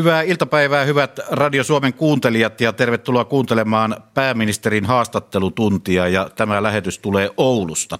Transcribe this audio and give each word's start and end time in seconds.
Hyvää 0.00 0.22
iltapäivää, 0.22 0.84
hyvät 0.84 1.20
Radio 1.30 1.64
Suomen 1.64 1.92
kuuntelijat 1.92 2.60
ja 2.60 2.72
tervetuloa 2.72 3.24
kuuntelemaan 3.24 3.96
pääministerin 4.14 4.86
haastattelutuntia 4.86 6.08
ja 6.08 6.30
tämä 6.36 6.62
lähetys 6.62 6.98
tulee 6.98 7.30
Oulusta. 7.36 7.98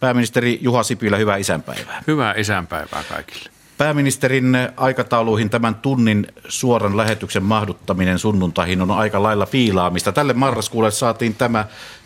Pääministeri 0.00 0.58
Juha 0.62 0.82
Sipilä, 0.82 1.16
hyvää 1.16 1.36
isänpäivää. 1.36 2.02
Hyvää 2.06 2.34
isänpäivää 2.36 3.04
kaikille. 3.08 3.50
Pääministerin 3.78 4.58
aikatauluihin 4.76 5.50
tämän 5.50 5.74
tunnin 5.74 6.26
suoran 6.48 6.96
lähetyksen 6.96 7.42
mahduttaminen 7.42 8.18
sunnuntaihin 8.18 8.82
on 8.82 8.90
aika 8.90 9.22
lailla 9.22 9.46
fiilaamista. 9.46 10.12
Tälle 10.12 10.32
marraskuulle 10.32 10.90
saatiin 10.90 11.34
tämä 11.34 11.64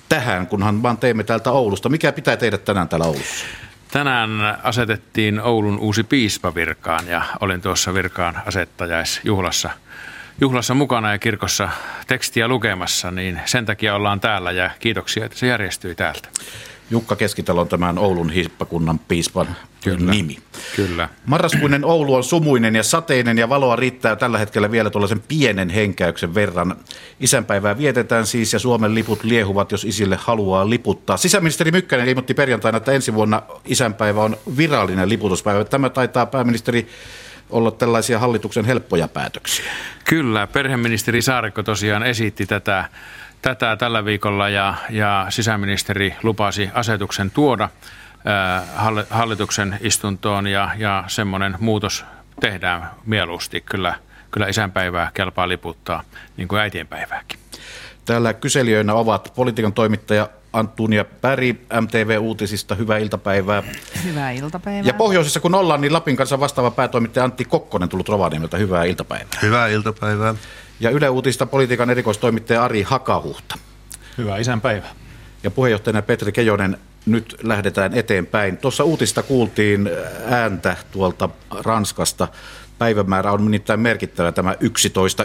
tähän, 0.09 0.47
kunhan 0.47 0.83
vaan 0.83 0.99
teemme 0.99 1.25
täältä 1.25 1.53
Oulusta. 1.53 1.89
Mikä 1.89 2.13
pitää 2.13 2.37
teidät 2.37 2.65
tänään 2.65 2.89
täällä 2.89 3.07
Oulussa? 3.07 3.47
Tänään 3.95 4.59
asetettiin 4.63 5.41
Oulun 5.41 5.79
uusi 5.79 6.05
piispa 6.05 6.55
virkaan 6.55 7.09
ja 7.09 7.23
olin 7.41 7.61
tuossa 7.61 7.95
virkaan 7.95 8.43
asettajaisjuhlassa 8.47 9.71
juhlassa 10.41 10.75
mukana 10.75 11.13
ja 11.13 11.19
kirkossa 11.19 11.69
tekstiä 12.07 12.49
lukemassa, 12.49 13.11
niin 13.11 13.41
sen 13.45 13.67
takia 13.67 13.95
ollaan 13.95 14.21
täällä 14.21 14.53
ja 14.53 14.71
kiitoksia, 14.79 15.25
että 15.25 15.39
se 15.39 15.47
järjestyi 15.47 15.95
täältä. 15.95 16.29
Jukka 16.91 17.17
Keskitalo 17.17 17.61
on 17.61 17.69
tämän 17.69 17.99
Oulun 17.99 18.31
hiippakunnan 18.31 18.99
piispan 18.99 19.57
Kyllä. 19.85 20.11
nimi. 20.11 20.39
Kyllä. 20.77 21.09
Marraskuinen 21.27 21.85
Oulu 21.85 22.15
on 22.15 22.25
sumuinen 22.25 22.77
ja 22.77 22.83
sateinen 22.83 23.39
ja 23.39 23.49
valoa 23.49 23.77
riittää 23.77 24.17
tällä 24.17 24.39
hetkellä 24.39 24.71
vielä 24.71 24.91
tuollaisen 24.91 25.23
pienen 25.29 25.71
henkäyksen 25.71 26.35
verran. 26.35 26.77
Isänpäivää 27.21 27.79
vietetään 27.79 28.27
siis 28.27 28.53
ja 28.53 28.59
Suomen 28.59 28.95
liput 28.95 29.25
liehuvat, 29.25 29.73
jos 29.73 29.85
isille 29.85 30.19
haluaa 30.21 30.71
liputtaa. 30.71 31.17
Sisäministeri 31.17 31.71
Mykkänen 31.71 32.09
ilmoitti 32.09 32.35
perjantaina, 32.35 32.77
että 32.77 32.93
ensi 32.93 33.15
vuonna 33.15 33.43
isänpäivä 33.65 34.23
on 34.23 34.37
virallinen 34.57 35.09
liputuspäivä. 35.09 35.65
Tämä 35.65 35.91
taitaa 35.91 36.27
pääministeri 36.27 36.89
olla 37.51 37.71
tällaisia 37.71 38.19
hallituksen 38.19 38.65
helppoja 38.65 39.09
päätöksiä. 39.09 39.73
Kyllä, 40.05 40.47
perheministeri 40.47 41.23
Saarikko 41.23 41.63
tosiaan 41.63 42.03
esitti 42.03 42.47
tätä, 42.47 42.89
tätä 43.45 43.77
tällä 43.77 44.05
viikolla 44.05 44.49
ja, 44.49 44.75
ja 44.91 45.27
sisäministeri 45.29 46.15
lupasi 46.23 46.71
asetuksen 46.75 47.31
tuoda– 47.31 47.69
hallituksen 49.11 49.79
istuntoon 49.81 50.47
ja, 50.47 50.71
ja 50.77 51.05
semmoinen 51.07 51.57
muutos 51.61 52.05
tehdään 52.41 52.91
mieluusti. 53.07 53.61
Kyllä, 53.61 53.95
kyllä 54.31 54.47
isänpäivää 54.47 55.11
kelpaa 55.15 55.49
liputtaa, 55.49 56.03
niin 56.37 56.49
kuin 56.49 56.61
äitienpäivääkin. 56.61 57.39
Täällä 58.05 58.35
kyselijöinä 58.35 58.95
ovat 58.95 59.33
politiikan 59.37 59.73
toimittaja 59.73 60.29
Antunia 60.53 61.05
Päri 61.05 61.67
MTV-uutisista. 61.81 62.75
Hyvää 62.75 62.99
iltapäivää. 62.99 63.63
Hyvää 64.05 64.31
iltapäivää. 64.31 64.87
Ja 64.87 64.95
pohjoisessa 64.95 65.41
kun 65.41 65.55
ollaan, 65.55 65.81
niin 65.81 65.93
Lapin 65.93 66.17
kanssa 66.17 66.41
vastaava 66.41 66.71
päätoimittaja 66.71 67.25
Antti 67.25 67.45
Kokkonen 67.45 67.89
tullut 67.89 68.09
Rovaniemeltä. 68.09 68.57
Hyvää 68.57 68.85
iltapäivää. 68.85 69.39
Hyvää 69.43 69.69
iltapäivää. 69.69 70.35
Ja 70.85 70.91
Yle 70.91 71.09
Uutista 71.09 71.47
politiikan 71.47 71.91
erikoistoimittaja 71.91 72.65
Ari 72.65 72.83
Hakahuhta. 72.83 73.59
Hyvää 74.19 74.39
isänpäivää. 74.39 74.91
Ja 75.43 75.51
puheenjohtajana 75.51 76.03
Petri 76.03 76.33
Kejonen 76.33 76.79
nyt 77.07 77.37
lähdetään 77.43 77.95
eteenpäin. 77.95 78.57
Tuossa 78.57 78.85
uutista 78.85 79.23
kuultiin 79.23 79.91
ääntä 80.27 80.77
tuolta 80.93 81.29
Ranskasta. 81.51 82.29
Päivämäärä 82.79 83.33
on 83.33 83.45
nimittäin 83.45 83.81
merkittävä 83.81 84.33
tämä 84.33 84.53
11.11. 84.53 84.59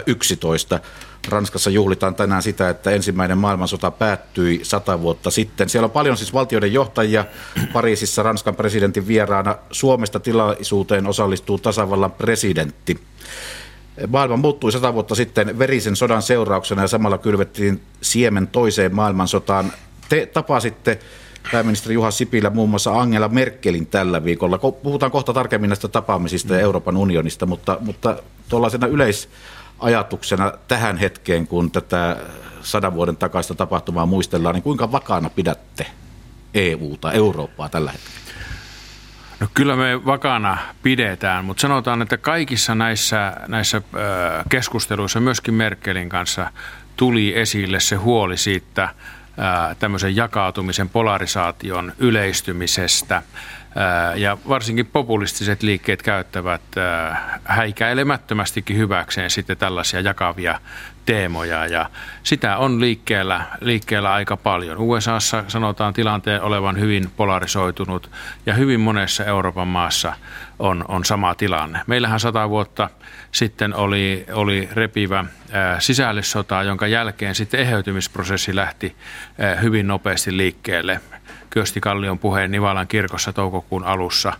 11. 0.06 0.80
Ranskassa 1.28 1.70
juhlitaan 1.70 2.14
tänään 2.14 2.42
sitä, 2.42 2.68
että 2.68 2.90
ensimmäinen 2.90 3.38
maailmansota 3.38 3.90
päättyi 3.90 4.60
sata 4.62 5.00
vuotta 5.00 5.30
sitten. 5.30 5.68
Siellä 5.68 5.84
on 5.84 5.90
paljon 5.90 6.16
siis 6.16 6.32
valtioiden 6.32 6.72
johtajia. 6.72 7.24
Pariisissa 7.72 8.22
Ranskan 8.22 8.56
presidentin 8.56 9.06
vieraana 9.06 9.56
Suomesta 9.70 10.20
tilaisuuteen 10.20 11.06
osallistuu 11.06 11.58
tasavallan 11.58 12.12
presidentti. 12.12 13.00
Maailma 14.08 14.36
muuttui 14.36 14.72
sata 14.72 14.94
vuotta 14.94 15.14
sitten 15.14 15.58
verisen 15.58 15.96
sodan 15.96 16.22
seurauksena 16.22 16.82
ja 16.82 16.88
samalla 16.88 17.18
kylvettiin 17.18 17.82
siemen 18.02 18.46
toiseen 18.46 18.94
maailmansotaan. 18.94 19.72
Te 20.08 20.26
tapasitte 20.26 20.98
pääministeri 21.52 21.94
Juha 21.94 22.10
Sipilä 22.10 22.50
muun 22.50 22.70
muassa 22.70 23.00
Angela 23.00 23.28
Merkelin 23.28 23.86
tällä 23.86 24.24
viikolla. 24.24 24.58
Puhutaan 24.58 25.12
kohta 25.12 25.32
tarkemmin 25.32 25.68
näistä 25.68 25.88
tapaamisista 25.88 26.54
ja 26.54 26.60
Euroopan 26.60 26.96
unionista, 26.96 27.46
mutta, 27.46 27.78
mutta 27.80 28.16
tuollaisena 28.48 28.86
yleisajatuksena 28.86 30.52
tähän 30.68 30.96
hetkeen, 30.96 31.46
kun 31.46 31.70
tätä 31.70 32.16
sadan 32.62 32.94
vuoden 32.94 33.16
takaista 33.16 33.54
tapahtumaa 33.54 34.06
muistellaan, 34.06 34.54
niin 34.54 34.62
kuinka 34.62 34.92
vakaana 34.92 35.30
pidätte 35.30 35.86
EUta, 36.54 37.12
Eurooppaa 37.12 37.68
tällä 37.68 37.92
hetkellä? 37.92 38.20
No 39.40 39.46
kyllä 39.54 39.76
me 39.76 40.04
vakana 40.06 40.58
pidetään, 40.82 41.44
mutta 41.44 41.60
sanotaan, 41.60 42.02
että 42.02 42.16
kaikissa 42.16 42.74
näissä, 42.74 43.36
näissä 43.48 43.82
keskusteluissa, 44.48 45.20
myöskin 45.20 45.54
Merkelin 45.54 46.08
kanssa, 46.08 46.52
tuli 46.96 47.38
esille 47.38 47.80
se 47.80 47.96
huoli 47.96 48.36
siitä– 48.36 48.88
tämmöisen 49.78 50.16
jakautumisen, 50.16 50.88
polarisaation 50.88 51.92
yleistymisestä. 51.98 53.22
Ja 54.14 54.38
varsinkin 54.48 54.86
populistiset 54.86 55.62
liikkeet 55.62 56.02
käyttävät 56.02 56.60
häikäilemättömästikin 57.44 58.76
hyväkseen 58.76 59.30
sitten 59.30 59.56
tällaisia 59.56 60.00
jakavia 60.00 60.60
teemoja 61.06 61.66
ja 61.66 61.90
sitä 62.22 62.56
on 62.56 62.80
liikkeellä, 62.80 63.44
liikkeellä 63.60 64.12
aika 64.12 64.36
paljon. 64.36 64.78
USAssa 64.78 65.44
sanotaan 65.48 65.92
tilanteen 65.92 66.42
olevan 66.42 66.80
hyvin 66.80 67.10
polarisoitunut 67.16 68.10
ja 68.46 68.54
hyvin 68.54 68.80
monessa 68.80 69.24
Euroopan 69.24 69.68
maassa 69.68 70.12
on, 70.58 70.84
on 70.88 71.04
sama 71.04 71.34
tilanne. 71.34 71.80
Meillähän 71.86 72.20
sata 72.20 72.48
vuotta 72.48 72.90
sitten 73.32 73.74
oli, 73.74 74.26
oli 74.32 74.68
repivä 74.72 75.24
sisällissota, 75.78 76.62
jonka 76.62 76.86
jälkeen 76.86 77.34
sitten 77.34 77.60
eheytymisprosessi 77.60 78.56
lähti 78.56 78.96
hyvin 79.62 79.86
nopeasti 79.86 80.36
liikkeelle. 80.36 81.00
Kyösti 81.50 81.80
Kallion 81.80 82.18
puheen 82.18 82.50
Nivalan 82.50 82.88
kirkossa 82.88 83.32
toukokuun 83.32 83.84
alussa 83.84 84.32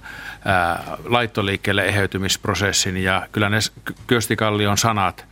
ää, 0.44 0.82
laittoliikkeelle 1.04 1.84
eheytymisprosessin 1.84 2.96
ja 2.96 3.28
kyllä 3.32 3.48
ne 3.48 3.58
Kyösti 4.06 4.36
Kallion 4.36 4.78
sanat 4.78 5.26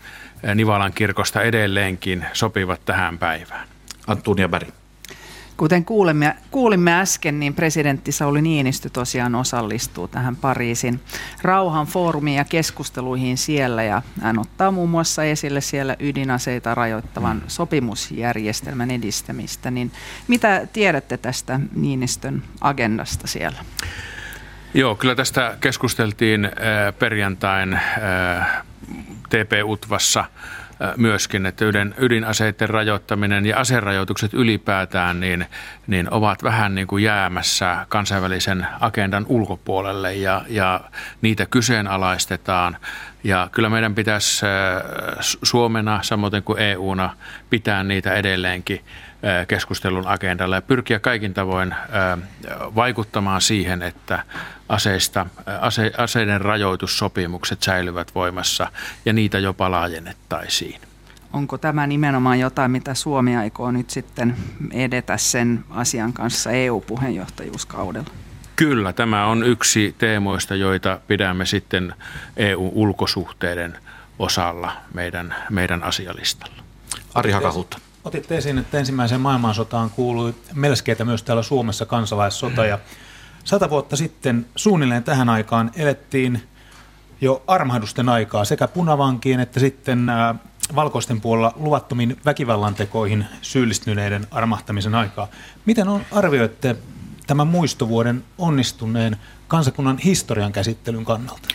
Nivalan 0.54 0.92
kirkosta 0.92 1.42
edelleenkin 1.42 2.26
sopivat 2.32 2.80
tähän 2.84 3.18
päivään. 3.18 3.68
Antunia 4.06 4.48
Berg. 4.48 4.68
Kuten 5.56 5.84
kuulimme, 5.84 6.36
kuulimme 6.50 7.00
äsken, 7.00 7.40
niin 7.40 7.54
presidentti 7.54 8.12
Sauli 8.12 8.42
Niinistö 8.42 8.90
tosiaan 8.90 9.34
osallistuu 9.34 10.08
tähän 10.08 10.36
Pariisin 10.36 11.00
rauhan 11.42 11.86
foorumiin 11.86 12.36
ja 12.36 12.44
keskusteluihin 12.44 13.38
siellä. 13.38 13.82
Ja 13.82 14.02
hän 14.22 14.38
ottaa 14.38 14.70
muun 14.70 14.90
muassa 14.90 15.24
esille 15.24 15.60
siellä 15.60 15.96
ydinaseita 16.00 16.74
rajoittavan 16.74 17.36
mm. 17.36 17.42
sopimusjärjestelmän 17.46 18.90
edistämistä. 18.90 19.70
Niin 19.70 19.92
mitä 20.28 20.66
tiedätte 20.72 21.16
tästä 21.16 21.60
Niinistön 21.74 22.42
agendasta 22.60 23.26
siellä? 23.26 23.58
Joo, 24.74 24.94
kyllä 24.94 25.14
tästä 25.14 25.56
keskusteltiin 25.60 26.50
perjantain 26.98 27.80
TP-UTVassa– 29.28 30.24
myöskin, 30.96 31.46
että 31.46 31.64
ydin, 31.64 31.94
ydinaseiden 31.98 32.68
rajoittaminen 32.68 33.46
ja 33.46 33.58
aserajoitukset 33.58 34.34
ylipäätään 34.34 35.20
niin, 35.20 35.46
niin 35.86 36.12
ovat 36.14 36.42
vähän 36.42 36.74
niin 36.74 36.86
kuin 36.86 37.04
jäämässä 37.04 37.86
kansainvälisen 37.88 38.66
agendan 38.80 39.26
ulkopuolelle 39.28 40.14
ja, 40.14 40.42
ja 40.48 40.80
niitä 41.22 41.46
kyseenalaistetaan. 41.46 42.76
Ja 43.24 43.48
kyllä 43.52 43.68
meidän 43.68 43.94
pitäisi 43.94 44.46
Suomena, 45.42 46.02
samoin 46.02 46.42
kuin 46.44 46.58
EUna, 46.58 47.16
pitää 47.50 47.84
niitä 47.84 48.14
edelleenkin 48.14 48.84
keskustelun 49.48 50.06
agendalla 50.06 50.54
ja 50.54 50.62
pyrkiä 50.62 50.98
kaikin 50.98 51.34
tavoin 51.34 51.74
vaikuttamaan 52.74 53.40
siihen, 53.40 53.82
että 53.82 54.24
aseista, 54.68 55.26
ase, 55.60 55.92
aseiden 55.98 56.40
rajoitussopimukset 56.40 57.62
säilyvät 57.62 58.14
voimassa 58.14 58.72
ja 59.04 59.12
niitä 59.12 59.38
jopa 59.38 59.70
laajennettaisiin. 59.70 60.80
Onko 61.32 61.58
tämä 61.58 61.86
nimenomaan 61.86 62.40
jotain, 62.40 62.70
mitä 62.70 62.94
Suomi 62.94 63.36
aikoo 63.36 63.70
nyt 63.70 63.90
sitten 63.90 64.36
edetä 64.72 65.16
sen 65.16 65.64
asian 65.70 66.12
kanssa 66.12 66.50
EU-puheenjohtajuuskaudella? 66.50 68.10
Kyllä, 68.56 68.92
tämä 68.92 69.26
on 69.26 69.42
yksi 69.42 69.94
teemoista, 69.98 70.54
joita 70.54 71.00
pidämme 71.06 71.46
sitten 71.46 71.94
EU-ulkosuhteiden 72.36 73.78
osalla 74.18 74.72
meidän, 74.94 75.34
meidän 75.50 75.82
asialistalla. 75.82 76.62
Ari 77.14 77.30
Hakahutta. 77.30 77.78
Otitte 78.08 78.36
esiin, 78.36 78.58
että 78.58 78.78
ensimmäiseen 78.78 79.20
maailmansotaan 79.20 79.90
kuului 79.90 80.34
melskeitä 80.54 81.04
myös 81.04 81.22
täällä 81.22 81.42
Suomessa 81.42 81.86
kansalaissota 81.86 82.66
ja 82.66 82.78
sata 83.44 83.70
vuotta 83.70 83.96
sitten 83.96 84.46
suunnilleen 84.56 85.04
tähän 85.04 85.28
aikaan 85.28 85.70
elettiin 85.76 86.42
jo 87.20 87.42
armahdusten 87.46 88.08
aikaa 88.08 88.44
sekä 88.44 88.68
punavankien 88.68 89.40
että 89.40 89.60
sitten 89.60 90.06
valkoisten 90.74 91.20
puolella 91.20 91.52
luvattomiin 91.56 92.16
väkivallan 92.24 92.74
tekoihin 92.74 93.26
syyllistyneiden 93.42 94.26
armahtamisen 94.30 94.94
aikaa. 94.94 95.28
Miten 95.66 95.88
on, 95.88 96.02
arvioitte 96.12 96.76
tämän 97.26 97.46
muistovuoden 97.46 98.24
onnistuneen 98.38 99.16
kansakunnan 99.48 99.98
historian 99.98 100.52
käsittelyn 100.52 101.04
kannalta? 101.04 101.48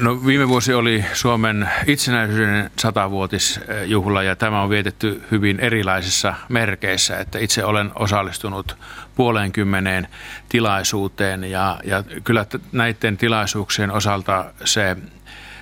No 0.00 0.26
viime 0.26 0.48
vuosi 0.48 0.74
oli 0.74 1.04
Suomen 1.12 1.68
itsenäisyyden 1.86 2.70
satavuotisjuhla 2.78 4.22
ja 4.22 4.36
tämä 4.36 4.62
on 4.62 4.70
vietetty 4.70 5.22
hyvin 5.30 5.60
erilaisissa 5.60 6.34
merkeissä, 6.48 7.18
että 7.18 7.38
itse 7.38 7.64
olen 7.64 7.90
osallistunut 7.94 8.76
puoleenkymmeneen 9.14 10.08
tilaisuuteen 10.48 11.44
ja, 11.44 11.80
ja 11.84 12.04
kyllä 12.24 12.46
näiden 12.72 13.16
tilaisuuksien 13.16 13.90
osalta 13.90 14.44
se, 14.64 14.96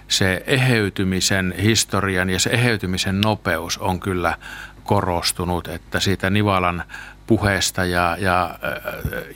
se 0.09 0.43
eheytymisen 0.47 1.55
historian 1.62 2.31
ja 2.31 2.38
se 2.38 2.50
eheytymisen 2.50 3.20
nopeus 3.20 3.79
on 3.79 4.00
kyllä 4.00 4.37
korostunut, 4.85 5.69
että 5.69 6.00
siitä 6.00 6.31
Nivalan 6.31 6.85
puheesta 7.32 7.84
ja, 7.84 8.17
ja, 8.20 8.58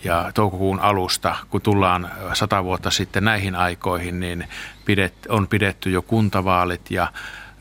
ja 0.04 0.30
toukokuun 0.34 0.80
alusta, 0.80 1.36
kun 1.50 1.62
tullaan 1.62 2.10
sata 2.32 2.64
vuotta 2.64 2.90
sitten 2.90 3.24
näihin 3.24 3.54
aikoihin, 3.54 4.20
niin 4.20 4.48
pidet, 4.84 5.14
on 5.28 5.48
pidetty 5.48 5.90
jo 5.90 6.02
kuntavaalit 6.02 6.90
ja 6.90 7.12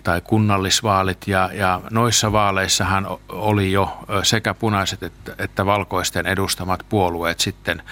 tai 0.05 0.21
kunnallisvaalit. 0.21 1.27
Ja, 1.27 1.49
ja 1.53 1.81
noissa 1.91 2.31
vaaleissahan 2.31 3.07
oli 3.29 3.71
jo 3.71 3.97
sekä 4.23 4.53
punaiset 4.53 5.03
että, 5.03 5.35
että 5.37 5.65
valkoisten 5.65 6.25
edustamat 6.27 6.85
puolueet 6.89 7.39
sitten 7.39 7.83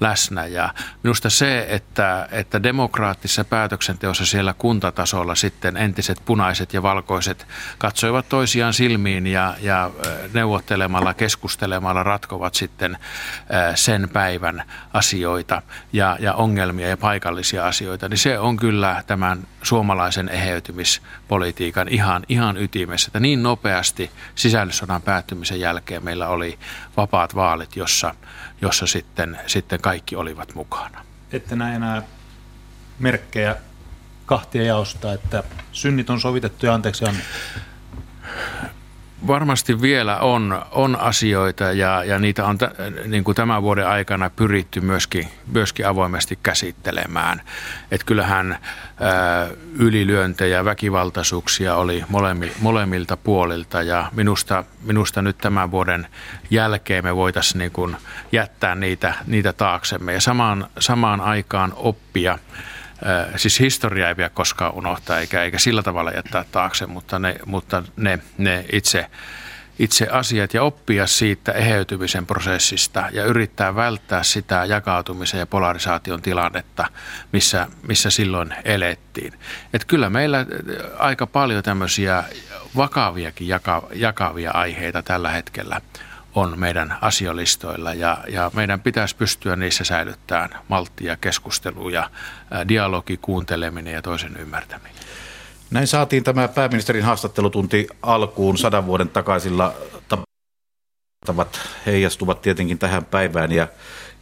läsnä. 0.00 0.46
Ja 0.46 0.74
minusta 1.02 1.30
se, 1.30 1.66
että, 1.68 2.28
että 2.30 2.62
demokraattisessa 2.62 3.44
päätöksenteossa 3.44 4.26
siellä 4.26 4.54
kuntatasolla 4.58 5.34
sitten 5.34 5.76
entiset 5.76 6.22
punaiset 6.24 6.74
ja 6.74 6.82
valkoiset 6.82 7.46
katsoivat 7.78 8.28
toisiaan 8.28 8.74
silmiin 8.74 9.26
ja, 9.26 9.54
ja 9.60 9.90
neuvottelemalla, 10.34 11.14
keskustelemalla 11.14 12.02
ratkovat 12.02 12.54
sitten 12.54 12.98
sen 13.74 14.08
päivän 14.12 14.62
asioita 14.92 15.62
ja, 15.92 16.16
ja 16.20 16.34
ongelmia 16.34 16.88
ja 16.88 16.96
paikallisia 16.96 17.66
asioita, 17.66 18.08
niin 18.08 18.18
se 18.18 18.38
on 18.38 18.56
kyllä 18.56 19.02
tämän 19.06 19.46
suomalaisen 19.62 20.28
eheytymispolitiikan 20.28 21.20
politiikan 21.28 21.88
ihan, 21.88 22.22
ihan 22.28 22.56
ytimessä, 22.56 23.08
että 23.08 23.20
niin 23.20 23.42
nopeasti 23.42 24.10
sisällissodan 24.34 25.02
päättymisen 25.02 25.60
jälkeen 25.60 26.04
meillä 26.04 26.28
oli 26.28 26.58
vapaat 26.96 27.34
vaalit, 27.34 27.76
jossa, 27.76 28.14
jossa 28.60 28.86
sitten, 28.86 29.38
sitten 29.46 29.80
kaikki 29.80 30.16
olivat 30.16 30.54
mukana. 30.54 31.04
Että 31.32 31.56
näe 31.56 31.76
enää 31.76 32.02
merkkejä 32.98 33.56
kahtia 34.26 34.62
jaosta, 34.62 35.12
että 35.12 35.42
synnit 35.72 36.10
on 36.10 36.20
sovitettu 36.20 36.66
ja 36.66 36.74
anteeksi 36.74 37.04
annettu? 37.04 37.28
Varmasti 39.26 39.80
vielä 39.80 40.18
on, 40.18 40.62
on 40.70 40.96
asioita 41.00 41.64
ja, 41.64 42.04
ja 42.04 42.18
niitä 42.18 42.46
on 42.46 42.58
t- 42.58 43.06
niin 43.06 43.24
kuin 43.24 43.34
tämän 43.34 43.62
vuoden 43.62 43.86
aikana 43.86 44.30
pyritty 44.30 44.80
myöskin, 44.80 45.28
myöskin 45.52 45.86
avoimesti 45.86 46.38
käsittelemään. 46.42 47.42
Et 47.90 48.04
kyllähän 48.04 48.58
ää, 49.00 49.48
ylilyöntejä, 49.74 50.64
väkivaltaisuuksia 50.64 51.74
oli 51.74 52.04
molemi, 52.08 52.52
molemmilta 52.60 53.16
puolilta 53.16 53.82
ja 53.82 54.10
minusta, 54.12 54.64
minusta 54.82 55.22
nyt 55.22 55.38
tämän 55.38 55.70
vuoden 55.70 56.06
jälkeen 56.50 57.04
me 57.04 57.16
voitaisiin 57.16 57.58
niin 57.58 57.72
kuin 57.72 57.96
jättää 58.32 58.74
niitä, 58.74 59.14
niitä 59.26 59.52
taaksemme 59.52 60.12
ja 60.12 60.20
samaan, 60.20 60.66
samaan 60.78 61.20
aikaan 61.20 61.72
oppia– 61.76 62.38
siis 63.36 63.60
historia 63.60 64.08
ei 64.08 64.16
vielä 64.16 64.30
koskaan 64.30 64.74
unohtaa 64.74 65.18
eikä, 65.18 65.42
eikä 65.42 65.58
sillä 65.58 65.82
tavalla 65.82 66.10
jättää 66.10 66.44
taakse, 66.52 66.86
mutta 66.86 67.18
ne, 67.18 67.36
mutta 67.46 67.82
ne, 67.96 68.18
ne 68.38 68.64
itse, 68.72 69.06
itse 69.78 70.08
asiat 70.12 70.54
ja 70.54 70.62
oppia 70.62 71.06
siitä 71.06 71.52
eheytymisen 71.52 72.26
prosessista 72.26 73.08
ja 73.12 73.24
yrittää 73.24 73.74
välttää 73.74 74.22
sitä 74.22 74.64
jakautumisen 74.64 75.40
ja 75.40 75.46
polarisaation 75.46 76.22
tilannetta, 76.22 76.86
missä, 77.32 77.68
missä 77.88 78.10
silloin 78.10 78.54
elettiin. 78.64 79.32
Et 79.72 79.84
kyllä 79.84 80.10
meillä 80.10 80.46
aika 80.98 81.26
paljon 81.26 81.62
tämmöisiä 81.62 82.24
vakaviakin 82.76 83.48
jaka, 83.48 83.82
jakavia 83.94 84.50
aiheita 84.50 85.02
tällä 85.02 85.30
hetkellä 85.30 85.80
on 86.34 86.58
meidän 86.58 86.98
asialistoilla 87.00 87.94
ja, 87.94 88.18
ja 88.28 88.50
meidän 88.54 88.80
pitäisi 88.80 89.16
pystyä 89.16 89.56
niissä 89.56 89.84
säilyttämään 89.84 90.50
malttia, 90.68 91.16
keskustelu 91.16 91.88
ja 91.88 92.10
dialogi, 92.68 93.16
kuunteleminen 93.16 93.94
ja 93.94 94.02
toisen 94.02 94.36
ymmärtäminen. 94.36 94.92
Näin 95.70 95.86
saatiin 95.86 96.24
tämä 96.24 96.48
pääministerin 96.48 97.04
haastattelutunti 97.04 97.86
alkuun 98.02 98.58
sadan 98.58 98.86
vuoden 98.86 99.08
takaisilla 99.08 99.74
tavat 101.26 101.60
heijastuvat 101.86 102.42
tietenkin 102.42 102.78
tähän 102.78 103.04
päivään 103.04 103.52
ja, 103.52 103.68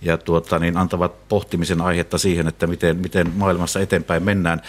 ja 0.03 0.19
tuota, 0.19 0.59
niin 0.59 0.77
antavat 0.77 1.29
pohtimisen 1.29 1.81
aihetta 1.81 2.19
siihen, 2.19 2.49
että 2.49 2.67
miten, 2.67 2.97
miten 2.97 3.33
maailmassa 3.37 3.81
eteenpäin 3.81 4.23
mennään. 4.23 4.63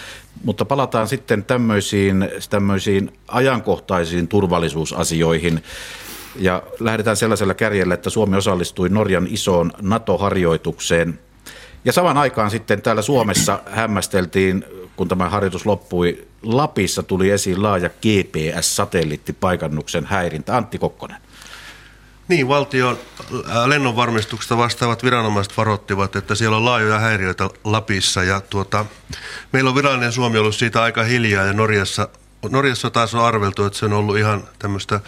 Mutta 0.44 0.64
palataan 0.64 1.08
sitten 1.08 1.44
tämmöisiin, 1.44 2.28
tämmöisiin 2.50 3.18
ajankohtaisiin 3.28 4.28
turvallisuusasioihin. 4.28 5.62
Ja 6.36 6.62
lähdetään 6.80 7.16
sellaisella 7.16 7.54
kärjellä, 7.54 7.94
että 7.94 8.10
Suomi 8.10 8.36
osallistui 8.36 8.88
Norjan 8.88 9.26
isoon 9.30 9.72
NATO-harjoitukseen. 9.82 11.18
Ja 11.84 11.92
saman 11.92 12.18
aikaan 12.18 12.50
sitten 12.50 12.82
täällä 12.82 13.02
Suomessa 13.02 13.60
hämmästeltiin, 13.66 14.64
kun 14.96 15.08
tämä 15.08 15.28
harjoitus 15.28 15.66
loppui, 15.66 16.28
Lapissa 16.42 17.02
tuli 17.02 17.30
esiin 17.30 17.62
laaja 17.62 17.88
GPS-satelliittipaikannuksen 17.88 20.04
häirintä. 20.04 20.56
Antti 20.56 20.78
Kokkonen. 20.78 21.16
Niin, 22.28 22.48
valtion 22.48 22.98
äh, 23.32 23.66
lennonvarmistuksesta 23.66 24.56
vastaavat 24.56 25.04
viranomaiset 25.04 25.56
varoittivat, 25.56 26.16
että 26.16 26.34
siellä 26.34 26.56
on 26.56 26.64
laajoja 26.64 26.98
häiriöitä 26.98 27.50
Lapissa. 27.64 28.22
Ja 28.22 28.40
tuota, 28.40 28.86
meillä 29.52 29.70
on 29.70 29.76
virallinen 29.76 30.12
Suomi 30.12 30.38
ollut 30.38 30.54
siitä 30.54 30.82
aika 30.82 31.02
hiljaa 31.02 31.44
ja 31.44 31.52
Norjassa, 31.52 32.08
Norjassa 32.50 32.90
taas 32.90 33.14
on 33.14 33.24
arveltu, 33.24 33.64
että 33.64 33.78
se 33.78 33.86
on 33.86 33.92
ollut 33.92 34.18
ihan 34.18 34.48
tämmöistä 34.58 35.00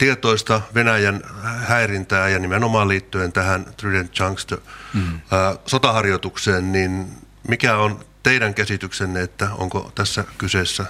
tietoista 0.00 0.60
Venäjän 0.74 1.22
häirintää 1.42 2.28
ja 2.28 2.38
nimenomaan 2.38 2.88
liittyen 2.88 3.32
tähän 3.32 3.66
Trident 3.76 4.18
Juncture 4.18 4.62
mm. 4.94 5.20
sotaharjoitukseen, 5.66 6.72
niin 6.72 7.06
mikä 7.48 7.76
on 7.76 8.04
teidän 8.22 8.54
käsityksenne, 8.54 9.22
että 9.22 9.48
onko 9.52 9.92
tässä 9.94 10.24
kyseessä 10.38 10.86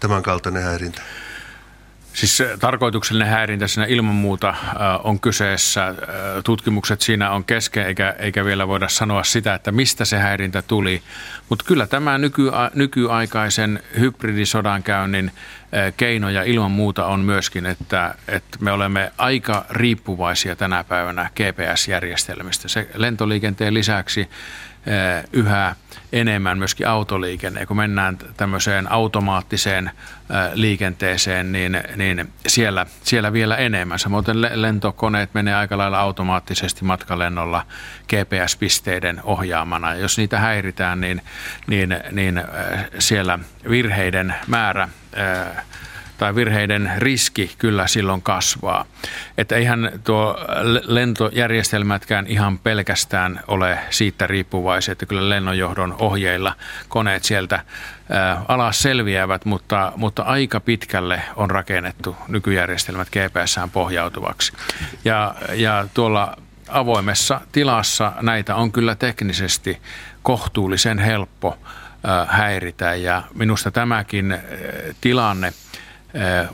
tämän 0.00 0.22
kaltainen 0.22 0.62
häirintä? 0.62 1.02
Siis 2.12 2.42
tarkoituksellinen 2.60 3.32
häirintä 3.32 3.68
siinä 3.68 3.86
ilman 3.86 4.14
muuta 4.14 4.48
äh, 4.48 4.56
on 5.04 5.20
kyseessä. 5.20 5.88
Äh, 5.88 5.94
tutkimukset 6.44 7.00
siinä 7.00 7.30
on 7.30 7.44
kesken, 7.44 7.86
eikä, 7.86 8.14
eikä 8.18 8.44
vielä 8.44 8.68
voida 8.68 8.88
sanoa 8.88 9.24
sitä, 9.24 9.54
että 9.54 9.72
mistä 9.72 10.04
se 10.04 10.18
häirintä 10.18 10.62
tuli. 10.62 11.02
Mutta 11.48 11.64
kyllä 11.64 11.86
tämä 11.86 12.18
nyky, 12.18 12.50
nykyaikaisen 12.74 13.82
hybridisodankäynnin 13.98 15.30
äh, 15.74 15.92
keinoja 15.96 16.42
ilman 16.42 16.70
muuta 16.70 17.06
on 17.06 17.20
myöskin, 17.20 17.66
että, 17.66 18.14
että 18.28 18.58
me 18.60 18.72
olemme 18.72 19.12
aika 19.18 19.66
riippuvaisia 19.70 20.56
tänä 20.56 20.84
päivänä 20.84 21.30
GPS-järjestelmistä. 21.34 22.68
Se 22.68 22.88
lentoliikenteen 22.94 23.74
lisäksi 23.74 24.28
yhä 25.32 25.76
enemmän 26.12 26.58
myöskin 26.58 26.88
autoliikenne. 26.88 27.66
Kun 27.66 27.76
mennään 27.76 28.18
tämmöiseen 28.36 28.92
automaattiseen 28.92 29.90
liikenteeseen, 30.54 31.52
niin, 31.52 31.82
niin 31.96 32.32
siellä, 32.46 32.86
siellä 33.02 33.32
vielä 33.32 33.56
enemmän. 33.56 33.98
Samoin 33.98 34.24
lentokoneet 34.54 35.34
menee 35.34 35.54
aika 35.54 35.78
lailla 35.78 36.00
automaattisesti 36.00 36.84
matkalennolla 36.84 37.66
GPS-pisteiden 38.08 39.20
ohjaamana. 39.24 39.94
Ja 39.94 40.00
jos 40.00 40.18
niitä 40.18 40.38
häiritään, 40.38 41.00
niin, 41.00 41.22
niin, 41.66 41.96
niin 42.12 42.42
siellä 42.98 43.38
virheiden 43.70 44.34
määrä 44.46 44.88
tai 46.20 46.34
virheiden 46.34 46.92
riski 46.98 47.50
kyllä 47.58 47.86
silloin 47.86 48.22
kasvaa. 48.22 48.84
Että 49.38 49.56
eihän 49.56 49.92
tuo 50.04 50.38
lentojärjestelmätkään 50.82 52.26
ihan 52.26 52.58
pelkästään 52.58 53.40
ole 53.48 53.78
siitä 53.90 54.26
riippuvaisia, 54.26 54.92
että 54.92 55.06
kyllä 55.06 55.28
lennonjohdon 55.28 55.96
ohjeilla 55.98 56.56
koneet 56.88 57.24
sieltä 57.24 57.64
alas 58.48 58.82
selviävät, 58.82 59.44
mutta, 59.44 59.92
mutta 59.96 60.22
aika 60.22 60.60
pitkälle 60.60 61.22
on 61.36 61.50
rakennettu 61.50 62.16
nykyjärjestelmät 62.28 63.08
GPSään 63.08 63.70
pohjautuvaksi. 63.70 64.52
Ja, 65.04 65.34
ja 65.52 65.86
tuolla 65.94 66.36
avoimessa 66.68 67.40
tilassa 67.52 68.12
näitä 68.20 68.56
on 68.56 68.72
kyllä 68.72 68.94
teknisesti 68.94 69.78
kohtuullisen 70.22 70.98
helppo 70.98 71.58
häiritä 72.26 72.94
ja 72.94 73.22
minusta 73.34 73.70
tämäkin 73.70 74.38
tilanne– 75.00 75.52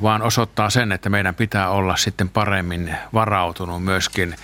vaan 0.03 0.23
osoittaa 0.23 0.71
sen, 0.71 0.93
että 0.93 1.11
meidän 1.11 1.35
pitää 1.35 1.71
olla 1.71 1.97
sitten 1.97 2.29
paremmin 2.29 2.97
varautunut 3.15 3.85
myöskin 3.85 4.37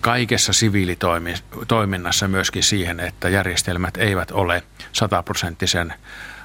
kaikessa 0.00 0.52
siviilitoiminnassa 0.52 2.28
myöskin 2.28 2.62
siihen, 2.62 3.00
että 3.00 3.28
järjestelmät 3.28 3.96
eivät 3.96 4.30
ole 4.30 4.62
sataprosenttisen 4.92 5.94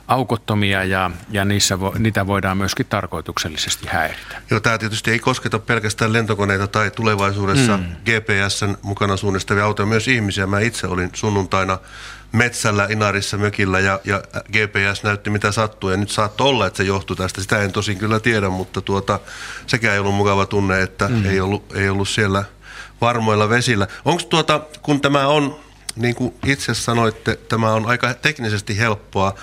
aukottomia 0.07 0.83
ja, 0.83 1.11
ja 1.29 1.45
niissä 1.45 1.79
vo, 1.79 1.93
niitä 1.99 2.27
voidaan 2.27 2.57
myöskin 2.57 2.85
tarkoituksellisesti 2.85 3.87
häiritä. 3.87 4.41
Joo, 4.49 4.59
tämä 4.59 4.77
tietysti 4.77 5.11
ei 5.11 5.19
kosketa 5.19 5.59
pelkästään 5.59 6.13
lentokoneita 6.13 6.67
tai 6.67 6.91
tulevaisuudessa 6.91 7.77
mm. 7.77 7.83
GPSn 7.83 8.77
mukana 8.81 9.17
suunnistavia 9.17 9.65
autoja, 9.65 9.85
myös 9.85 10.07
ihmisiä. 10.07 10.47
Mä 10.47 10.59
itse 10.59 10.87
olin 10.87 11.09
sunnuntaina 11.13 11.77
metsällä 12.33 12.87
Inarissa 12.89 13.37
mökillä 13.37 13.79
ja, 13.79 13.99
ja 14.03 14.23
GPS 14.47 15.03
näytti 15.03 15.29
mitä 15.29 15.51
sattuu 15.51 15.89
ja 15.89 15.97
nyt 15.97 16.11
saattoi 16.11 16.49
olla, 16.49 16.67
että 16.67 16.77
se 16.77 16.83
johtui 16.83 17.15
tästä. 17.15 17.41
Sitä 17.41 17.61
en 17.61 17.71
tosin 17.71 17.97
kyllä 17.97 18.19
tiedä, 18.19 18.49
mutta 18.49 18.81
tuota, 18.81 19.19
sekä 19.67 19.93
ei 19.93 19.99
ollut 19.99 20.15
mukava 20.15 20.45
tunne, 20.45 20.81
että 20.81 21.07
mm. 21.07 21.25
ei, 21.25 21.41
ollut, 21.41 21.75
ei 21.75 21.89
ollut 21.89 22.09
siellä 22.09 22.43
varmoilla 23.01 23.49
vesillä. 23.49 23.87
Onko 24.05 24.23
tuota, 24.23 24.61
kun 24.81 25.01
tämä 25.01 25.27
on, 25.27 25.59
niin 25.95 26.15
kuin 26.15 26.33
itse 26.45 26.73
sanoitte, 26.73 27.35
tämä 27.35 27.73
on 27.73 27.85
aika 27.85 28.13
teknisesti 28.13 28.77
helppoa 28.77 29.35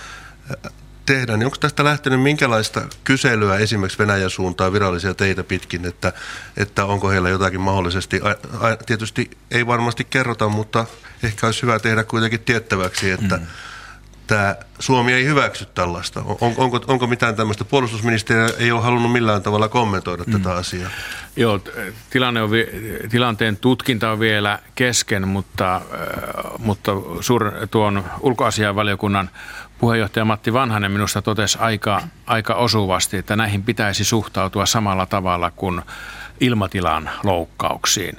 tehdä, 1.07 1.37
niin 1.37 1.47
onko 1.47 1.57
tästä 1.61 1.85
lähtenyt 1.85 2.23
minkälaista 2.23 2.83
kyselyä 3.05 3.57
esimerkiksi 3.57 3.99
Venäjän 3.99 4.31
suuntaan 4.31 4.73
virallisia 4.73 5.15
teitä 5.15 5.45
pitkin, 5.45 5.85
että, 5.87 6.13
että 6.57 6.85
onko 6.85 7.09
heillä 7.09 7.29
jotakin 7.29 7.61
mahdollisesti, 7.61 8.21
a, 8.23 8.31
a, 8.67 8.77
tietysti 8.77 9.31
ei 9.51 9.67
varmasti 9.67 10.05
kerrota, 10.05 10.49
mutta 10.49 10.87
ehkä 11.23 11.47
olisi 11.47 11.63
hyvä 11.63 11.79
tehdä 11.79 12.05
kuitenkin 12.05 12.41
tiettäväksi, 12.41 13.11
että 13.11 13.37
mm. 13.37 13.47
tämä 14.27 14.57
Suomi 14.79 15.13
ei 15.13 15.25
hyväksy 15.25 15.67
tällaista. 15.75 16.23
On, 16.41 16.55
onko, 16.57 16.81
onko 16.87 17.07
mitään 17.07 17.37
tämmöistä? 17.37 17.65
Puolustusministeriö 17.65 18.57
ei 18.59 18.73
ole 18.73 18.83
halunnut 18.83 19.13
millään 19.13 19.43
tavalla 19.43 19.69
kommentoida 19.69 20.25
mm. 20.27 20.33
tätä 20.33 20.55
asiaa. 20.55 20.91
Joo, 21.37 21.61
tilanne 22.11 22.43
on, 22.43 22.51
tilanteen 23.11 23.57
tutkinta 23.57 24.11
on 24.11 24.21
vielä 24.21 24.59
kesken, 24.75 25.29
mutta, 25.29 25.77
äh, 25.77 25.83
mutta 26.59 26.93
suur, 27.21 27.53
tuon 27.71 28.05
ulkoasianvaliokunnan 28.21 29.31
puheenjohtaja 29.79 30.25
Matti 30.25 30.53
Vanhanen 30.53 30.93
minusta 30.93 31.23
totesi 31.23 31.59
aika, 31.61 32.03
aika 32.27 32.55
osuvasti, 32.55 33.17
että 33.17 33.37
näihin 33.37 33.63
pitäisi 33.63 34.05
suhtautua 34.05 34.67
samalla 34.67 35.07
tavalla 35.07 35.51
kuin 35.51 35.83
ilmatilan 36.41 37.11
loukkauksiin 37.25 38.19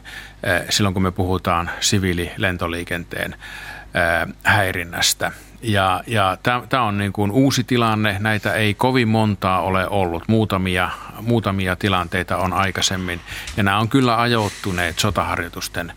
silloin, 0.69 0.93
kun 0.93 1.03
me 1.03 1.11
puhutaan 1.11 1.69
siviililentoliikenteen 1.79 3.35
eh, 3.35 4.33
häirinnästä. 4.43 5.31
Ja, 5.61 6.03
ja 6.07 6.37
tämä 6.69 6.83
on 6.83 6.97
niin 6.97 7.13
kuin 7.13 7.31
uusi 7.31 7.63
tilanne, 7.63 8.15
näitä 8.19 8.53
ei 8.53 8.73
kovin 8.73 9.07
montaa 9.07 9.61
ole 9.61 9.87
ollut, 9.87 10.23
muutamia, 10.27 10.89
muutamia 11.21 11.75
tilanteita 11.75 12.37
on 12.37 12.53
aikaisemmin, 12.53 13.21
ja 13.57 13.63
nämä 13.63 13.79
on 13.79 13.89
kyllä 13.89 14.21
ajoittuneet 14.21 14.99
sotaharjoitusten 14.99 15.93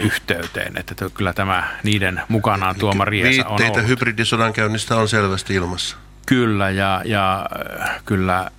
yhteyteen, 0.00 0.72
että 0.76 0.94
kyllä 1.14 1.32
tämä 1.32 1.68
niiden 1.82 2.22
mukanaan 2.28 2.76
tuoma 2.76 3.04
riesa 3.04 3.48
on 3.48 3.62
ollut. 3.62 3.88
hybridisodan 3.88 4.52
käynnistä 4.52 4.96
on 4.96 5.08
selvästi 5.08 5.54
ilmassa. 5.54 5.96
Kyllä, 6.26 6.70
ja, 6.70 7.02
ja 7.04 7.46
kyllä 8.04 8.50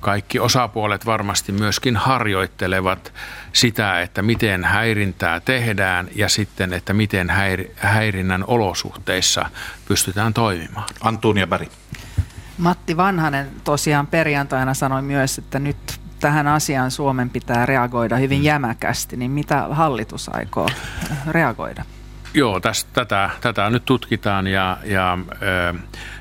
kaikki 0.00 0.38
osapuolet 0.38 1.06
varmasti 1.06 1.52
myöskin 1.52 1.96
harjoittelevat 1.96 3.12
sitä, 3.52 4.02
että 4.02 4.22
miten 4.22 4.64
häirintää 4.64 5.40
tehdään 5.40 6.08
ja 6.14 6.28
sitten, 6.28 6.72
että 6.72 6.92
miten 6.92 7.28
häirinnän 7.76 8.44
olosuhteissa 8.46 9.46
pystytään 9.88 10.34
toimimaan. 10.34 10.88
Antunia 11.00 11.46
Bäri. 11.46 11.68
Matti 12.58 12.96
Vanhanen 12.96 13.50
tosiaan 13.64 14.06
perjantaina 14.06 14.74
sanoi 14.74 15.02
myös, 15.02 15.38
että 15.38 15.58
nyt 15.58 16.00
tähän 16.20 16.46
asiaan 16.46 16.90
Suomen 16.90 17.30
pitää 17.30 17.66
reagoida 17.66 18.16
hyvin 18.16 18.38
mm. 18.38 18.44
jämäkästi, 18.44 19.16
niin 19.16 19.30
mitä 19.30 19.66
hallitus 19.70 20.30
aikoo 20.32 20.68
reagoida? 21.30 21.84
Joo, 22.34 22.60
tästä, 22.60 22.90
tätä, 22.92 23.30
tätä 23.40 23.70
nyt 23.70 23.84
tutkitaan 23.84 24.46
ja, 24.46 24.78
ja, 24.84 25.18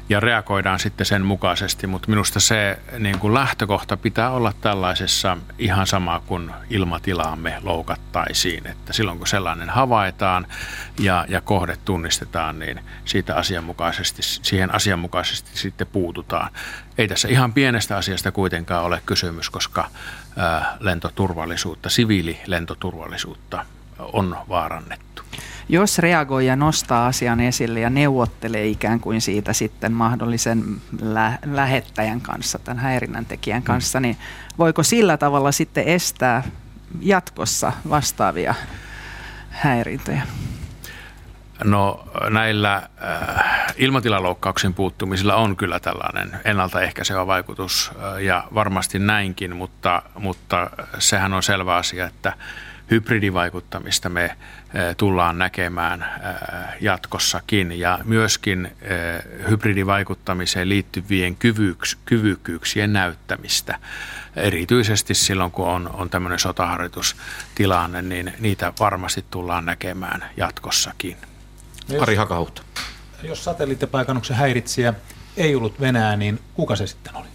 ja 0.10 0.20
reagoidaan 0.20 0.80
sitten 0.80 1.06
sen 1.06 1.22
mukaisesti, 1.22 1.88
mutta 1.88 2.10
minusta 2.10 2.40
se 2.40 2.80
niin 3.00 3.20
kuin 3.20 3.34
lähtökohta 3.34 3.98
pitää 3.98 4.32
olla 4.32 4.54
tällaisessa 4.62 5.38
ihan 5.60 5.88
sama 5.88 6.22
kuin 6.26 6.52
ilmatilaamme 6.70 7.58
loukattaisiin. 7.64 8.68
Että 8.68 8.94
silloin 8.94 9.18
kun 9.18 9.28
sellainen 9.28 9.70
havaitaan 9.70 10.48
ja, 11.00 11.26
ja 11.30 11.42
kohde 11.42 11.78
tunnistetaan, 11.86 12.60
niin 12.60 12.80
siitä 13.06 13.36
asianmukaisesti, 13.36 14.22
siihen 14.22 14.76
asianmukaisesti 14.76 15.52
sitten 15.54 15.88
puututaan. 15.88 16.52
Ei 16.98 17.08
tässä 17.08 17.28
ihan 17.28 17.54
pienestä 17.54 17.98
asiasta 17.98 18.32
kuitenkaan 18.32 18.84
ole 18.84 19.02
kysymys, 19.06 19.50
koska 19.50 19.90
lentoturvallisuutta, 20.80 21.90
siviililentoturvallisuutta 21.90 23.66
on 24.00 24.38
vaarannettu. 24.50 25.24
Jos 25.70 26.00
reagoi 26.00 26.46
ja 26.46 26.56
nostaa 26.56 27.08
asian 27.08 27.40
esille 27.40 27.80
ja 27.80 27.90
neuvottelee 27.90 28.68
ikään 28.68 29.00
kuin 29.00 29.22
siitä 29.22 29.54
sitten 29.54 29.92
mahdollisen 29.94 30.64
lä- 31.02 31.40
lähettäjän 31.46 32.22
kanssa, 32.22 32.60
tämän 32.60 32.80
häirinnän 32.80 33.26
tekijän 33.26 33.62
mm. 33.62 33.66
kanssa, 33.66 34.00
niin 34.00 34.18
voiko 34.58 34.84
sillä 34.84 35.18
tavalla 35.18 35.52
sitten 35.52 35.84
estää 35.84 36.44
jatkossa 37.02 37.74
vastaavia 37.90 38.56
häirintöjä? 39.50 40.22
No 41.64 42.08
näillä 42.30 42.76
äh, 42.76 43.74
ilmatilaloukkauksen 43.78 44.74
puuttumisilla 44.74 45.36
on 45.36 45.56
kyllä 45.56 45.80
tällainen 45.80 46.40
ennaltaehkäisevä 46.46 47.28
vaikutus 47.28 47.92
äh, 47.96 48.22
ja 48.24 48.44
varmasti 48.54 49.00
näinkin, 49.00 49.56
mutta, 49.56 50.02
mutta 50.20 50.70
sehän 51.00 51.34
on 51.34 51.44
selvä 51.44 51.76
asia, 51.76 52.06
että 52.06 52.34
hybridivaikuttamista 52.92 54.10
me 54.10 54.38
tullaan 54.98 55.38
näkemään 55.38 56.06
jatkossakin 56.82 57.80
ja 57.80 58.00
myöskin 58.04 58.72
hybridivaikuttamiseen 59.50 60.70
liittyvien 60.70 61.36
kyvyks, 61.36 61.98
kyvykkyyksien 62.06 62.94
näyttämistä. 62.94 63.80
Erityisesti 64.36 65.14
silloin, 65.14 65.52
kun 65.52 65.68
on, 65.68 65.90
on 65.94 66.10
tämmöinen 66.10 66.40
sotaharjoitustilanne, 66.40 68.02
niin 68.02 68.34
niitä 68.40 68.74
varmasti 68.80 69.26
tullaan 69.32 69.66
näkemään 69.66 70.30
jatkossakin. 70.38 71.18
Ari 72.02 72.16
Hakahuhta. 72.16 72.62
Jos 73.24 73.44
satelliittipaikannuksen 73.44 74.38
häiritsijä 74.38 74.94
ei 75.38 75.56
ollut 75.56 75.82
Venäjä, 75.82 76.16
niin 76.16 76.40
kuka 76.54 76.76
se 76.76 76.88
sitten 76.88 77.16
oli? 77.16 77.28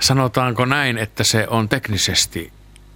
Sanotaanko 0.00 0.64
näin, 0.64 0.98
että 0.98 1.24
se 1.24 1.46
on 1.48 1.68
teknisesti 1.68 2.52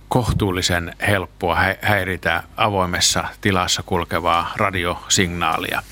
kohtuullisen 0.09 0.97
helppoa 1.07 1.59
häiritä 1.83 2.43
avoimessa 2.57 3.25
tilassa 3.41 3.83
kulkevaa 3.83 4.53
radiosignaalia. 4.57 5.83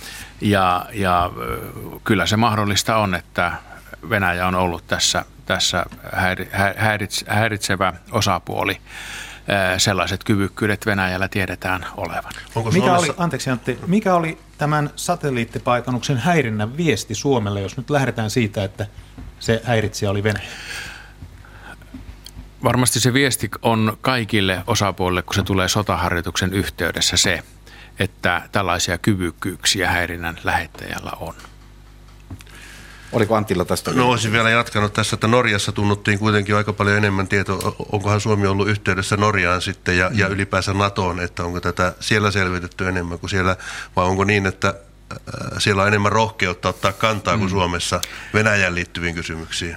Ja, 0.40 0.86
ja 0.92 1.30
kyllä 2.04 2.26
se 2.26 2.36
mahdollista 2.36 2.96
on, 2.96 3.14
että 3.14 3.52
Venäjä 4.10 4.46
on 4.46 4.54
ollut 4.54 4.86
tässä, 4.86 5.24
tässä 5.46 5.84
häiritsevä 7.26 7.92
osapuoli 8.10 8.80
sellaiset 9.78 10.24
kyvykkyydet 10.24 10.86
Venäjällä 10.86 11.28
tiedetään 11.28 11.86
olevan. 11.96 12.32
Onko 12.54 12.70
mikä 12.70 12.86
Suomessa... 12.86 13.12
oli, 13.12 13.16
anteeksi 13.18 13.50
Antti, 13.50 13.78
mikä 13.86 14.14
oli 14.14 14.38
tämän 14.58 14.90
satelliittipaikannuksen 14.96 16.18
häirinnän 16.18 16.76
viesti 16.76 17.14
Suomelle, 17.14 17.60
jos 17.60 17.76
nyt 17.76 17.90
lähdetään 17.90 18.30
siitä, 18.30 18.64
että 18.64 18.86
se 19.38 19.62
häiritsijä 19.64 20.10
oli 20.10 20.22
Venäjä? 20.22 20.48
Varmasti 22.64 23.00
se 23.00 23.12
viesti 23.12 23.50
on 23.62 23.98
kaikille 24.00 24.62
osapuolille, 24.66 25.22
kun 25.22 25.34
se 25.34 25.42
tulee 25.42 25.68
sotaharjoituksen 25.68 26.52
yhteydessä 26.52 27.16
se, 27.16 27.42
että 27.98 28.42
tällaisia 28.52 28.98
kyvykkyyksiä 28.98 29.90
häirinnän 29.90 30.38
lähettäjällä 30.44 31.12
on. 31.20 31.34
Oliko 33.12 33.36
Antilla 33.36 33.64
tästä? 33.64 33.90
No 33.90 34.10
olisin 34.10 34.32
vielä 34.32 34.50
jatkanut 34.50 34.92
tässä, 34.92 35.14
että 35.14 35.26
Norjassa 35.28 35.72
tunnuttiin 35.72 36.18
kuitenkin 36.18 36.56
aika 36.56 36.72
paljon 36.72 36.96
enemmän 36.96 37.28
tietoa. 37.28 37.74
Onkohan 37.92 38.20
Suomi 38.20 38.46
ollut 38.46 38.68
yhteydessä 38.68 39.16
Norjaan 39.16 39.62
sitten 39.62 39.98
ja, 39.98 40.10
ja 40.14 40.28
ylipäänsä 40.28 40.72
NATOon, 40.72 41.20
että 41.20 41.44
onko 41.44 41.60
tätä 41.60 41.94
siellä 42.00 42.30
selvitetty 42.30 42.88
enemmän 42.88 43.18
kuin 43.18 43.30
siellä, 43.30 43.56
vai 43.96 44.04
onko 44.04 44.24
niin, 44.24 44.46
että 44.46 44.68
äh, 44.68 45.16
siellä 45.58 45.82
on 45.82 45.88
enemmän 45.88 46.12
rohkeutta 46.12 46.68
ottaa 46.68 46.92
kantaa 46.92 47.38
kuin 47.38 47.48
mm. 47.48 47.50
Suomessa 47.50 48.00
Venäjän 48.34 48.74
liittyviin 48.74 49.14
kysymyksiin? 49.14 49.76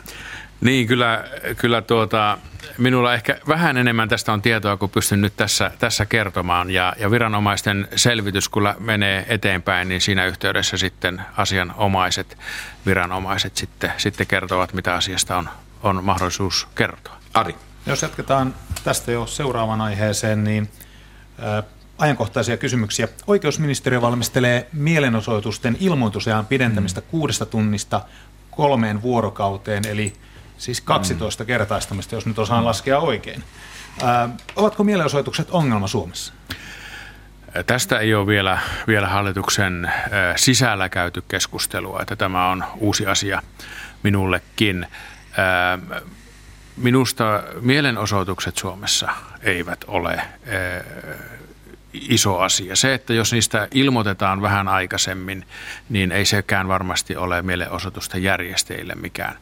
Niin, 0.61 0.87
kyllä, 0.87 1.23
kyllä 1.57 1.81
tuota, 1.81 2.37
minulla 2.77 3.13
ehkä 3.13 3.39
vähän 3.47 3.77
enemmän 3.77 4.09
tästä 4.09 4.33
on 4.33 4.41
tietoa, 4.41 4.77
kun 4.77 4.89
pystyn 4.89 5.21
nyt 5.21 5.33
tässä, 5.37 5.71
tässä 5.79 6.05
kertomaan. 6.05 6.71
Ja, 6.71 6.93
ja 6.99 7.11
viranomaisten 7.11 7.87
selvitys, 7.95 8.49
kun 8.49 8.73
menee 8.79 9.25
eteenpäin, 9.29 9.87
niin 9.87 10.01
siinä 10.01 10.25
yhteydessä 10.25 10.77
sitten 10.77 11.21
asianomaiset 11.37 12.37
viranomaiset 12.85 13.57
sitten, 13.57 13.91
sitten 13.97 14.27
kertovat, 14.27 14.73
mitä 14.73 14.95
asiasta 14.95 15.37
on, 15.37 15.49
on 15.83 16.03
mahdollisuus 16.03 16.67
kertoa. 16.75 17.15
Ari. 17.33 17.55
Jos 17.85 18.01
jatketaan 18.01 18.55
tästä 18.83 19.11
jo 19.11 19.25
seuraavan 19.25 19.81
aiheeseen, 19.81 20.43
niin 20.43 20.69
ää, 21.39 21.63
ajankohtaisia 21.97 22.57
kysymyksiä. 22.57 23.07
Oikeusministeriö 23.27 24.01
valmistelee 24.01 24.67
mielenosoitusten 24.73 25.77
ilmoitusajan 25.79 26.45
pidentämistä 26.45 27.01
mm. 27.01 27.07
kuudesta 27.11 27.45
tunnista 27.45 28.01
kolmeen 28.51 29.01
vuorokauteen, 29.01 29.83
eli 29.87 30.13
Siis 30.57 30.81
12 30.81 31.43
mm. 31.43 31.47
kertaistamista, 31.47 32.15
jos 32.15 32.25
nyt 32.25 32.39
osaan 32.39 32.65
laskea 32.65 32.99
oikein. 32.99 33.43
Ö, 34.01 34.05
ovatko 34.55 34.83
mielenosoitukset 34.83 35.47
ongelma 35.51 35.87
Suomessa? 35.87 36.33
Tästä 37.67 37.99
ei 37.99 38.13
ole 38.13 38.27
vielä, 38.27 38.59
vielä 38.87 39.07
hallituksen 39.07 39.91
sisällä 40.35 40.89
käyty 40.89 41.23
keskustelua, 41.27 41.99
että 42.01 42.15
tämä 42.15 42.49
on 42.49 42.63
uusi 42.77 43.05
asia 43.05 43.41
minullekin. 44.03 44.87
Minusta 46.77 47.43
mielenosoitukset 47.61 48.57
Suomessa 48.57 49.09
eivät 49.43 49.85
ole 49.87 50.21
iso 51.93 52.39
asia. 52.39 52.75
Se, 52.75 52.93
että 52.93 53.13
jos 53.13 53.31
niistä 53.33 53.67
ilmoitetaan 53.71 54.41
vähän 54.41 54.67
aikaisemmin, 54.67 55.45
niin 55.89 56.11
ei 56.11 56.25
sekään 56.25 56.67
varmasti 56.67 57.15
ole 57.15 57.41
mielenosoitusten 57.41 58.23
järjestäjille 58.23 58.95
mikään, 58.95 59.37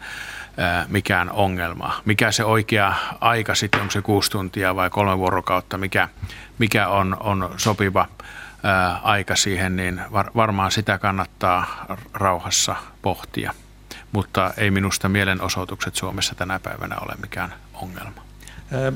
mikään 0.88 1.32
ongelma. 1.32 2.02
Mikä 2.06 2.32
se 2.32 2.44
oikea 2.44 2.94
aika 3.22 3.56
sitten, 3.56 3.82
onko 3.82 3.92
se 3.92 4.02
kuusi 4.02 4.32
tuntia 4.32 4.76
vai 4.76 4.90
kolme 4.90 5.18
vuorokautta, 5.18 5.78
mikä, 5.78 6.10
mikä 6.60 6.88
on, 6.88 7.18
on 7.20 7.54
sopiva 7.58 8.08
aika 9.04 9.36
siihen, 9.36 9.76
niin 9.76 10.02
var, 10.12 10.32
varmaan 10.36 10.72
sitä 10.72 10.98
kannattaa 10.98 11.86
rauhassa 12.14 12.76
pohtia. 13.02 13.54
Mutta 14.12 14.54
ei 14.58 14.72
minusta 14.72 15.10
mielenosoitukset 15.10 15.96
Suomessa 15.96 16.36
tänä 16.36 16.60
päivänä 16.60 16.96
ole 17.02 17.14
mikään 17.22 17.54
ongelma. 17.74 18.22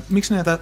Miksi 0.08 0.34
näitä 0.34 0.58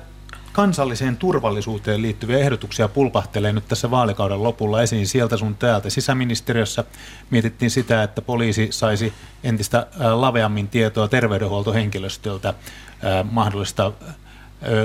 kansalliseen 0.56 1.16
turvallisuuteen 1.16 2.02
liittyviä 2.02 2.38
ehdotuksia 2.38 2.88
pulpahtelee 2.88 3.52
nyt 3.52 3.68
tässä 3.68 3.90
vaalikauden 3.90 4.42
lopulla 4.42 4.82
esiin 4.82 5.06
sieltä 5.06 5.36
sun 5.36 5.54
täältä. 5.54 5.90
Sisäministeriössä 5.90 6.84
mietittiin 7.30 7.70
sitä, 7.70 8.02
että 8.02 8.22
poliisi 8.22 8.68
saisi 8.70 9.12
entistä 9.44 9.86
laveammin 9.98 10.68
tietoa 10.68 11.08
terveydenhuoltohenkilöstöltä 11.08 12.54
mahdollista 13.30 13.92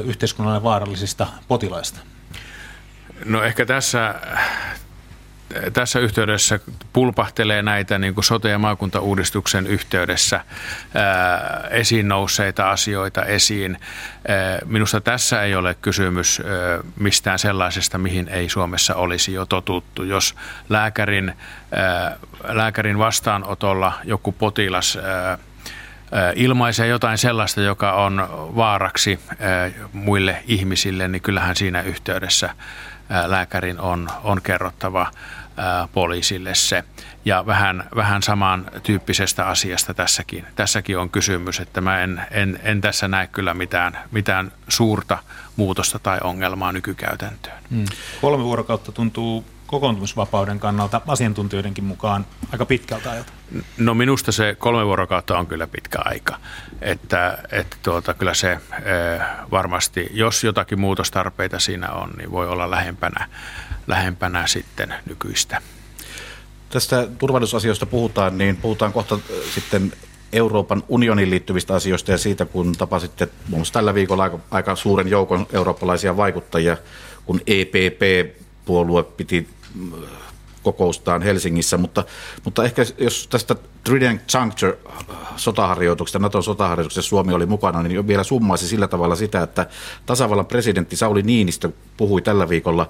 yhteiskunnalle 0.05 0.63
vaarallisista 0.63 1.27
potilaista. 1.47 1.99
No 3.25 3.43
ehkä 3.43 3.65
tässä 3.65 4.15
tässä 5.73 5.99
yhteydessä 5.99 6.59
pulpahtelee 6.93 7.61
näitä 7.61 7.99
niin 7.99 8.13
kuin 8.13 8.25
sote- 8.25 8.49
ja 8.49 8.59
maakuntauudistuksen 8.59 9.67
yhteydessä 9.67 10.45
ää, 10.95 11.67
esiin 11.69 12.07
nousseita 12.07 12.71
asioita 12.71 13.25
esiin. 13.25 13.77
Ää, 14.27 14.59
minusta 14.65 15.01
tässä 15.01 15.43
ei 15.43 15.55
ole 15.55 15.75
kysymys 15.81 16.39
ää, 16.39 16.79
mistään 16.99 17.39
sellaisesta, 17.39 17.97
mihin 17.97 18.27
ei 18.27 18.49
Suomessa 18.49 18.95
olisi 18.95 19.33
jo 19.33 19.45
totuttu. 19.45 20.03
Jos 20.03 20.35
lääkärin, 20.69 21.33
ää, 21.71 22.17
lääkärin 22.43 22.97
vastaanotolla 22.97 23.93
joku 24.03 24.31
potilas 24.31 24.97
ää, 24.97 25.37
ilmaisee 26.35 26.87
jotain 26.87 27.17
sellaista, 27.17 27.61
joka 27.61 27.93
on 27.93 28.27
vaaraksi 28.55 29.19
muille 29.93 30.43
ihmisille, 30.47 31.07
niin 31.07 31.21
kyllähän 31.21 31.55
siinä 31.55 31.81
yhteydessä 31.81 32.49
lääkärin 33.25 33.79
on, 33.79 34.09
on 34.23 34.41
kerrottava 34.41 35.11
poliisille 35.93 36.55
se. 36.55 36.83
Ja 37.25 37.45
vähän, 37.45 37.89
vähän 37.95 38.23
samantyyppisestä 38.23 39.47
asiasta 39.47 39.93
tässäkin, 39.93 40.45
tässäkin 40.55 40.97
on 40.97 41.09
kysymys, 41.09 41.59
että 41.59 41.81
mä 41.81 41.99
en, 41.99 42.21
en, 42.31 42.59
en 42.63 42.81
tässä 42.81 43.07
näe 43.07 43.27
kyllä 43.27 43.53
mitään, 43.53 43.97
mitään 44.11 44.51
suurta 44.67 45.17
muutosta 45.55 45.99
tai 45.99 46.19
ongelmaa 46.23 46.71
nykykäytäntöön. 46.71 47.57
Hmm. 47.69 47.85
Kolme 48.21 48.43
vuorokautta 48.43 48.91
tuntuu 48.91 49.45
kokoontumisvapauden 49.71 50.59
kannalta 50.59 51.01
asiantuntijoidenkin 51.07 51.83
mukaan 51.83 52.25
aika 52.51 52.65
pitkältä 52.65 53.11
ajalta? 53.11 53.31
No 53.77 53.93
minusta 53.93 54.31
se 54.31 54.55
kolme 54.59 54.85
vuorokautta 54.85 55.37
on 55.37 55.47
kyllä 55.47 55.67
pitkä 55.67 55.97
aika. 56.05 56.37
Että, 56.81 57.37
että 57.51 57.77
tuota, 57.83 58.13
kyllä 58.13 58.33
se 58.33 58.57
varmasti, 59.51 60.09
jos 60.13 60.43
jotakin 60.43 60.79
muutostarpeita 60.79 61.59
siinä 61.59 61.89
on, 61.89 62.09
niin 62.17 62.31
voi 62.31 62.47
olla 62.47 62.71
lähempänä 62.71 63.27
lähempänä 63.87 64.47
sitten 64.47 64.93
nykyistä. 65.05 65.61
Tästä 66.69 67.07
turvallisuusasioista 67.17 67.85
puhutaan, 67.85 68.37
niin 68.37 68.57
puhutaan 68.57 68.93
kohta 68.93 69.19
sitten 69.53 69.93
Euroopan 70.33 70.83
unionin 70.87 71.29
liittyvistä 71.29 71.73
asioista 71.73 72.11
ja 72.11 72.17
siitä, 72.17 72.45
kun 72.45 72.71
tapasitte 72.77 73.27
muun 73.47 73.59
muassa 73.59 73.73
tällä 73.73 73.93
viikolla 73.93 74.23
aika, 74.23 74.39
aika 74.51 74.75
suuren 74.75 75.07
joukon 75.07 75.47
eurooppalaisia 75.53 76.17
vaikuttajia, 76.17 76.77
kun 77.25 77.41
EPP-puolue 77.47 79.03
piti 79.03 79.49
kokoustaan 80.63 81.21
Helsingissä, 81.21 81.77
mutta, 81.77 82.03
mutta 82.45 82.63
ehkä 82.63 82.85
jos 82.97 83.27
tästä 83.27 83.55
Trident 83.83 84.21
Juncture 84.33 84.77
sotaharjoituksesta, 85.35 86.19
Naton 86.19 86.43
sotaharjoituksessa 86.43 87.09
Suomi 87.09 87.33
oli 87.33 87.45
mukana, 87.45 87.83
niin 87.83 88.07
vielä 88.07 88.23
summaisi 88.23 88.67
sillä 88.67 88.87
tavalla 88.87 89.15
sitä, 89.15 89.43
että 89.43 89.67
tasavallan 90.05 90.45
presidentti 90.45 90.95
Sauli 90.95 91.21
Niinistö 91.21 91.71
puhui 91.97 92.21
tällä 92.21 92.49
viikolla 92.49 92.89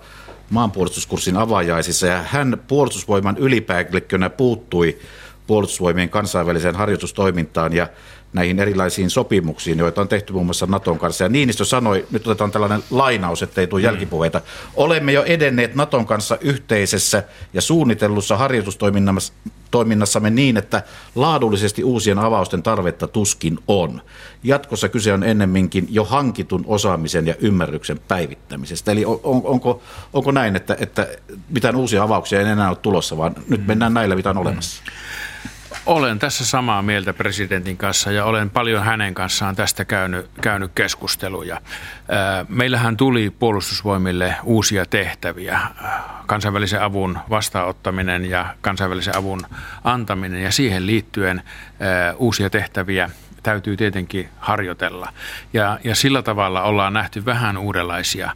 maanpuolustuskurssin 0.50 1.38
avajaisissa 1.38 2.08
ja 2.08 2.24
hän 2.28 2.62
puolustusvoiman 2.68 3.38
ylipäällikkönä 3.38 4.30
puuttui 4.30 4.98
puolustusvoimien 5.48 6.10
kansainväliseen 6.10 6.76
harjoitustoimintaan 6.76 7.74
ja 7.74 7.88
näihin 8.34 8.60
erilaisiin 8.60 9.10
sopimuksiin, 9.10 9.80
joita 9.80 10.02
on 10.02 10.08
tehty 10.08 10.34
muun 10.34 10.46
muassa 10.46 10.66
Naton 10.66 11.00
kanssa. 11.00 11.24
Ja 11.24 11.30
Niinistö 11.30 11.66
sanoi, 11.66 12.08
nyt 12.12 12.28
otetaan 12.28 12.52
tällainen 12.52 12.84
lainaus, 12.90 13.44
ettei 13.44 13.68
tule 13.68 13.82
mm. 13.82 13.86
jälkipuheita, 13.86 14.42
olemme 14.76 15.12
jo 15.12 15.24
edenneet 15.24 15.76
Naton 15.76 16.06
kanssa 16.06 16.38
yhteisessä 16.42 17.24
ja 17.54 17.62
suunnitellussa 17.62 18.38
harjoitustoiminnassamme 18.38 20.30
niin, 20.30 20.58
että 20.58 20.84
laadullisesti 21.16 21.84
uusien 21.84 22.20
avausten 22.20 22.64
tarvetta 22.64 23.08
tuskin 23.08 23.60
on. 23.68 24.02
Jatkossa 24.44 24.90
kyse 24.90 25.14
on 25.14 25.24
ennemminkin 25.24 25.88
jo 25.90 26.04
hankitun 26.04 26.64
osaamisen 26.68 27.28
ja 27.28 27.36
ymmärryksen 27.40 28.00
päivittämisestä. 28.08 28.92
Eli 28.92 29.06
on, 29.06 29.20
onko, 29.24 29.82
onko 30.14 30.32
näin, 30.32 30.56
että, 30.56 30.78
että 30.80 31.08
mitään 31.50 31.76
uusia 31.76 32.04
avauksia 32.04 32.40
ei 32.40 32.46
enää 32.46 32.70
ole 32.70 32.78
tulossa, 32.82 33.18
vaan 33.18 33.36
nyt 33.50 33.68
mennään 33.68 33.94
näillä, 33.94 34.16
mitä 34.16 34.30
on 34.30 34.38
olemassa? 34.38 34.82
Mm. 34.86 34.92
Olen 35.86 36.20
tässä 36.20 36.46
samaa 36.46 36.82
mieltä 36.82 37.14
presidentin 37.14 37.78
kanssa 37.78 38.12
ja 38.12 38.26
olen 38.26 38.50
paljon 38.50 38.84
hänen 38.84 39.14
kanssaan 39.14 39.56
tästä 39.56 39.86
käynyt, 39.86 40.30
käynyt 40.42 40.72
keskusteluja. 40.76 41.62
Meillähän 42.50 42.98
tuli 42.98 43.30
puolustusvoimille 43.30 44.36
uusia 44.44 44.86
tehtäviä, 44.86 45.60
kansainvälisen 46.26 46.82
avun 46.82 47.20
vastaanottaminen 47.30 48.30
ja 48.30 48.56
kansainvälisen 48.62 49.18
avun 49.18 49.42
antaminen 49.84 50.44
ja 50.44 50.52
siihen 50.52 50.88
liittyen 50.88 51.44
uusia 52.18 52.50
tehtäviä 52.50 53.10
täytyy 53.44 53.78
tietenkin 53.78 54.30
harjoitella. 54.40 55.14
Ja, 55.54 55.80
ja 55.84 55.96
sillä 55.96 56.22
tavalla 56.22 56.62
ollaan 56.62 56.94
nähty 56.94 57.26
vähän 57.26 57.58
uudenlaisia 57.58 58.36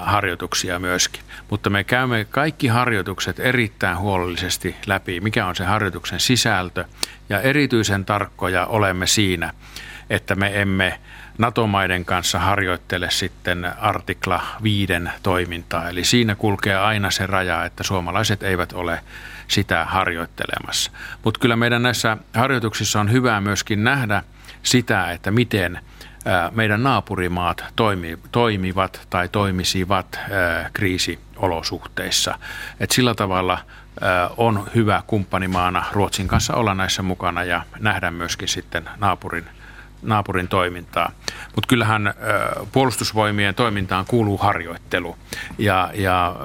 harjoituksia 0.00 0.78
myöskin. 0.78 1.22
Mutta 1.50 1.70
me 1.70 1.84
käymme 1.84 2.26
kaikki 2.30 2.68
harjoitukset 2.68 3.40
erittäin 3.40 3.98
huolellisesti 3.98 4.76
läpi, 4.86 5.20
mikä 5.20 5.46
on 5.46 5.56
se 5.56 5.64
harjoituksen 5.64 6.20
sisältö. 6.20 6.84
Ja 7.28 7.40
erityisen 7.40 8.04
tarkkoja 8.04 8.66
olemme 8.66 9.06
siinä, 9.06 9.52
että 10.10 10.34
me 10.34 10.60
emme 10.60 11.00
NATO-maiden 11.38 12.04
kanssa 12.04 12.38
harjoittele 12.38 13.10
sitten 13.10 13.72
artikla 13.80 14.42
5 14.62 14.92
toimintaa. 15.22 15.88
Eli 15.88 16.04
siinä 16.04 16.34
kulkee 16.34 16.76
aina 16.76 17.10
se 17.10 17.26
raja, 17.26 17.64
että 17.64 17.82
suomalaiset 17.82 18.42
eivät 18.42 18.72
ole 18.72 19.00
sitä 19.48 19.84
harjoittelemassa. 19.84 20.90
Mutta 21.24 21.40
kyllä 21.40 21.56
meidän 21.56 21.82
näissä 21.82 22.16
harjoituksissa 22.34 23.00
on 23.00 23.12
hyvä 23.12 23.40
myöskin 23.40 23.84
nähdä 23.84 24.22
sitä, 24.62 25.12
että 25.12 25.30
miten– 25.30 25.80
meidän 26.50 26.82
naapurimaat 26.82 27.64
toimi, 27.76 28.18
toimivat 28.32 29.06
tai 29.10 29.28
toimisivat 29.28 30.20
kriisiolosuhteissa. 30.72 32.38
Et 32.80 32.90
sillä 32.90 33.14
tavalla 33.14 33.58
on 34.36 34.68
hyvä 34.74 35.02
kumppanimaana 35.06 35.84
Ruotsin 35.92 36.28
kanssa 36.28 36.54
olla 36.54 36.74
näissä 36.74 37.02
mukana 37.02 37.44
ja 37.44 37.62
nähdä 37.78 38.10
myöskin 38.10 38.48
sitten 38.48 38.90
naapurin, 38.96 39.46
naapurin 40.02 40.48
toimintaa. 40.48 41.12
Mutta 41.54 41.68
kyllähän 41.68 42.14
puolustusvoimien 42.72 43.54
toimintaan 43.54 44.04
kuuluu 44.06 44.38
harjoittelu 44.38 45.16
ja, 45.58 45.90
ja 45.94 46.36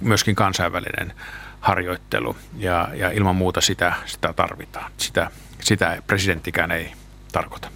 myöskin 0.00 0.34
kansainvälinen 0.34 1.12
harjoittelu 1.60 2.36
ja, 2.56 2.88
ja 2.94 3.10
ilman 3.10 3.36
muuta 3.36 3.60
sitä, 3.60 3.94
sitä 4.06 4.32
tarvitaan. 4.32 4.92
Sitä, 4.96 5.30
sitä 5.60 6.02
presidenttikään 6.06 6.70
ei 6.70 6.92
tarkoita. 7.32 7.68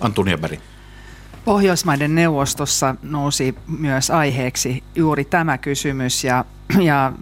Antonia 0.00 0.38
Berg. 0.38 0.60
Pohjoismaiden 1.44 2.14
neuvostossa 2.14 2.94
nousi 3.02 3.54
myös 3.78 4.10
aiheeksi 4.10 4.82
juuri 4.94 5.24
tämä 5.24 5.58
kysymys 5.58 6.24
ja, 6.24 6.44
ja 6.80 7.12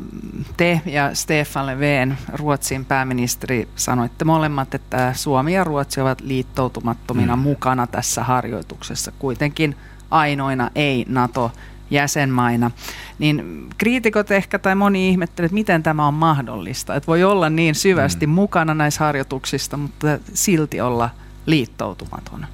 te 0.56 0.80
ja 0.86 1.14
Stefan 1.14 1.66
Löfven, 1.66 2.18
Ruotsin 2.32 2.84
pääministeri, 2.84 3.68
sanoitte 3.76 4.24
molemmat, 4.24 4.74
että 4.74 5.12
Suomi 5.14 5.54
ja 5.54 5.64
Ruotsi 5.64 6.00
ovat 6.00 6.20
liittoutumattomina 6.20 7.36
mm. 7.36 7.42
mukana 7.42 7.86
tässä 7.86 8.24
harjoituksessa. 8.24 9.12
Kuitenkin 9.18 9.76
ainoina 10.10 10.70
ei-NATO 10.74 11.52
jäsenmaina, 11.94 12.70
niin 13.18 13.66
kriitikot 13.78 14.30
ehkä 14.30 14.58
tai 14.58 14.74
moni 14.74 15.08
ihmettelee, 15.08 15.46
että 15.46 15.54
miten 15.54 15.82
tämä 15.82 16.06
on 16.06 16.14
mahdollista. 16.14 16.94
Että 16.94 17.06
voi 17.06 17.24
olla 17.24 17.50
niin 17.50 17.74
syvästi 17.74 18.26
mm. 18.26 18.32
mukana 18.32 18.74
näissä 18.74 19.04
harjoituksissa, 19.04 19.76
mutta 19.76 20.18
silti 20.34 20.80
olla 20.80 21.10
liittoutumaton? 21.46 22.46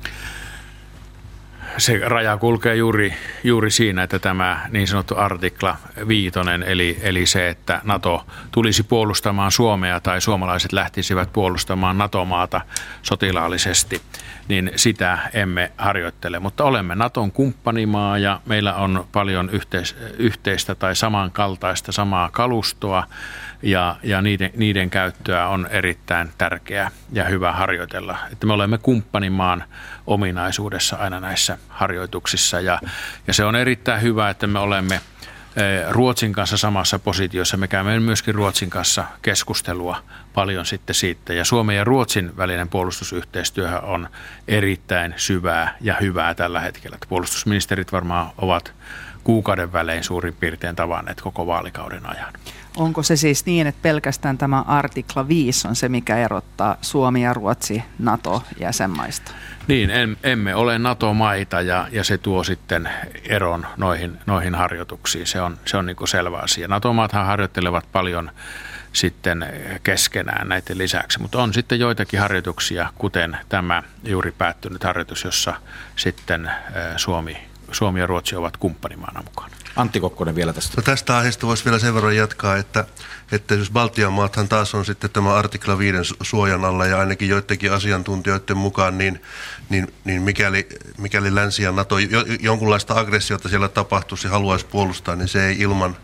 Se 1.76 1.98
raja 1.98 2.36
kulkee 2.36 2.76
juuri, 2.76 3.14
juuri 3.44 3.70
siinä, 3.70 4.02
että 4.02 4.18
tämä 4.18 4.66
niin 4.70 4.88
sanottu 4.88 5.14
artikla 5.16 5.76
viitonen, 6.08 6.62
eli, 6.62 6.98
eli 7.02 7.26
se, 7.26 7.48
että 7.48 7.80
NATO 7.84 8.26
tulisi 8.52 8.82
puolustamaan 8.82 9.52
Suomea 9.52 10.00
tai 10.00 10.20
suomalaiset 10.20 10.72
lähtisivät 10.72 11.32
puolustamaan 11.32 11.98
NATO-maata 11.98 12.60
sotilaallisesti, 13.02 14.02
niin 14.48 14.72
sitä 14.76 15.18
emme 15.32 15.72
harjoittele. 15.78 16.38
Mutta 16.38 16.64
olemme 16.64 16.94
NATOn 16.94 17.32
kumppanimaa 17.32 18.18
ja 18.18 18.40
meillä 18.46 18.74
on 18.74 19.06
paljon 19.12 19.50
yhteis, 19.50 19.96
yhteistä 20.18 20.74
tai 20.74 20.96
samankaltaista 20.96 21.92
samaa 21.92 22.30
kalustoa 22.32 23.06
ja, 23.62 23.96
ja 24.02 24.22
niiden, 24.22 24.50
niiden 24.56 24.90
käyttöä 24.90 25.48
on 25.48 25.66
erittäin 25.70 26.30
tärkeää 26.38 26.90
ja 27.12 27.24
hyvä 27.24 27.52
harjoitella. 27.52 28.18
Että 28.32 28.46
me 28.46 28.52
olemme 28.52 28.78
kumppanimaan 28.78 29.64
ominaisuudessa 30.10 30.96
aina 30.96 31.20
näissä 31.20 31.58
harjoituksissa 31.68 32.60
ja, 32.60 32.80
ja 33.26 33.34
se 33.34 33.44
on 33.44 33.56
erittäin 33.56 34.02
hyvä, 34.02 34.30
että 34.30 34.46
me 34.46 34.58
olemme 34.58 34.94
eh, 34.94 35.90
Ruotsin 35.90 36.32
kanssa 36.32 36.56
samassa 36.56 36.98
positiossa. 36.98 37.56
Me 37.56 37.68
käymme 37.68 38.00
myöskin 38.00 38.34
Ruotsin 38.34 38.70
kanssa 38.70 39.04
keskustelua 39.22 40.02
paljon 40.34 40.66
sitten 40.66 40.94
siitä. 40.94 41.34
Ja 41.34 41.44
Suomen 41.44 41.76
ja 41.76 41.84
Ruotsin 41.84 42.36
välinen 42.36 42.68
puolustusyhteistyö 42.68 43.78
on 43.78 44.08
erittäin 44.48 45.14
syvää 45.16 45.76
ja 45.80 45.96
hyvää 46.00 46.34
tällä 46.34 46.60
hetkellä. 46.60 46.98
Puolustusministerit 47.08 47.92
varmaan 47.92 48.30
ovat 48.38 48.72
kuukauden 49.24 49.72
välein 49.72 50.04
suurin 50.04 50.34
piirtein 50.34 50.76
tavanneet 50.76 51.20
koko 51.20 51.46
vaalikauden 51.46 52.10
ajan. 52.10 52.32
Onko 52.76 53.02
se 53.02 53.16
siis 53.16 53.46
niin, 53.46 53.66
että 53.66 53.82
pelkästään 53.82 54.38
tämä 54.38 54.60
artikla 54.60 55.28
5 55.28 55.68
on 55.68 55.76
se, 55.76 55.88
mikä 55.88 56.16
erottaa 56.16 56.76
Suomi 56.80 57.22
ja 57.22 57.34
Ruotsi 57.34 57.82
NATO-jäsenmaista? 57.98 59.32
Niin, 59.68 59.90
en, 59.90 60.16
emme 60.22 60.54
ole 60.54 60.78
NATO-maita 60.78 61.60
ja, 61.60 61.88
ja 61.92 62.04
se 62.04 62.18
tuo 62.18 62.44
sitten 62.44 62.90
eron 63.24 63.66
noihin, 63.76 64.18
noihin 64.26 64.54
harjoituksiin. 64.54 65.26
Se 65.26 65.40
on, 65.40 65.58
se 65.64 65.76
on 65.76 65.86
niin 65.86 65.96
selvä 66.04 66.38
asia. 66.38 66.68
NATO-maathan 66.68 67.26
harjoittelevat 67.26 67.84
paljon 67.92 68.30
sitten 68.92 69.46
keskenään 69.82 70.48
näiden 70.48 70.78
lisäksi, 70.78 71.20
mutta 71.20 71.42
on 71.42 71.54
sitten 71.54 71.80
joitakin 71.80 72.20
harjoituksia, 72.20 72.92
kuten 72.98 73.36
tämä 73.48 73.82
juuri 74.04 74.32
päättynyt 74.32 74.84
harjoitus, 74.84 75.24
jossa 75.24 75.54
sitten 75.96 76.50
Suomi, 76.96 77.49
Suomi 77.72 78.00
ja 78.00 78.06
Ruotsi 78.06 78.36
ovat 78.36 78.56
kumppanimaana 78.56 79.22
mukana. 79.22 79.56
Antti 79.76 80.00
Kokkonen 80.00 80.34
vielä 80.34 80.52
tästä. 80.52 80.74
No 80.76 80.82
tästä 80.82 81.16
aiheesta 81.16 81.46
voisi 81.46 81.64
vielä 81.64 81.78
sen 81.78 81.94
verran 81.94 82.16
jatkaa, 82.16 82.56
että, 82.56 82.84
että 83.32 83.54
jos 83.54 83.70
Baltian 83.70 84.12
maathan 84.12 84.48
taas 84.48 84.74
on 84.74 84.84
sitten 84.84 85.10
tämä 85.10 85.34
artikla 85.34 85.78
5 85.78 86.14
suojan 86.22 86.64
alla 86.64 86.86
ja 86.86 86.98
ainakin 86.98 87.28
joidenkin 87.28 87.72
asiantuntijoiden 87.72 88.56
mukaan, 88.56 88.98
niin, 88.98 89.22
niin, 89.68 89.94
niin 90.04 90.22
mikäli, 90.22 90.68
mikäli 90.98 91.34
Länsi 91.34 91.62
ja 91.62 91.72
NATO 91.72 91.98
jo, 91.98 92.24
jonkunlaista 92.40 92.94
aggressiota 92.94 93.48
siellä 93.48 93.68
tapahtuisi 93.68 94.26
ja 94.26 94.30
haluaisi 94.30 94.66
puolustaa, 94.66 95.16
niin 95.16 95.28
se 95.28 95.46
ei 95.46 95.56
ilman, 95.58 95.96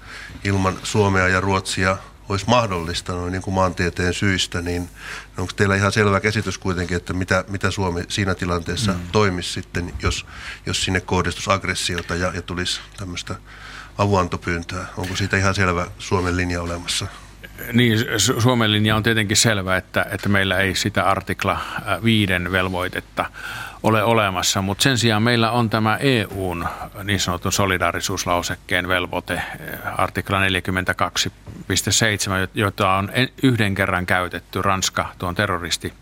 ilman 0.45 0.79
Suomea 0.83 1.29
ja 1.29 1.41
Ruotsia 1.41 1.97
olisi 2.29 2.47
mahdollista 2.49 3.13
noin 3.13 3.33
niin 3.33 3.43
kuin 3.43 3.55
maantieteen 3.55 4.15
syistä, 4.15 4.63
niin 4.63 4.89
onko 5.39 5.53
teillä 5.57 5.77
ihan 5.77 5.93
selvä 5.93 6.21
käsitys 6.21 6.59
kuitenkin, 6.59 6.97
että 6.97 7.13
mitä, 7.13 7.45
mitä 7.49 7.71
Suomi 7.71 8.05
siinä 8.09 8.35
tilanteessa 8.35 8.93
mm. 8.93 9.01
toimisi 9.13 9.53
sitten, 9.53 9.95
jos, 10.03 10.27
jos 10.67 10.85
sinne 10.85 11.01
kohdistus 11.01 11.49
aggressiota 11.49 12.15
ja, 12.15 12.33
ja 12.35 12.43
tulisi 12.43 12.81
tämmöistä 12.97 13.35
avuantopyyntöä? 13.99 14.87
Onko 14.97 15.17
siitä 15.17 15.37
ihan 15.37 15.55
selvä 15.55 15.87
Suomen 15.99 16.37
linja 16.37 16.63
olemassa? 16.63 17.07
Niin, 17.73 17.99
Suomen 18.39 18.73
linja 18.73 18.97
on 18.97 19.03
tietenkin 19.03 19.37
selvä, 19.37 19.77
että, 19.77 20.07
että 20.11 20.29
meillä 20.29 20.59
ei 20.59 20.75
sitä 20.75 21.05
artikla 21.05 21.59
viiden 22.05 22.53
velvoitetta 22.53 23.25
ole 23.83 24.03
olemassa, 24.03 24.63
mutta 24.63 24.83
sen 24.83 24.99
sijaan 24.99 25.23
meillä 25.23 25.51
on 25.51 25.71
tämä 25.71 25.97
EUn 25.97 26.69
niin 27.05 27.21
sanotun 27.21 27.53
solidaarisuuslausekkeen 27.53 28.89
velvoite, 28.89 29.43
artikla 29.97 30.41
42.7, 30.41 30.47
jota 32.55 32.91
on 32.91 33.11
yhden 33.43 33.75
kerran 33.75 34.07
käytetty. 34.07 34.63
Ranska 34.63 35.09
tuon 35.19 35.35
terroristi 35.35 35.93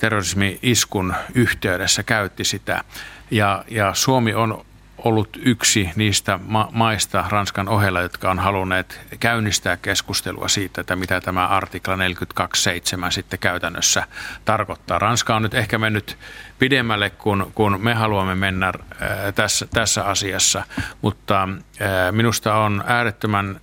terrorismi-iskun 0.00 1.14
yhteydessä 1.34 2.02
käytti 2.02 2.44
sitä. 2.44 2.84
Ja, 3.30 3.64
ja 3.68 3.94
Suomi 3.94 4.34
on 4.34 4.66
ollut 4.98 5.28
yksi 5.42 5.90
niistä 5.96 6.38
ma- 6.46 6.68
maista 6.72 7.24
Ranskan 7.28 7.68
ohella, 7.68 8.00
jotka 8.00 8.30
on 8.30 8.38
halunneet 8.38 9.00
käynnistää 9.20 9.76
keskustelua 9.76 10.48
siitä, 10.48 10.80
että 10.80 10.96
mitä 10.96 11.20
tämä 11.20 11.46
artikla 11.46 11.96
42.7 11.96 13.10
sitten 13.10 13.38
käytännössä 13.38 14.06
tarkoittaa. 14.44 14.98
Ranska 14.98 15.36
on 15.36 15.42
nyt 15.42 15.54
ehkä 15.54 15.78
mennyt 15.78 16.18
pidemmälle 16.58 17.10
kuin, 17.10 17.44
kuin 17.54 17.80
me 17.80 17.94
haluamme 17.94 18.34
mennä 18.34 18.66
ää, 18.66 19.32
tässä, 19.32 19.66
tässä 19.66 20.04
asiassa, 20.04 20.62
mutta 21.02 21.48
ää, 21.80 22.12
minusta 22.12 22.54
on 22.54 22.84
äärettömän 22.86 23.60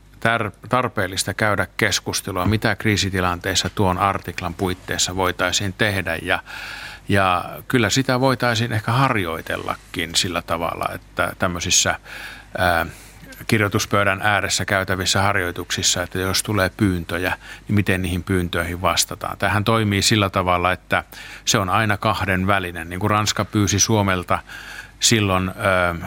tarpeellista 0.69 1.33
käydä 1.33 1.67
keskustelua, 1.77 2.45
mitä 2.45 2.75
kriisitilanteissa 2.75 3.69
tuon 3.69 3.97
artiklan 3.97 4.53
puitteissa 4.53 5.15
voitaisiin 5.15 5.73
tehdä 5.77 6.17
ja 6.21 6.39
ja 7.11 7.45
kyllä 7.67 7.89
sitä 7.89 8.19
voitaisiin 8.19 8.73
ehkä 8.73 8.91
harjoitellakin 8.91 10.15
sillä 10.15 10.41
tavalla, 10.41 10.85
että 10.95 11.33
tämmöisissä 11.39 11.99
ää, 12.57 12.85
kirjoituspöydän 13.47 14.21
ääressä 14.21 14.65
käytävissä 14.65 15.21
harjoituksissa, 15.21 16.03
että 16.03 16.19
jos 16.19 16.43
tulee 16.43 16.71
pyyntöjä, 16.77 17.37
niin 17.67 17.75
miten 17.75 18.01
niihin 18.01 18.23
pyyntöihin 18.23 18.81
vastataan. 18.81 19.37
Tähän 19.37 19.63
toimii 19.63 20.01
sillä 20.01 20.29
tavalla, 20.29 20.71
että 20.71 21.03
se 21.45 21.57
on 21.57 21.69
aina 21.69 21.97
kahden 21.97 22.47
välinen. 22.47 22.89
Niin 22.89 22.99
kuin 22.99 23.11
Ranska 23.11 23.45
pyysi 23.45 23.79
Suomelta 23.79 24.39
silloin 25.01 25.49
ö, 25.49 25.53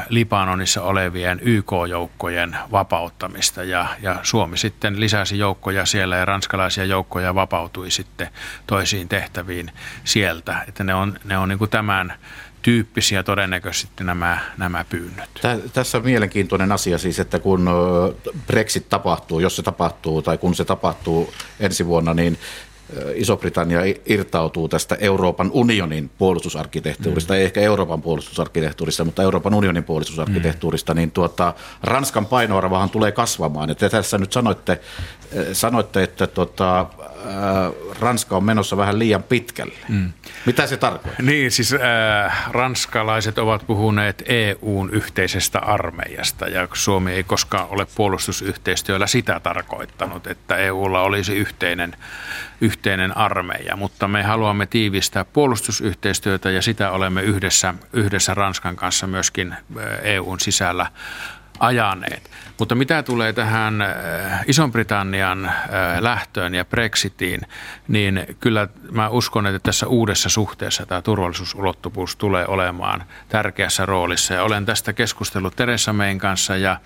Libanonissa 0.09 0.83
olevien 0.83 1.41
YK-joukkojen 1.43 2.57
vapauttamista 2.73 3.65
ja, 3.65 3.87
ja 4.03 4.17
Suomi 4.23 4.59
sitten 4.59 5.01
lisäsi 5.01 5.39
joukkoja 5.39 5.87
siellä 5.87 6.17
ja 6.17 6.25
ranskalaisia 6.25 6.85
joukkoja 6.85 7.35
vapautui 7.35 7.91
sitten 7.91 8.29
toisiin 8.67 9.09
tehtäviin 9.09 9.71
sieltä. 10.05 10.65
Että 10.69 10.85
ne 10.85 10.95
on, 10.95 11.19
ne 11.25 11.39
on 11.39 11.49
niin 11.49 11.59
kuin 11.59 11.71
tämän 11.71 12.15
tyyppisiä 12.63 13.23
todennäköisesti 13.23 14.05
nämä, 14.05 14.39
nämä 14.59 14.85
pyynnöt. 14.89 15.31
Tässä 15.73 15.99
on 15.99 16.05
mielenkiintoinen 16.05 16.73
asia 16.73 16.99
siis, 16.99 17.21
että 17.21 17.39
kun 17.39 17.71
Brexit 18.47 18.89
tapahtuu, 18.89 19.41
jos 19.41 19.57
se 19.57 19.63
tapahtuu 19.63 20.23
tai 20.23 20.39
kun 20.39 20.55
se 20.55 20.65
tapahtuu 20.65 21.35
ensi 21.61 21.87
vuonna, 21.87 22.15
niin 22.15 22.39
Iso-Britannia 23.15 23.81
irtautuu 24.07 24.69
tästä 24.69 24.97
Euroopan 25.01 25.51
unionin 25.53 26.11
puolustusarkkitehtuurista, 26.19 27.33
mm. 27.33 27.39
ei 27.39 27.45
ehkä 27.45 27.61
Euroopan 27.61 28.03
puolustusarkkitehtuurista, 28.03 29.05
mutta 29.05 29.23
Euroopan 29.23 29.55
unionin 29.55 29.85
puolustusarkkitehtuurista, 29.85 30.95
mm. 30.95 30.97
niin 30.97 31.11
tuota, 31.11 31.55
Ranskan 31.83 32.27
painoarvahan 32.27 32.91
tulee 32.91 33.13
kasvamaan. 33.13 33.69
Ja 33.69 33.75
te 33.75 33.89
tässä 33.89 34.19
nyt 34.19 34.33
sanoitte, 34.33 34.81
sanoitte 35.53 36.03
että 36.03 36.27
tuota, 36.27 36.87
Ranska 38.01 38.37
on 38.37 38.45
menossa 38.45 38.77
vähän 38.77 38.99
liian 38.99 39.23
pitkälle. 39.23 39.75
Mm. 39.89 40.13
Mitä 40.47 40.67
se 40.67 40.77
tarkoittaa? 40.77 41.27
Niin, 41.27 41.51
siis 41.51 41.73
äh, 41.73 42.53
ranskalaiset 42.53 43.39
ovat 43.39 43.67
puhuneet 43.67 44.23
EUn 44.27 44.91
yhteisestä 44.91 45.59
armeijasta 45.59 46.49
ja 46.49 46.69
Suomi 46.73 47.13
ei 47.13 47.25
koskaan 47.25 47.67
ole 47.71 47.87
puolustusyhteistyöllä 47.95 49.07
sitä 49.07 49.41
tarkoittanut, 49.41 50.27
että 50.27 50.57
EUlla 50.57 51.03
olisi 51.03 51.37
yhteinen, 51.37 51.97
yhteinen 52.61 52.74
armeija, 53.17 53.77
mutta 53.77 54.09
me 54.09 54.23
haluamme 54.23 54.67
tiivistää 54.67 55.25
puolustusyhteistyötä 55.25 56.51
ja 56.51 56.63
sitä 56.63 56.91
olemme 56.91 57.23
yhdessä, 57.23 57.75
yhdessä 57.93 58.35
Ranskan 58.35 58.77
kanssa 58.77 59.07
myöskin 59.07 59.57
EUn 60.03 60.41
sisällä 60.41 60.87
ajaneet. 61.61 62.31
Mutta 62.59 62.75
mitä 62.75 63.03
tulee 63.03 63.33
tähän 63.33 63.83
äh, 63.83 64.45
Ison-Britannian 64.47 65.45
äh, 65.47 65.55
lähtöön 66.01 66.55
ja 66.55 66.65
Brexitiin, 66.65 67.41
niin 67.89 68.37
kyllä 68.41 68.69
mä 68.91 69.09
uskon, 69.09 69.47
että 69.47 69.59
tässä 69.59 69.87
uudessa 69.87 70.29
suhteessa 70.29 70.87
tämä 70.87 71.03
turvallisuusulottuvuus 71.03 72.17
tulee 72.17 72.47
olemaan 72.47 73.05
tärkeässä 73.29 73.87
roolissa. 73.87 74.35
Ja 74.35 74.43
olen 74.43 74.67
tästä 74.67 74.93
keskustellut 74.93 75.57
Teresa 75.57 75.93
Mein 75.93 76.19
kanssa 76.19 76.57
ja, 76.57 76.81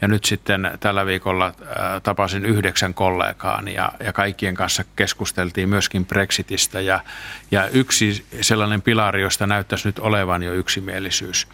ja 0.00 0.08
nyt 0.08 0.24
sitten 0.24 0.70
tällä 0.80 1.06
viikolla 1.06 1.46
äh, 1.46 1.54
tapasin 2.02 2.44
yhdeksän 2.44 2.94
kollegaani 2.94 3.74
ja, 3.74 3.92
ja 4.00 4.12
kaikkien 4.12 4.54
kanssa 4.54 4.84
keskusteltiin 4.96 5.68
myöskin 5.68 6.06
Brexitistä. 6.06 6.80
Ja, 6.80 7.00
ja 7.50 7.68
yksi 7.68 8.26
sellainen 8.40 8.82
pilari, 8.82 9.22
josta 9.22 9.46
näyttäisi 9.46 9.88
nyt 9.88 9.98
olevan 9.98 10.42
jo 10.42 10.52
yksimielisyys, 10.52 11.48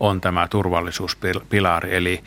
on 0.00 0.20
tämä 0.20 0.48
turvallisuuspilari, 0.48 1.96
eli 1.96 2.24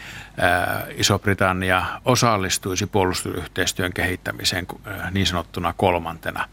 Iso-Britannia 0.96 1.86
osallistuisi 2.06 2.86
puolustusyhteistyön 2.86 3.94
kehittämiseen 3.94 4.68
niin 5.12 5.26
sanottuna 5.26 5.74
kolmantena 5.78 6.48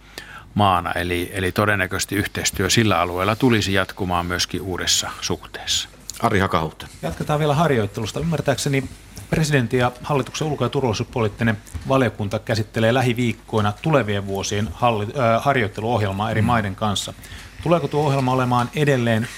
maana, 0.55 0.93
eli, 0.93 1.31
eli 1.33 1.53
todennäköisesti 1.53 2.15
yhteistyö 2.15 2.71
sillä 2.71 3.01
alueella 3.01 3.37
tulisi 3.37 3.73
jatkumaan 3.73 4.27
myöskin 4.27 4.63
uudessa 4.63 5.11
suhteessa. 5.21 5.89
Ari 6.23 6.39
Hakahuutta. 6.39 6.87
Jatketaan 7.03 7.39
vielä 7.39 7.55
harjoittelusta. 7.55 8.21
Ymmärtääkseni 8.21 8.89
presidentin 9.31 9.81
ja 9.81 9.93
hallituksen 10.03 10.47
ulko- 10.47 10.65
ja 10.65 10.69
turvallisuuspoliittinen 10.69 11.57
valiokunta 11.89 12.39
käsittelee 12.39 12.95
lähiviikkoina 12.95 13.73
tulevien 13.83 14.27
vuosien 14.27 14.69
halli- 14.73 15.07
äh, 15.19 15.45
harjoitteluohjelmaa 15.45 16.31
eri 16.31 16.43
mm. 16.43 16.47
maiden 16.47 16.77
kanssa. 16.77 17.15
Tuleeko 17.63 17.89
tuo 17.89 18.07
ohjelma 18.07 18.33
olemaan 18.33 18.71
edelleen 18.75 19.29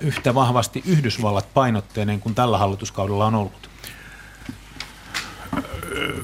yhtä 0.00 0.34
vahvasti 0.34 0.82
Yhdysvallat 0.86 1.54
painotteinen 1.54 2.20
kuin 2.20 2.34
tällä 2.34 2.58
hallituskaudella 2.58 3.26
on 3.26 3.34
ollut? 3.34 3.70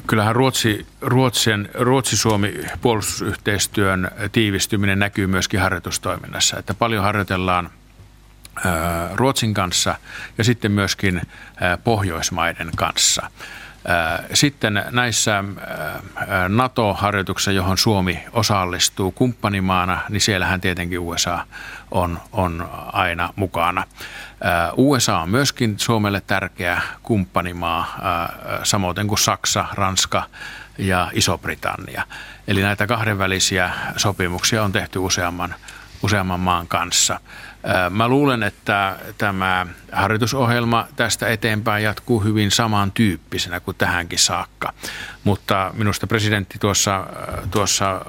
Kyllähän 0.07 0.37
Ruotsi, 0.37 0.87
Ruotsin, 1.01 1.69
Ruotsi-Suomi 1.75 2.55
puolustusyhteistyön 2.81 4.11
tiivistyminen 4.33 4.99
näkyy 4.99 5.27
myöskin 5.27 5.61
harjoitustoiminnassa. 5.61 6.59
Että 6.59 6.75
paljon 6.75 7.05
harjoitellaan 7.05 7.71
Ruotsin 9.15 9.55
kanssa 9.55 9.95
ja 10.39 10.45
sitten 10.45 10.73
myöskin 10.73 11.23
Pohjoismaiden 11.85 12.71
kanssa. 12.77 13.31
Sitten 14.35 14.85
näissä 14.91 15.45
NATO-harjoituksissa, 16.49 17.53
johon 17.53 17.79
Suomi 17.79 18.25
osallistuu 18.33 19.13
kumppanimaana, 19.13 20.01
niin 20.09 20.21
siellähän 20.21 20.61
tietenkin 20.61 20.99
USA 20.99 21.39
on, 21.91 22.21
on 22.33 22.69
aina 22.93 23.33
mukana. 23.37 23.85
USA 24.77 25.19
on 25.19 25.31
myöskin 25.31 25.75
Suomelle 25.79 26.23
tärkeä 26.27 26.81
kumppanimaa, 27.03 27.99
samoin 28.63 29.09
kuin 29.09 29.19
Saksa, 29.19 29.65
Ranska 29.73 30.23
ja 30.79 31.11
Iso-Britannia. 31.13 32.03
Eli 32.49 32.63
näitä 32.63 32.87
kahdenvälisiä 32.87 33.71
sopimuksia 33.97 34.63
on 34.63 34.73
tehty 34.73 34.99
useamman, 34.99 35.55
useamman 36.03 36.41
maan 36.41 36.69
kanssa. 36.69 37.21
Mä 37.91 38.09
luulen, 38.09 38.43
että 38.43 38.97
tämä 39.19 39.67
harjoitusohjelma 39.93 40.89
tästä 40.97 41.29
eteenpäin 41.29 41.85
jatkuu 41.85 42.21
hyvin 42.21 42.51
samantyyppisenä 42.51 43.61
kuin 43.61 43.77
tähänkin 43.77 44.19
saakka. 44.19 44.73
Mutta 45.25 45.71
minusta 45.75 46.07
presidentti 46.07 46.59
tuossa, 46.59 47.07
tuossa 47.51 48.05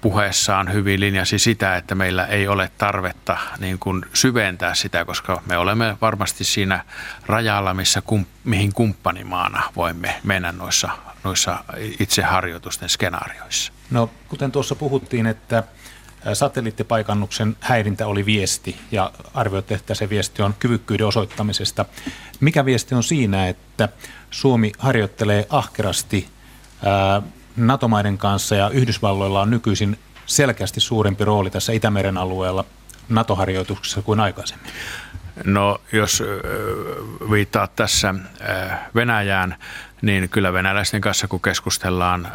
puheessaan 0.00 0.72
hyvin 0.72 1.00
linjasi 1.00 1.38
sitä, 1.38 1.76
että 1.76 1.94
meillä 1.94 2.26
ei 2.26 2.48
ole 2.48 2.70
tarvetta 2.78 3.36
niin 3.58 3.78
kuin 3.78 4.04
syventää 4.14 4.74
sitä, 4.74 5.04
koska 5.04 5.42
me 5.46 5.58
olemme 5.58 5.96
varmasti 6.00 6.44
siinä 6.44 6.84
rajalla, 7.26 7.74
missä 7.74 8.00
kum, 8.00 8.24
mihin 8.44 8.72
kumppanimaana 8.72 9.62
voimme 9.76 10.20
mennä 10.24 10.52
noissa, 10.52 10.88
noissa 11.24 11.64
itse 12.00 12.22
harjoitusten 12.22 12.88
skenaarioissa. 12.88 13.72
No, 13.90 14.10
kuten 14.28 14.52
tuossa 14.52 14.74
puhuttiin, 14.74 15.26
että 15.26 15.62
satelliittipaikannuksen 16.34 17.56
häirintä 17.60 18.06
oli 18.06 18.26
viesti 18.26 18.76
ja 18.92 19.10
arvioitte, 19.34 19.74
että 19.74 19.94
se 19.94 20.10
viesti 20.10 20.42
on 20.42 20.54
kyvykkyyden 20.58 21.06
osoittamisesta. 21.06 21.84
Mikä 22.40 22.64
viesti 22.64 22.94
on 22.94 23.02
siinä, 23.02 23.48
että 23.48 23.88
Suomi 24.30 24.72
harjoittelee 24.78 25.46
ahkerasti 25.50 26.28
NATO-maiden 27.56 28.18
kanssa 28.18 28.54
ja 28.54 28.70
Yhdysvalloilla 28.70 29.40
on 29.40 29.50
nykyisin 29.50 29.98
selkeästi 30.26 30.80
suurempi 30.80 31.24
rooli 31.24 31.50
tässä 31.50 31.72
Itämeren 31.72 32.18
alueella 32.18 32.64
NATO-harjoituksessa 33.08 34.02
kuin 34.02 34.20
aikaisemmin? 34.20 34.72
No 35.44 35.80
jos 35.92 36.22
viittaat 37.30 37.76
tässä 37.76 38.14
Venäjään, 38.94 39.56
niin 40.02 40.28
kyllä 40.28 40.52
venäläisten 40.52 41.00
kanssa 41.00 41.28
kun 41.28 41.40
keskustellaan 41.40 42.32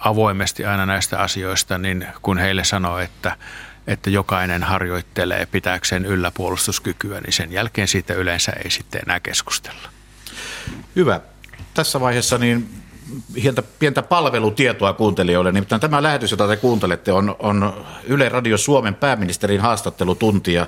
avoimesti 0.00 0.64
aina 0.64 0.86
näistä 0.86 1.18
asioista, 1.18 1.78
niin 1.78 2.06
kun 2.22 2.38
heille 2.38 2.64
sanoo, 2.64 2.98
että, 2.98 3.36
että 3.86 4.10
jokainen 4.10 4.62
harjoittelee 4.62 5.46
pitääkseen 5.46 6.04
yllä 6.04 6.30
puolustuskykyä, 6.30 7.20
niin 7.20 7.32
sen 7.32 7.52
jälkeen 7.52 7.88
siitä 7.88 8.14
yleensä 8.14 8.52
ei 8.64 8.70
sitten 8.70 9.02
enää 9.06 9.20
keskustella. 9.20 9.88
Hyvä. 10.96 11.20
Tässä 11.74 12.00
vaiheessa 12.00 12.38
niin 12.38 12.70
pientä, 13.34 13.62
pientä 13.78 14.02
palvelutietoa 14.02 14.92
kuuntelijoille. 14.92 15.52
Nimittäin 15.52 15.80
tämä 15.80 16.02
lähetys, 16.02 16.30
jota 16.30 16.48
te 16.48 16.56
kuuntelette, 16.56 17.12
on, 17.12 17.36
on 17.38 17.86
Yle 18.04 18.28
Radio 18.28 18.58
Suomen 18.58 18.94
pääministerin 18.94 19.60
haastattelutuntia 19.60 20.66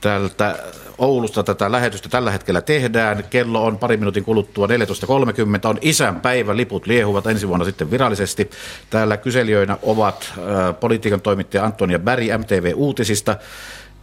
tältä 0.00 0.58
Oulusta 0.98 1.42
tätä 1.42 1.72
lähetystä 1.72 2.08
tällä 2.08 2.30
hetkellä 2.30 2.60
tehdään. 2.60 3.24
Kello 3.30 3.64
on 3.64 3.78
pari 3.78 3.96
minuutin 3.96 4.24
kuluttua 4.24 4.66
14.30. 4.66 4.72
On 5.64 5.78
isän 5.80 6.20
päivä, 6.20 6.56
liput 6.56 6.86
liehuvat 6.86 7.26
ensi 7.26 7.48
vuonna 7.48 7.64
sitten 7.64 7.90
virallisesti. 7.90 8.50
Täällä 8.90 9.16
kyselijöinä 9.16 9.78
ovat 9.82 10.32
äh, 10.38 10.80
politiikan 10.80 11.20
toimittaja 11.20 11.64
Antonia 11.64 11.98
Berg 11.98 12.24
MTV 12.38 12.72
Uutisista, 12.74 13.36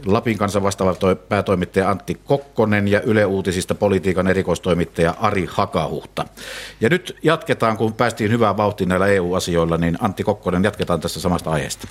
Lapin 0.05 0.37
kansan 0.37 0.63
vastaava 0.63 0.95
päätoimittaja 1.29 1.89
Antti 1.89 2.17
Kokkonen 2.25 2.87
ja 2.87 3.01
Yle 3.01 3.25
Uutisista 3.25 3.75
politiikan 3.75 4.27
erikoistoimittaja 4.27 5.15
Ari 5.19 5.47
Hakahuhta. 5.51 6.25
Ja 6.81 6.89
nyt 6.89 7.17
jatketaan, 7.23 7.77
kun 7.77 7.93
päästiin 7.93 8.31
hyvään 8.31 8.57
vauhtiin 8.57 8.89
näillä 8.89 9.07
EU-asioilla, 9.07 9.77
niin 9.77 9.97
Antti 10.01 10.23
Kokkonen, 10.23 10.63
jatketaan 10.63 10.99
tästä 10.99 11.19
samasta 11.19 11.51
aiheesta. 11.51 11.87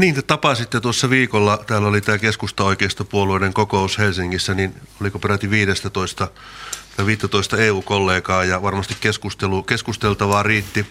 Niin, 0.00 0.14
te 0.14 0.22
tapasitte 0.22 0.80
tuossa 0.80 1.10
viikolla, 1.10 1.64
täällä 1.66 1.88
oli 1.88 2.00
tämä 2.00 2.18
keskusta-oikeistopuolueiden 2.18 3.52
kokous 3.52 3.98
Helsingissä, 3.98 4.54
niin 4.54 4.74
oliko 5.00 5.18
peräti 5.18 5.50
15 5.50 6.28
tai 6.96 7.06
15 7.06 7.56
EU-kollegaa 7.56 8.44
ja 8.44 8.62
varmasti 8.62 8.96
keskustelu, 9.00 9.62
keskusteltavaa 9.62 10.42
riitti. 10.42 10.86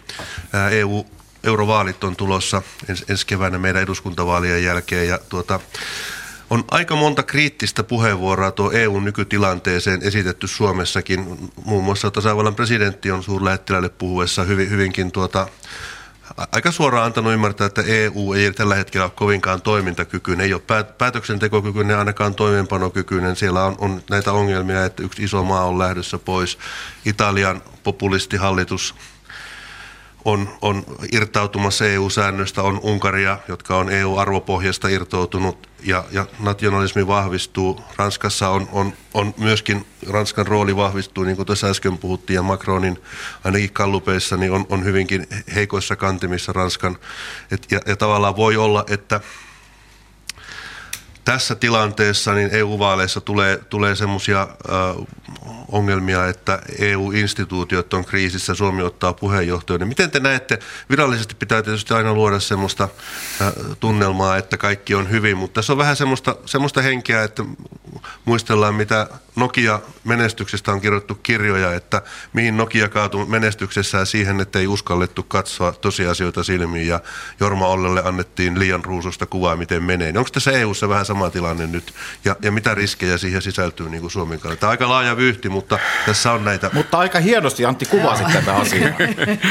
EU 0.71 1.05
Eurovaalit 1.43 2.03
on 2.03 2.15
tulossa 2.15 2.61
ens, 2.89 3.05
ensi 3.07 3.25
keväänä 3.25 3.57
meidän 3.57 3.81
eduskuntavaalien 3.81 4.63
jälkeen 4.63 5.07
ja 5.07 5.19
tuota, 5.29 5.59
on 6.49 6.63
aika 6.71 6.95
monta 6.95 7.23
kriittistä 7.23 7.83
puheenvuoroa 7.83 8.51
tuo 8.51 8.71
EUn 8.71 9.05
nykytilanteeseen 9.05 10.03
esitetty 10.03 10.47
Suomessakin. 10.47 11.51
Muun 11.65 11.83
muassa 11.83 12.11
tasavallan 12.11 12.55
presidentti 12.55 13.11
on 13.11 13.23
suurlähettiläille 13.23 13.89
puhuessa 13.89 14.43
hyvin, 14.43 14.69
hyvinkin 14.69 15.11
tuota, 15.11 15.47
aika 16.51 16.71
suoraan 16.71 17.05
antanut 17.05 17.33
ymmärtää, 17.33 17.67
että 17.67 17.83
EU 17.87 18.33
ei 18.33 18.51
tällä 18.51 18.75
hetkellä 18.75 19.05
ole 19.05 19.11
kovinkaan 19.15 19.61
toimintakykyinen, 19.61 20.45
ei 20.45 20.53
ole 20.53 20.85
päätöksentekokykyinen, 20.97 21.97
ainakaan 21.97 22.35
toimeenpanokykyinen. 22.35 23.35
Siellä 23.35 23.63
on, 23.63 23.75
on 23.77 24.01
näitä 24.09 24.31
ongelmia, 24.31 24.85
että 24.85 25.03
yksi 25.03 25.23
iso 25.23 25.43
maa 25.43 25.65
on 25.65 25.79
lähdössä 25.79 26.17
pois. 26.17 26.57
Italian 27.05 27.61
populistihallitus 27.83 28.95
on, 30.25 30.49
on 30.61 30.83
irtautumassa 31.11 31.85
EU-säännöstä, 31.85 32.63
on 32.63 32.79
Unkaria, 32.83 33.37
jotka 33.47 33.77
on 33.77 33.89
EU-arvopohjasta 33.89 34.87
irtoutunut 34.87 35.69
ja, 35.83 36.03
ja 36.11 36.25
nationalismi 36.39 37.07
vahvistuu. 37.07 37.81
Ranskassa 37.97 38.49
on, 38.49 38.69
on, 38.71 38.93
on 39.13 39.33
myöskin, 39.37 39.85
Ranskan 40.09 40.47
rooli 40.47 40.75
vahvistuu, 40.75 41.23
niin 41.23 41.35
kuin 41.35 41.45
tuossa 41.45 41.67
äsken 41.67 41.97
puhuttiin, 41.97 42.35
ja 42.35 42.43
Macronin 42.43 42.97
ainakin 43.43 43.73
kallupeissa 43.73 44.37
niin 44.37 44.51
on, 44.51 44.65
on 44.69 44.83
hyvinkin 44.85 45.27
heikoissa 45.55 45.95
kantimissa 45.95 46.53
Ranskan. 46.53 46.97
Et, 47.51 47.67
ja, 47.71 47.79
ja 47.85 47.95
tavallaan 47.95 48.35
voi 48.35 48.57
olla, 48.57 48.85
että 48.89 49.21
tässä 51.29 51.55
tilanteessa 51.55 52.33
niin 52.33 52.49
EU-vaaleissa 52.51 53.21
tulee, 53.21 53.59
tulee 53.69 53.95
semmoisia 53.95 54.47
ongelmia, 55.71 56.27
että 56.27 56.61
EU-instituutiot 56.79 57.93
on 57.93 58.05
kriisissä, 58.05 58.55
Suomi 58.55 58.81
ottaa 58.81 59.13
puheenjohtajuuden. 59.13 59.87
Miten 59.87 60.11
te 60.11 60.19
näette, 60.19 60.59
virallisesti 60.89 61.35
pitää 61.35 61.63
tietysti 61.63 61.93
aina 61.93 62.13
luoda 62.13 62.39
semmoista 62.39 62.87
tunnelmaa, 63.79 64.37
että 64.37 64.57
kaikki 64.57 64.95
on 64.95 65.09
hyvin, 65.09 65.37
mutta 65.37 65.53
tässä 65.53 65.73
on 65.73 65.77
vähän 65.77 65.95
semmoista, 65.95 66.35
semmoista 66.45 66.81
henkeä, 66.81 67.23
että 67.23 67.43
muistellaan, 68.25 68.75
mitä 68.75 69.07
Nokia-menestyksestä 69.35 70.71
on 70.71 70.81
kirjoittu 70.81 71.15
kirjoja, 71.15 71.73
että 71.73 72.01
mihin 72.33 72.57
Nokia 72.57 72.89
kaatui 72.89 73.25
menestyksessään 73.25 74.05
siihen, 74.05 74.39
että 74.39 74.59
ei 74.59 74.67
uskallettu 74.67 75.23
katsoa 75.23 75.71
tosiasioita 75.71 76.43
silmiin 76.43 76.87
ja 76.87 76.99
Jorma 77.39 77.67
Ollelle 77.67 78.01
annettiin 78.05 78.59
liian 78.59 78.85
ruususta 78.85 79.25
kuvaa, 79.25 79.55
miten 79.55 79.83
menee. 79.83 80.13
Onko 80.17 80.29
tässä 80.33 80.51
EU-ssa 80.51 80.89
vähän 80.89 81.05
sama 81.05 81.29
tilanne 81.29 81.67
nyt 81.67 81.93
ja, 82.25 82.35
ja 82.41 82.51
mitä 82.51 82.75
riskejä 82.75 83.17
siihen 83.17 83.41
sisältyy 83.41 83.89
niin 83.89 84.01
kuin 84.01 84.11
Suomen 84.11 84.39
kannalta? 84.39 84.59
Tämä 84.59 84.69
on 84.69 84.71
aika 84.71 84.89
laaja 84.89 85.17
vyyhti, 85.17 85.49
mutta 85.49 85.79
tässä 86.05 86.31
on 86.31 86.45
näitä. 86.45 86.69
Mutta 86.73 86.97
aika 86.97 87.19
hienosti 87.19 87.65
Antti 87.65 87.85
kuvasit 87.85 88.27
tätä 88.33 88.55
asiaa. 88.55 88.93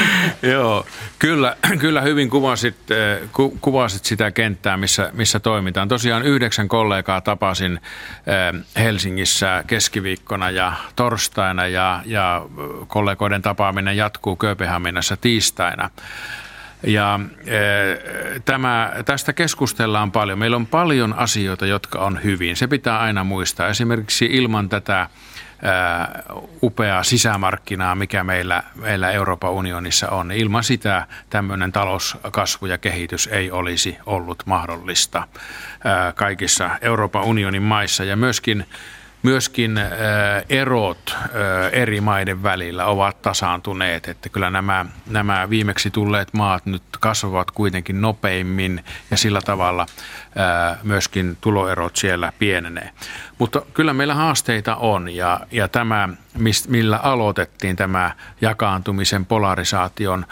Joo, 0.53 0.85
kyllä, 1.19 1.57
kyllä 1.79 2.01
hyvin 2.01 2.29
kuvasit, 2.29 2.91
eh, 2.91 3.29
ku, 3.31 3.57
kuvasit 3.61 4.05
sitä 4.05 4.31
kenttää, 4.31 4.77
missä, 4.77 5.11
missä 5.13 5.39
toimitaan. 5.39 5.87
Tosiaan 5.87 6.23
yhdeksän 6.23 6.67
kollegaa 6.67 7.21
tapasin 7.21 7.73
eh, 7.73 8.83
Helsingissä 8.83 9.63
keskiviikkona 9.79 10.49
ja 10.49 10.73
torstaina 10.95 11.67
ja, 11.67 12.01
ja 12.05 12.45
kollegoiden 12.87 13.41
tapaaminen 13.41 13.97
jatkuu 13.97 14.35
Kööpenhaminassa 14.35 15.17
tiistaina. 15.17 15.89
Ja 16.83 17.19
e, 17.45 17.59
tämä, 18.45 18.91
tästä 19.05 19.33
keskustellaan 19.33 20.11
paljon. 20.11 20.39
Meillä 20.39 20.55
on 20.55 20.67
paljon 20.67 21.13
asioita, 21.13 21.65
jotka 21.65 21.99
on 21.99 22.19
hyvin. 22.23 22.55
Se 22.55 22.67
pitää 22.67 22.99
aina 22.99 23.23
muistaa. 23.23 23.67
Esimerkiksi 23.67 24.25
ilman 24.25 24.69
tätä 24.69 25.09
upeaa 26.63 27.03
sisämarkkinaa, 27.03 27.95
mikä 27.95 28.23
meillä, 28.23 28.63
meillä 28.75 29.11
Euroopan 29.11 29.51
unionissa 29.51 30.09
on. 30.09 30.31
Ilman 30.31 30.63
sitä 30.63 31.07
tämmöinen 31.29 31.71
talouskasvu 31.71 32.65
ja 32.65 32.77
kehitys 32.77 33.27
ei 33.27 33.51
olisi 33.51 33.97
ollut 34.05 34.43
mahdollista 34.45 35.27
kaikissa 36.15 36.69
Euroopan 36.81 37.23
unionin 37.23 37.63
maissa. 37.63 38.03
Ja 38.03 38.15
myöskin 38.15 38.65
myöskin 39.23 39.79
erot 40.49 41.17
eri 41.71 42.01
maiden 42.01 42.43
välillä 42.43 42.85
ovat 42.85 43.21
tasaantuneet, 43.21 44.07
että 44.07 44.29
kyllä 44.29 44.49
nämä, 44.49 44.85
nämä 45.09 45.49
viimeksi 45.49 45.91
tulleet 45.91 46.33
maat 46.33 46.65
nyt 46.65 46.83
kasvavat 46.99 47.51
kuitenkin 47.51 48.01
nopeimmin 48.01 48.83
ja 49.11 49.17
sillä 49.17 49.41
tavalla 49.41 49.85
myöskin 50.83 51.37
tuloerot 51.41 51.95
siellä 51.95 52.33
pienenee. 52.39 52.91
Mutta 53.37 53.61
kyllä 53.73 53.93
meillä 53.93 54.13
haasteita 54.13 54.75
on 54.75 55.15
ja, 55.15 55.39
ja 55.51 55.67
tämä, 55.67 56.09
millä 56.67 56.97
aloitettiin 56.97 57.75
tämä 57.75 58.11
jakaantumisen 58.41 59.25
polarisaation 59.25 60.25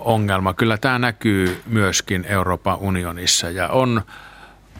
ongelma, 0.00 0.54
kyllä 0.54 0.78
tämä 0.78 0.98
näkyy 0.98 1.62
myöskin 1.66 2.24
Euroopan 2.28 2.78
unionissa 2.78 3.50
ja 3.50 3.68
on 3.68 4.02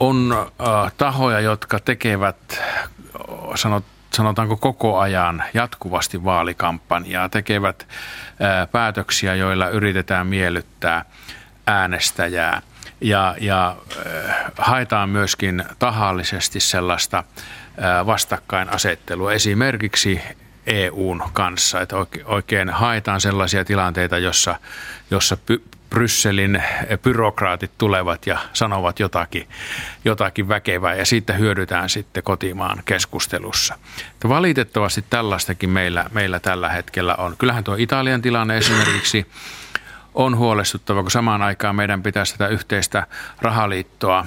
on 0.01 0.49
äh, 0.61 0.93
tahoja, 0.97 1.41
jotka 1.41 1.81
tekevät, 1.81 2.63
sanot, 3.55 3.85
sanotaanko 4.15 4.57
koko 4.57 4.99
ajan 4.99 5.45
jatkuvasti 5.55 6.25
vaalikampanjaa, 6.25 7.29
tekevät 7.29 7.87
äh, 7.89 8.71
päätöksiä, 8.73 9.35
joilla 9.35 9.69
yritetään 9.69 10.27
miellyttää 10.27 11.05
äänestäjää. 11.67 12.63
Ja, 13.01 13.37
ja 13.41 13.77
äh, 13.97 14.35
haetaan 14.59 15.09
myöskin 15.09 15.65
tahallisesti 15.79 16.61
sellaista 16.61 17.19
äh, 17.19 18.07
vastakkainasettelua 18.07 19.33
esimerkiksi 19.33 20.21
EUn 20.67 21.23
kanssa, 21.33 21.81
että 21.81 21.97
oikein 22.25 22.71
haetaan 22.71 23.21
sellaisia 23.21 23.65
tilanteita, 23.65 24.19
jossa, 24.19 24.59
jossa 25.11 25.37
Brysselin 25.95 26.63
byrokraatit 27.03 27.71
tulevat 27.79 28.27
ja 28.27 28.39
sanovat 28.53 29.01
jotakin, 29.01 29.49
jotakin 30.05 30.49
väkevää 30.49 30.95
ja 30.95 31.07
siitä 31.07 31.33
hyödytään 31.33 31.89
sitten 31.89 32.23
kotimaan 32.23 32.83
keskustelussa. 32.85 33.79
Valitettavasti 34.29 35.05
tällaistakin 35.11 35.71
meillä, 35.71 36.05
meillä 36.13 36.41
tällä 36.41 36.69
hetkellä 36.69 37.15
on. 37.15 37.37
Kyllähän 37.39 37.65
tuo 37.65 37.75
Italian 37.79 38.23
tilanne 38.23 38.57
esimerkiksi 38.57 39.27
on 40.15 40.37
huolestuttava, 40.37 41.03
kun 41.03 41.11
samaan 41.11 41.43
aikaan 41.43 41.77
meidän 41.77 42.03
pitäisi 42.03 42.33
tätä 42.33 42.49
yhteistä 42.49 43.07
rahaliittoa, 43.43 44.27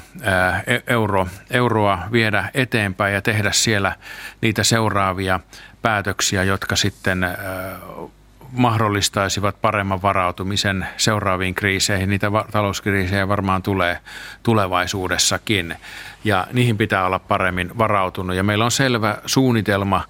e-, 0.68 0.94
euro, 0.94 1.28
euroa 1.52 2.00
viedä 2.12 2.50
eteenpäin 2.54 3.14
ja 3.14 3.22
tehdä 3.22 3.52
siellä 3.52 3.96
niitä 4.42 4.64
seuraavia 4.64 5.40
päätöksiä, 5.82 6.44
jotka 6.44 6.76
sitten 6.76 7.28
mahdollistaisivat 8.52 9.62
paremman 9.62 10.02
varautumisen 10.02 10.88
seuraaviin 10.98 11.56
kriiseihin. 11.56 12.10
Niitä 12.10 12.32
talouskriisejä 12.52 13.28
varmaan 13.28 13.64
tulee 13.64 14.00
tulevaisuudessakin 14.44 15.76
ja 16.24 16.48
niihin 16.54 16.78
pitää 16.78 17.06
olla 17.06 17.20
paremmin 17.20 17.78
varautunut. 17.78 18.36
Ja 18.36 18.44
meillä 18.44 18.66
on 18.66 18.72
selvä 18.72 19.18
suunnitelma, 19.26 20.04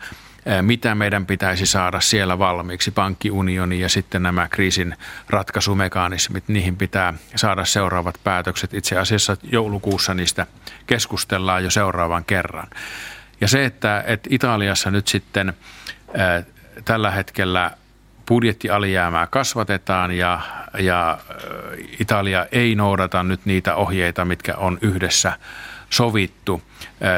eh, 0.45 0.61
mitä 0.61 0.95
meidän 0.95 1.25
pitäisi 1.25 1.65
saada 1.65 1.99
siellä 1.99 2.39
valmiiksi, 2.39 2.91
pankkiunioni 2.91 3.79
ja 3.79 3.89
sitten 3.89 4.23
nämä 4.23 4.47
kriisin 4.47 4.95
ratkaisumekanismit, 5.29 6.47
niihin 6.47 6.77
pitää 6.77 7.13
saada 7.35 7.65
seuraavat 7.65 8.19
päätökset. 8.23 8.73
Itse 8.73 8.97
asiassa 8.97 9.37
joulukuussa 9.51 10.13
niistä 10.13 10.47
keskustellaan 10.87 11.63
jo 11.63 11.69
seuraavan 11.69 12.25
kerran. 12.25 12.67
Ja 13.41 13.47
se, 13.47 13.65
että, 13.65 14.03
että 14.07 14.29
Italiassa 14.31 14.91
nyt 14.91 15.07
sitten 15.07 15.53
eh, 16.13 16.45
tällä 16.85 17.11
hetkellä 17.11 17.71
budjettialijäämää 18.27 19.27
kasvatetaan 19.27 20.11
ja, 20.11 20.39
ja 20.79 21.17
Italia 21.99 22.45
ei 22.51 22.75
noudata 22.75 23.23
nyt 23.23 23.45
niitä 23.45 23.75
ohjeita, 23.75 24.25
mitkä 24.25 24.55
on 24.55 24.77
yhdessä 24.81 25.33
sovittu. 25.89 26.61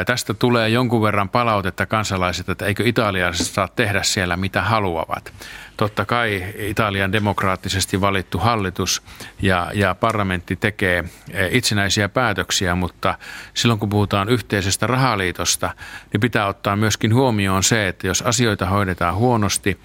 Tästä 0.05 0.33
tulee 0.33 0.69
jonkun 0.69 1.01
verran 1.01 1.29
palautetta 1.29 1.85
kansalaiset, 1.85 2.49
että 2.49 2.65
eikö 2.65 2.83
italialaiset 2.85 3.47
saa 3.47 3.67
tehdä 3.67 4.03
siellä 4.03 4.37
mitä 4.37 4.61
haluavat. 4.61 5.33
Totta 5.77 6.05
kai 6.05 6.45
Italian 6.57 7.11
demokraattisesti 7.11 8.01
valittu 8.01 8.37
hallitus 8.37 9.01
ja, 9.41 9.71
ja 9.73 9.95
parlamentti 9.95 10.55
tekee 10.55 11.03
itsenäisiä 11.51 12.09
päätöksiä, 12.09 12.75
mutta 12.75 13.17
silloin 13.53 13.79
kun 13.79 13.89
puhutaan 13.89 14.29
yhteisestä 14.29 14.87
rahaliitosta, 14.87 15.69
niin 16.13 16.21
pitää 16.21 16.47
ottaa 16.47 16.75
myöskin 16.75 17.13
huomioon 17.13 17.63
se, 17.63 17.87
että 17.87 18.07
jos 18.07 18.21
asioita 18.21 18.65
hoidetaan 18.65 19.15
huonosti, 19.15 19.79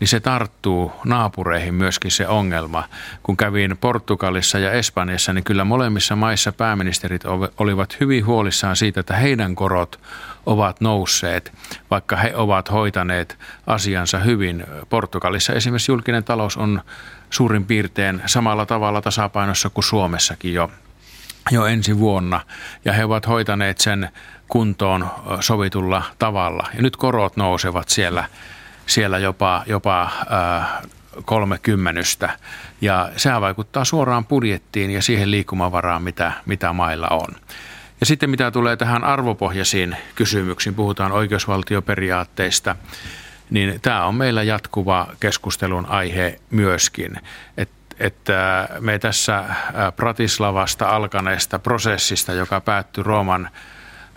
niin 0.00 0.08
se 0.08 0.20
tarttuu 0.20 0.92
naapureihin 1.04 1.74
myöskin 1.74 2.10
se 2.10 2.28
ongelma. 2.28 2.84
Kun 3.22 3.36
kävin 3.36 3.76
Portugalissa 3.80 4.58
ja 4.58 4.72
Espanjassa, 4.72 5.32
niin 5.32 5.44
kyllä 5.44 5.64
molemmissa 5.64 6.16
maissa 6.16 6.52
pääministerit 6.52 7.22
olivat 7.58 7.96
hyvin 8.00 8.26
huolissaan 8.26 8.76
siitä, 8.76 9.00
että 9.00 9.16
heidän 9.16 9.54
korot 9.54 10.00
ovat 10.46 10.80
nousseet, 10.80 11.52
vaikka 11.90 12.16
he 12.16 12.36
ovat 12.36 12.70
hoitaneet 12.70 13.38
asiansa 13.66 14.18
hyvin. 14.18 14.64
Portugalissa 14.88 15.52
esimerkiksi 15.52 15.92
julkinen 15.92 16.24
talous 16.24 16.56
on 16.56 16.82
suurin 17.30 17.64
piirtein 17.64 18.22
samalla 18.26 18.66
tavalla 18.66 19.02
tasapainossa 19.02 19.70
kuin 19.70 19.84
Suomessakin 19.84 20.54
jo, 20.54 20.70
jo 21.50 21.66
ensi 21.66 21.98
vuonna, 21.98 22.40
ja 22.84 22.92
he 22.92 23.04
ovat 23.04 23.26
hoitaneet 23.26 23.78
sen 23.78 24.08
kuntoon 24.48 25.10
sovitulla 25.40 26.02
tavalla. 26.18 26.66
Ja 26.74 26.82
nyt 26.82 26.96
korot 26.96 27.36
nousevat 27.36 27.88
siellä 27.88 28.24
siellä 28.86 29.18
jopa, 29.18 29.62
jopa 29.66 30.02
äh, 30.02 30.82
kolme 31.24 31.58
kymmenystä. 31.58 32.38
Ja 32.80 33.10
sehän 33.16 33.40
vaikuttaa 33.40 33.84
suoraan 33.84 34.26
budjettiin 34.26 34.90
ja 34.90 35.02
siihen 35.02 35.30
liikkumavaraan, 35.30 36.02
mitä, 36.02 36.32
mitä 36.46 36.72
mailla 36.72 37.08
on. 37.08 37.28
Ja 38.00 38.06
sitten 38.06 38.30
mitä 38.30 38.50
tulee 38.50 38.76
tähän 38.76 39.04
arvopohjaisiin 39.04 39.96
kysymyksiin, 40.14 40.74
puhutaan 40.74 41.12
oikeusvaltioperiaatteista, 41.12 42.76
niin 43.50 43.80
tämä 43.80 44.06
on 44.06 44.14
meillä 44.14 44.42
jatkuva 44.42 45.08
keskustelun 45.20 45.86
aihe 45.86 46.40
myöskin. 46.50 47.16
Että 47.56 47.76
että 48.00 48.68
me 48.80 48.98
tässä 48.98 49.44
Pratislavasta 49.96 50.88
alkaneesta 50.88 51.58
prosessista, 51.58 52.32
joka 52.32 52.60
päättyi 52.60 53.04
Rooman 53.04 53.50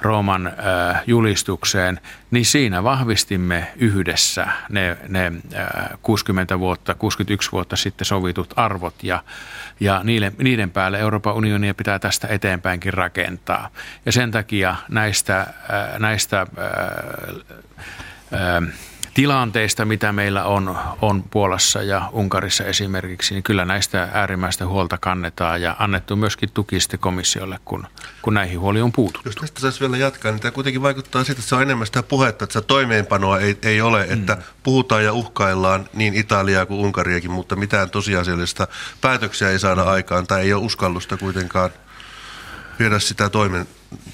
Rooman 0.02 0.48
äh, 0.48 1.02
julistukseen, 1.08 2.00
niin 2.32 2.46
siinä 2.46 2.84
vahvistimme 2.84 3.68
yhdessä 3.76 4.48
ne, 4.70 4.98
ne 5.08 5.32
60 6.02 6.54
äh, 6.54 6.60
vuotta, 6.60 6.96
61 6.96 7.52
vuotta 7.52 7.76
sitten 7.76 8.06
sovitut 8.06 8.54
arvot 8.56 9.04
ja, 9.04 9.24
ja 9.80 10.02
niiden, 10.04 10.32
niiden 10.38 10.72
päälle 10.72 11.00
Euroopan 11.00 11.34
unionia 11.34 11.74
pitää 11.74 12.00
tästä 12.00 12.28
eteenpäinkin 12.28 12.94
rakentaa. 12.94 13.70
Ja 14.06 14.12
sen 14.12 14.32
takia 14.32 14.76
näistä, 14.90 15.40
äh, 15.40 16.00
näistä 16.00 16.48
tilanteista, 19.20 19.86
mitä 19.86 20.12
meillä 20.14 20.44
on, 20.44 20.78
on 21.02 21.24
Puolassa 21.24 21.84
ja 21.84 22.10
Unkarissa 22.12 22.64
esimerkiksi, 22.64 23.34
niin 23.34 23.44
kyllä 23.44 23.66
näistä 23.66 24.10
äärimmäistä 24.14 24.68
huolta 24.68 24.98
kannetaan 24.98 25.62
ja 25.62 25.76
annettu 25.80 26.16
myöskin 26.16 26.50
tuki 26.54 26.80
sitten 26.80 27.00
komissiolle, 27.00 27.60
kun, 27.66 27.88
kun 28.22 28.34
näihin 28.34 28.60
huoli 28.60 28.82
on 28.82 28.92
puututtu. 28.92 29.30
Jos 29.30 29.36
tästä 29.36 29.60
saisi 29.60 29.80
vielä 29.80 29.98
jatkaa, 29.98 30.32
niin 30.32 30.42
tämä 30.42 30.52
kuitenkin 30.52 30.82
vaikuttaa 30.82 31.24
siitä, 31.24 31.40
että 31.40 31.50
se 31.50 31.56
on 31.56 31.62
enemmän 31.62 31.86
sitä 31.88 32.04
puhetta, 32.04 32.44
että 32.44 32.54
sitä 32.54 32.68
toimeenpanoa 32.68 33.40
ei, 33.40 33.58
ei 33.62 33.82
ole, 33.82 34.08
että 34.10 34.36
mm. 34.36 34.42
puhutaan 34.64 35.04
ja 35.04 35.14
uhkaillaan 35.14 35.90
niin 35.94 36.14
Italiaa 36.14 36.66
kuin 36.66 36.80
Unkariakin, 36.80 37.32
mutta 37.32 37.56
mitään 37.56 37.90
tosiasiallista 37.90 38.68
päätöksiä 39.02 39.50
ei 39.50 39.60
saada 39.60 39.84
aikaan 39.84 40.28
tai 40.28 40.42
ei 40.42 40.54
ole 40.54 40.66
uskallusta 40.66 41.18
kuitenkaan 41.18 41.70
viedä 42.80 43.00
sitä 43.00 43.30
toimeen 43.30 43.68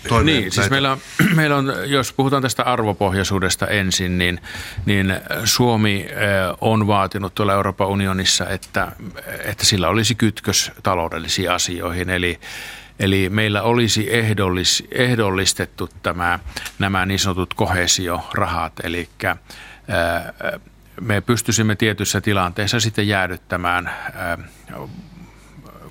toimeen 0.07 0.41
niin, 0.41 0.51
siis 0.51 0.69
meillä 0.69 0.91
on, 0.91 0.97
meillä 1.35 1.55
on, 1.55 1.73
jos 1.85 2.13
puhutaan 2.13 2.41
tästä 2.41 2.63
arvopohjaisuudesta 2.63 3.67
ensin, 3.67 4.17
niin, 4.17 4.41
niin 4.85 5.15
Suomi 5.43 6.05
eh, 6.09 6.17
on 6.61 6.87
vaatinut 6.87 7.35
tuolla 7.35 7.53
Euroopan 7.53 7.87
unionissa, 7.87 8.49
että, 8.49 8.91
että 9.43 9.65
sillä 9.65 9.87
olisi 9.87 10.15
kytkös 10.15 10.71
taloudellisiin 10.83 11.51
asioihin. 11.51 12.09
Eli, 12.09 12.39
eli 12.99 13.29
meillä 13.29 13.61
olisi 13.61 14.15
ehdollis, 14.15 14.83
ehdollistettu 14.91 15.89
tämä, 16.03 16.39
nämä 16.79 17.05
niin 17.05 17.19
sanotut 17.19 17.53
kohesiorahat, 17.53 18.73
eli 18.83 19.09
me 21.01 21.21
pystyisimme 21.21 21.75
tietyissä 21.75 22.21
tilanteissa 22.21 22.79
sitten 22.79 23.07
jäädyttämään 23.07 23.91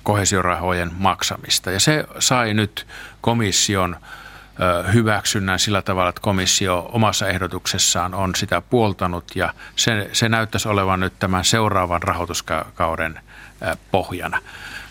kohesiorahojen 0.03 0.91
maksamista. 0.97 1.71
Ja 1.71 1.79
se 1.79 2.05
sai 2.19 2.53
nyt 2.53 2.87
komission 3.25 3.95
hyväksynnän 4.93 5.59
sillä 5.59 5.81
tavalla, 5.81 6.09
että 6.09 6.21
komissio 6.21 6.89
omassa 6.93 7.27
ehdotuksessaan 7.27 8.13
on 8.13 8.35
sitä 8.35 8.61
puoltanut 8.61 9.35
ja 9.35 9.53
se, 9.75 10.09
se 10.13 10.29
näyttäisi 10.29 10.67
olevan 10.67 10.99
nyt 10.99 11.13
tämän 11.19 11.45
seuraavan 11.45 12.03
rahoituskauden 12.03 13.19
pohjana. 13.91 14.41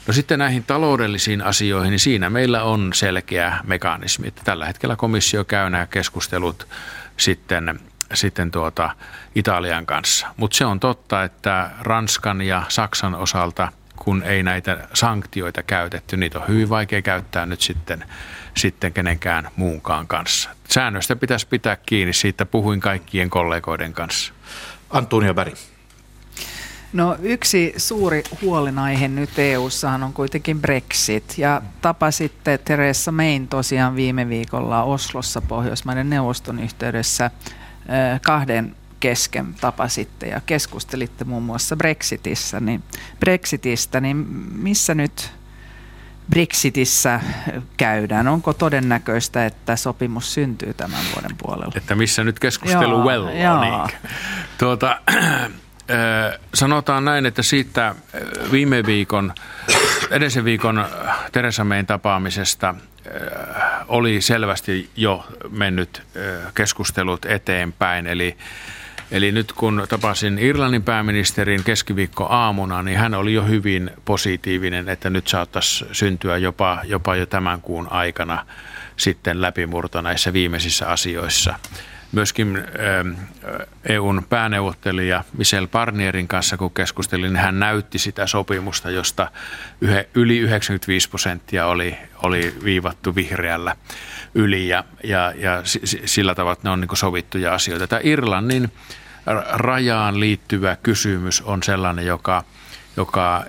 No 0.06 0.12
sitten 0.12 0.38
näihin 0.38 0.64
taloudellisiin 0.64 1.42
asioihin, 1.42 1.90
niin 1.90 2.00
siinä 2.00 2.30
meillä 2.30 2.62
on 2.62 2.90
selkeä 2.94 3.58
mekanismi. 3.64 4.30
Tällä 4.44 4.66
hetkellä 4.66 4.96
komissio 4.96 5.44
käy 5.44 5.70
nämä 5.70 5.86
keskustelut 5.86 6.68
sitten, 7.16 7.80
sitten 8.14 8.50
tuota 8.50 8.90
Italian 9.34 9.86
kanssa. 9.86 10.26
Mutta 10.36 10.56
se 10.56 10.64
on 10.64 10.80
totta, 10.80 11.24
että 11.24 11.70
Ranskan 11.80 12.42
ja 12.42 12.62
Saksan 12.68 13.14
osalta– 13.14 13.68
kun 13.96 14.22
ei 14.22 14.42
näitä 14.42 14.88
sanktioita 14.94 15.62
käytetty, 15.62 16.16
niitä 16.16 16.38
on 16.38 16.48
hyvin 16.48 16.68
vaikea 16.68 17.02
käyttää 17.02 17.46
nyt 17.46 17.60
sitten, 17.60 18.04
sitten 18.56 18.92
kenenkään 18.92 19.48
muunkaan 19.56 20.06
kanssa. 20.06 20.50
Säännöstä 20.68 21.16
pitäisi 21.16 21.46
pitää 21.46 21.76
kiinni, 21.76 22.12
siitä 22.12 22.46
puhuin 22.46 22.80
kaikkien 22.80 23.30
kollegoiden 23.30 23.92
kanssa. 23.92 24.32
Antonia 24.90 25.34
Berg. 25.34 25.54
No 26.92 27.16
yksi 27.22 27.74
suuri 27.76 28.22
huolenaihe 28.42 29.08
nyt 29.08 29.38
EU:ssahan 29.38 30.02
on 30.02 30.12
kuitenkin 30.12 30.60
Brexit 30.60 31.34
ja 31.38 31.62
tapasitte 31.80 32.58
Teresa 32.58 33.12
Mayn 33.12 33.48
tosiaan 33.48 33.96
viime 33.96 34.28
viikolla 34.28 34.82
Oslossa 34.82 35.40
Pohjoismaiden 35.40 36.10
neuvoston 36.10 36.58
yhteydessä 36.58 37.30
kahden 38.22 38.76
kesken 39.04 39.54
tapasitte 39.60 40.26
ja 40.26 40.40
keskustelitte 40.46 41.24
muun 41.24 41.42
muassa 41.42 41.76
Brexitissä, 41.76 42.60
niin, 42.60 42.82
Brexitistä, 43.20 44.00
niin 44.00 44.16
missä 44.52 44.94
nyt 44.94 45.32
Brexitissä 46.30 47.20
käydään? 47.76 48.28
Onko 48.28 48.52
todennäköistä, 48.52 49.46
että 49.46 49.76
sopimus 49.76 50.34
syntyy 50.34 50.74
tämän 50.74 51.00
vuoden 51.14 51.36
puolella? 51.38 51.72
Että 51.76 51.94
missä 51.94 52.24
nyt 52.24 52.38
keskustelu 52.38 53.04
well 53.04 53.24
on, 53.24 53.88
tuota, 54.58 55.00
sanotaan 56.54 57.04
näin, 57.04 57.26
että 57.26 57.42
siitä 57.42 57.94
viime 58.52 58.86
viikon, 58.86 59.32
edellisen 60.10 60.44
viikon 60.44 60.84
Teresa 61.32 61.64
Mayn 61.64 61.86
tapaamisesta 61.86 62.74
oli 63.88 64.20
selvästi 64.20 64.90
jo 64.96 65.26
mennyt 65.50 66.02
keskustelut 66.54 67.24
eteenpäin. 67.24 68.06
Eli, 68.06 68.36
eli 69.10 69.32
nyt 69.32 69.52
kun 69.52 69.86
tapasin 69.88 70.38
Irlannin 70.38 70.82
pääministerin 70.82 71.64
keskiviikko 71.64 72.26
aamuna, 72.26 72.82
niin 72.82 72.98
hän 72.98 73.14
oli 73.14 73.34
jo 73.34 73.44
hyvin 73.44 73.90
positiivinen, 74.04 74.88
että 74.88 75.10
nyt 75.10 75.28
saattaisi 75.28 75.84
syntyä 75.92 76.36
jopa, 76.36 76.80
jopa 76.84 77.16
jo 77.16 77.26
tämän 77.26 77.60
kuun 77.60 77.88
aikana 77.90 78.46
sitten 78.96 79.40
läpimurto 79.40 80.00
näissä 80.00 80.32
viimeisissä 80.32 80.88
asioissa. 80.88 81.54
Myöskin 82.12 82.56
ähm, 82.56 83.20
EUn 83.88 84.26
pääneuvottelija 84.28 85.24
Michel 85.38 85.66
Barnierin 85.66 86.28
kanssa, 86.28 86.56
kun 86.56 86.70
keskustelin, 86.70 87.32
niin 87.32 87.42
hän 87.42 87.58
näytti 87.58 87.98
sitä 87.98 88.26
sopimusta, 88.26 88.90
josta 88.90 89.30
yli 90.14 90.38
95 90.38 91.08
prosenttia 91.08 91.66
oli, 91.66 91.98
oli 92.22 92.54
viivattu 92.64 93.14
vihreällä 93.14 93.76
yli 94.34 94.68
ja, 94.68 94.84
ja, 95.04 95.32
ja 95.36 95.62
sillä 96.04 96.34
tavalla, 96.34 96.52
että 96.52 96.68
ne 96.68 96.72
on 96.72 96.80
niin 96.80 96.96
sovittuja 96.96 97.54
asioita. 97.54 97.86
Tämä 97.86 98.00
Irlannin 98.04 98.72
rajaan 99.52 100.20
liittyvä 100.20 100.76
kysymys 100.82 101.42
on 101.42 101.62
sellainen, 101.62 102.06
joka, 102.06 102.44
joka 102.96 103.44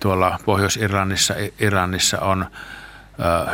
tuolla 0.00 0.38
Pohjois-Irlannissa 0.44 1.34
Iranissa 1.60 2.20
on 2.20 2.46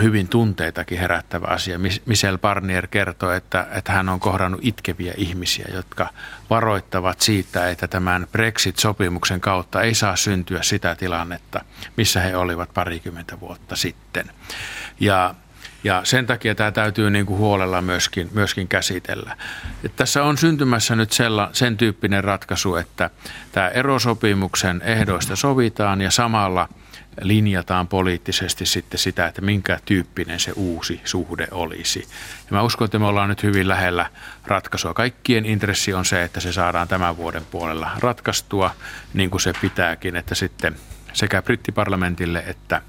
hyvin 0.02 0.28
tunteitakin 0.28 0.98
herättävä 0.98 1.46
asia. 1.46 1.78
Michel 2.06 2.38
Barnier 2.38 2.86
kertoi, 2.86 3.36
että, 3.36 3.66
että 3.70 3.92
hän 3.92 4.08
on 4.08 4.20
kohdannut 4.20 4.60
itkeviä 4.62 5.14
ihmisiä, 5.16 5.66
jotka 5.74 6.08
varoittavat 6.50 7.20
siitä, 7.20 7.70
että 7.70 7.88
tämän 7.88 8.26
Brexit-sopimuksen 8.32 9.40
kautta 9.40 9.82
ei 9.82 9.94
saa 9.94 10.16
syntyä 10.16 10.62
sitä 10.62 10.94
tilannetta, 10.94 11.64
missä 11.96 12.20
he 12.20 12.36
olivat 12.36 12.74
parikymmentä 12.74 13.40
vuotta 13.40 13.76
sitten. 13.76 14.30
Ja 15.00 15.34
ja 15.84 16.00
sen 16.04 16.26
takia 16.26 16.54
tämä 16.54 16.70
täytyy 16.70 17.10
niin 17.10 17.26
kuin 17.26 17.38
huolella 17.38 17.82
myöskin, 17.82 18.28
myöskin 18.32 18.68
käsitellä. 18.68 19.36
Et 19.84 19.96
tässä 19.96 20.22
on 20.22 20.38
syntymässä 20.38 20.96
nyt 20.96 21.12
sella, 21.12 21.50
sen 21.52 21.76
tyyppinen 21.76 22.24
ratkaisu, 22.24 22.76
että 22.76 23.10
tämä 23.52 23.68
erosopimuksen 23.68 24.82
ehdoista 24.84 25.36
sovitaan 25.36 26.00
ja 26.00 26.10
samalla– 26.10 26.68
linjataan 27.20 27.88
poliittisesti 27.88 28.66
sitten 28.66 28.98
sitä, 28.98 29.26
että 29.26 29.42
minkä 29.42 29.78
tyyppinen 29.84 30.40
se 30.40 30.52
uusi 30.56 31.00
suhde 31.04 31.48
olisi. 31.50 32.00
Ja 32.38 32.46
mä 32.50 32.62
uskon, 32.62 32.84
että 32.84 32.98
me 32.98 33.06
ollaan 33.06 33.28
nyt 33.28 33.42
hyvin 33.42 33.68
lähellä 33.68 34.10
ratkaisua. 34.44 34.94
Kaikkien 34.94 35.46
intressi 35.46 35.94
on 35.94 36.04
se, 36.04 36.22
että 36.22 36.40
se 36.40 36.52
saadaan 36.52 36.88
tämän 36.88 37.16
vuoden 37.16 37.44
puolella 37.44 37.90
ratkaistua 37.98 38.70
niin 39.14 39.30
kuin 39.30 39.40
se 39.40 39.52
pitääkin, 39.60 40.16
että 40.16 40.34
sitten 40.34 40.76
sekä 41.12 41.42
brittiparlamentille 41.42 42.44
että, 42.46 42.82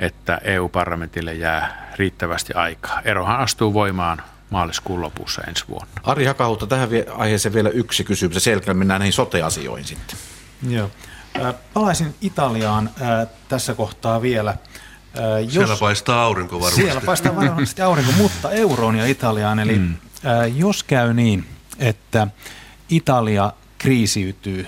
että 0.00 0.40
EU-parlamentille 0.44 1.34
jää 1.34 1.92
riittävästi 1.96 2.52
aikaa. 2.54 3.00
Erohan 3.04 3.40
astuu 3.40 3.74
voimaan 3.74 4.22
maaliskuun 4.50 5.02
lopussa 5.02 5.42
ensi 5.48 5.64
vuonna. 5.68 5.92
Ari 6.02 6.24
Hakahuutta, 6.24 6.66
tähän 6.66 6.88
aiheeseen 7.16 7.54
vielä 7.54 7.68
yksi 7.68 8.04
kysymys 8.04 8.34
ja 8.34 8.40
selkeä 8.40 8.74
mennään 8.74 8.98
näihin 8.98 9.12
sote-asioihin 9.12 9.86
sitten. 9.86 10.18
Joo. 10.68 10.90
Palaisin 11.74 12.14
Italiaan 12.20 12.90
tässä 13.48 13.74
kohtaa 13.74 14.22
vielä. 14.22 14.56
Jos, 15.44 15.52
siellä 15.52 15.76
paistaa 15.80 16.22
aurinko 16.22 16.56
varmasti. 16.56 16.82
Siellä 16.82 17.00
paistaa 17.00 17.36
varmasti 17.36 17.82
aurinko, 17.82 18.12
mutta 18.12 18.50
euroon 18.50 18.96
ja 18.96 19.06
Italiaan. 19.06 19.58
Eli 19.58 19.78
mm. 19.78 19.94
jos 20.54 20.82
käy 20.82 21.14
niin, 21.14 21.46
että 21.78 22.26
Italia 22.88 23.52
kriisiytyy 23.78 24.66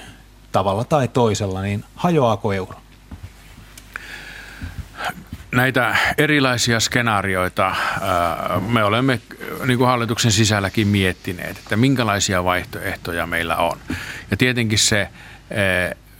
tavalla 0.52 0.84
tai 0.84 1.08
toisella, 1.08 1.62
niin 1.62 1.84
hajoaako 1.96 2.52
euro? 2.52 2.81
Näitä 5.52 5.96
erilaisia 6.18 6.80
skenaarioita 6.80 7.76
me 8.68 8.84
olemme 8.84 9.20
niin 9.66 9.78
kuin 9.78 9.88
hallituksen 9.88 10.32
sisälläkin 10.32 10.88
miettineet, 10.88 11.58
että 11.58 11.76
minkälaisia 11.76 12.44
vaihtoehtoja 12.44 13.26
meillä 13.26 13.56
on. 13.56 13.78
Ja 14.30 14.36
tietenkin 14.36 14.78
se 14.78 15.08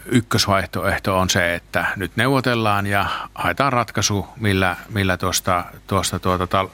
ykkösvaihtoehto 0.06 1.18
on 1.18 1.30
se, 1.30 1.54
että 1.54 1.86
nyt 1.96 2.12
neuvotellaan 2.16 2.86
ja 2.86 3.06
haetaan 3.34 3.72
ratkaisu, 3.72 4.26
millä, 4.36 4.76
millä 4.88 5.16
tuosta, 5.16 5.64
tuosta 5.86 6.18
tuota, 6.18 6.46
ta, 6.46 6.68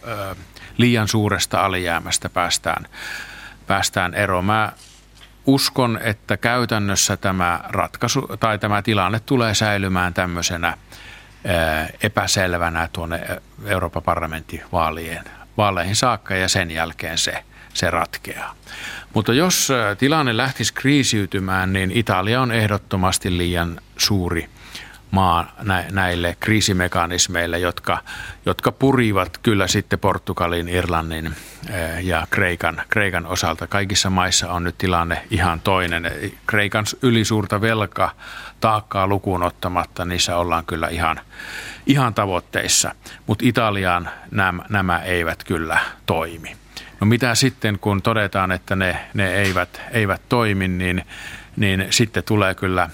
liian 0.77 1.09
suuresta 1.09 1.65
alijäämästä 1.65 2.29
päästään, 2.29 2.87
päästään 3.67 4.15
eroon. 4.15 4.45
Mä 4.45 4.73
uskon, 5.47 5.99
että 6.03 6.37
käytännössä 6.37 7.17
tämä 7.17 7.61
ratkaisu 7.69 8.21
tai 8.41 8.59
tämä 8.59 8.83
tilanne 8.83 9.21
tulee 9.21 9.55
säilymään 9.55 10.15
tämmöisenä 10.15 10.77
epäselvänä 12.03 12.89
tuonne 12.93 13.27
Euroopan 13.67 14.03
parlamentin 14.03 14.63
vaalien, 14.73 15.25
vaaleihin 15.57 15.97
saakka 15.97 16.35
ja 16.35 16.49
sen 16.49 16.71
jälkeen 16.71 17.19
se, 17.19 17.45
se 17.75 17.91
ratkeaa. 17.91 18.55
Mutta 19.15 19.33
jos 19.33 19.69
tilanne 19.99 20.37
lähtisi 20.37 20.75
kriisiytymään, 20.75 21.73
niin 21.73 21.91
Italia 21.95 22.41
on 22.41 22.53
ehdottomasti 22.53 23.39
liian 23.39 23.81
suuri 23.97 24.49
maa 25.11 25.53
näille 25.91 26.37
kriisimekanismeille, 26.41 27.59
jotka, 27.59 27.99
jotka 28.47 28.73
purivat 28.73 29.39
kyllä 29.39 29.67
sitten 29.67 29.99
Portugalin, 29.99 30.69
Irlannin 30.69 31.35
ja 32.03 32.27
Kreikan, 32.31 32.83
Kreikan 32.89 33.27
osalta. 33.27 33.67
Kaikissa 33.67 34.11
maissa 34.11 34.53
on 34.53 34.65
nyt 34.65 34.79
tilanne 34.79 35.23
ihan 35.31 35.61
toinen. 35.61 36.11
Kreikan 36.47 36.85
ylisuurta 37.03 37.61
velka 37.61 38.11
taakkaa 38.61 39.07
lukuun 39.07 39.43
ottamatta, 39.43 40.05
niissä 40.05 40.37
ollaan 40.37 40.65
kyllä 40.67 40.89
ihan, 40.89 41.21
ihan 41.87 42.15
tavoitteissa, 42.15 42.95
mutta 43.27 43.45
Italiaan 43.49 44.11
nämä, 44.31 44.63
nämä 44.69 44.99
eivät 44.99 45.45
kyllä 45.45 45.79
toimi. 46.07 46.57
No 47.01 47.07
mitä 47.07 47.35
sitten, 47.35 47.79
kun 47.79 48.03
todetaan, 48.03 48.53
että 48.53 48.77
ne, 48.77 48.97
ne 49.15 49.35
eivät, 49.35 49.81
eivät 49.91 50.23
toimi, 50.29 50.69
niin, 50.69 51.05
niin 51.59 51.87
sitten 51.91 52.25
tulee 52.25 52.55
kyllä 52.55 52.91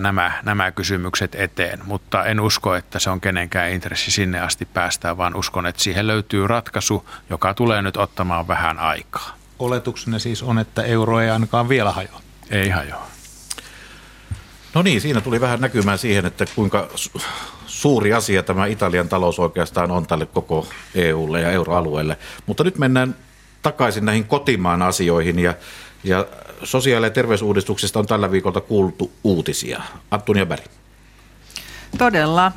nämä, 0.00 0.32
nämä 0.42 0.70
kysymykset 0.70 1.34
eteen. 1.34 1.80
Mutta 1.84 2.24
en 2.24 2.40
usko, 2.40 2.74
että 2.74 2.98
se 2.98 3.10
on 3.10 3.20
kenenkään 3.20 3.70
intressi 3.70 4.10
sinne 4.10 4.40
asti 4.40 4.64
päästään, 4.64 5.16
vaan 5.16 5.36
uskon, 5.36 5.66
että 5.66 5.82
siihen 5.82 6.06
löytyy 6.06 6.46
ratkaisu, 6.46 7.08
joka 7.30 7.54
tulee 7.54 7.82
nyt 7.82 7.96
ottamaan 7.96 8.48
vähän 8.48 8.78
aikaa. 8.78 9.36
Oletuksenne 9.58 10.18
siis 10.18 10.42
on, 10.42 10.58
että 10.58 10.82
euro 10.82 11.20
ei 11.20 11.30
ainakaan 11.30 11.68
vielä 11.68 11.92
hajoa? 11.92 12.20
Ei 12.50 12.68
hajoa. 12.68 13.06
No 14.74 14.82
niin, 14.82 15.00
siinä 15.00 15.20
tuli 15.20 15.40
vähän 15.40 15.60
näkymään 15.60 15.98
siihen, 15.98 16.26
että 16.26 16.44
kuinka 16.54 16.88
suuri 17.66 18.12
asia 18.12 18.42
tämä 18.42 18.66
Italian 18.66 19.08
talous 19.08 19.38
oikeastaan 19.38 19.90
on 19.90 20.06
tälle 20.06 20.26
koko 20.26 20.66
EUlle 20.94 21.40
ja 21.40 21.50
euroalueelle. 21.50 22.18
Mutta 22.46 22.64
nyt 22.64 22.78
mennään 22.78 23.16
takaisin 23.62 24.04
näihin 24.04 24.24
kotimaan 24.24 24.82
asioihin 24.82 25.38
ja, 25.38 25.54
ja 26.04 26.26
sosiaali- 26.62 27.06
ja 27.06 27.10
terveysuudistuksesta 27.10 27.98
on 27.98 28.06
tällä 28.06 28.30
viikolta 28.30 28.60
kuultu 28.60 29.12
uutisia. 29.24 29.82
Antonia 30.10 30.46
Berg. 30.46 30.64
Todella 31.98 32.52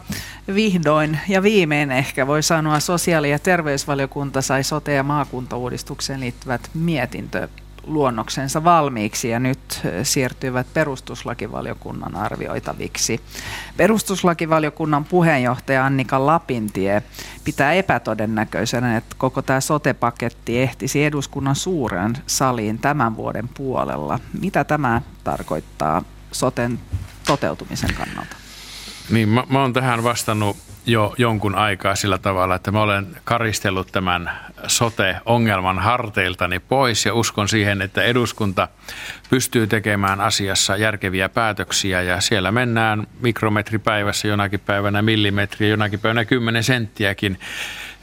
vihdoin 0.55 1.19
ja 1.27 1.43
viimein 1.43 1.91
ehkä 1.91 2.27
voi 2.27 2.43
sanoa 2.43 2.79
sosiaali- 2.79 3.31
ja 3.31 3.39
terveysvaliokunta 3.39 4.41
sai 4.41 4.63
sote- 4.63 4.93
ja 4.93 5.03
maakuntauudistukseen 5.03 6.19
liittyvät 6.19 6.69
mietintö 6.73 7.47
luonnoksensa 7.83 8.63
valmiiksi 8.63 9.29
ja 9.29 9.39
nyt 9.39 9.81
siirtyvät 10.03 10.67
perustuslakivaliokunnan 10.73 12.15
arvioitaviksi. 12.15 13.21
Perustuslakivaliokunnan 13.77 15.05
puheenjohtaja 15.05 15.85
Annika 15.85 16.25
Lapintie 16.25 17.03
pitää 17.43 17.73
epätodennäköisenä, 17.73 18.97
että 18.97 19.15
koko 19.17 19.41
tämä 19.41 19.61
sotepaketti 19.61 20.61
ehtisi 20.61 21.03
eduskunnan 21.03 21.55
suuren 21.55 22.17
saliin 22.27 22.79
tämän 22.79 23.15
vuoden 23.15 23.47
puolella. 23.47 24.19
Mitä 24.41 24.63
tämä 24.63 25.01
tarkoittaa 25.23 26.03
soten 26.31 26.79
toteutumisen 27.25 27.93
kannalta? 27.93 28.35
Niin, 29.09 29.29
mä, 29.29 29.43
mä 29.49 29.61
oon 29.61 29.73
tähän 29.73 30.03
vastannut 30.03 30.57
jo 30.85 31.15
jonkun 31.17 31.55
aikaa 31.55 31.95
sillä 31.95 32.17
tavalla, 32.17 32.55
että 32.55 32.71
mä 32.71 32.81
olen 32.81 33.07
karistellut 33.23 33.87
tämän 33.91 34.31
sote-ongelman 34.67 35.79
harteiltani 35.79 36.59
pois 36.59 37.05
ja 37.05 37.13
uskon 37.13 37.49
siihen, 37.49 37.81
että 37.81 38.03
eduskunta 38.03 38.67
pystyy 39.29 39.67
tekemään 39.67 40.21
asiassa 40.21 40.77
järkeviä 40.77 41.29
päätöksiä 41.29 42.01
ja 42.01 42.21
siellä 42.21 42.51
mennään 42.51 43.07
mikrometripäivässä 43.19 44.27
jonakin 44.27 44.59
päivänä 44.59 45.01
millimetriä, 45.01 45.69
jonakin 45.69 45.99
päivänä 45.99 46.25
kymmenen 46.25 46.63
senttiäkin 46.63 47.39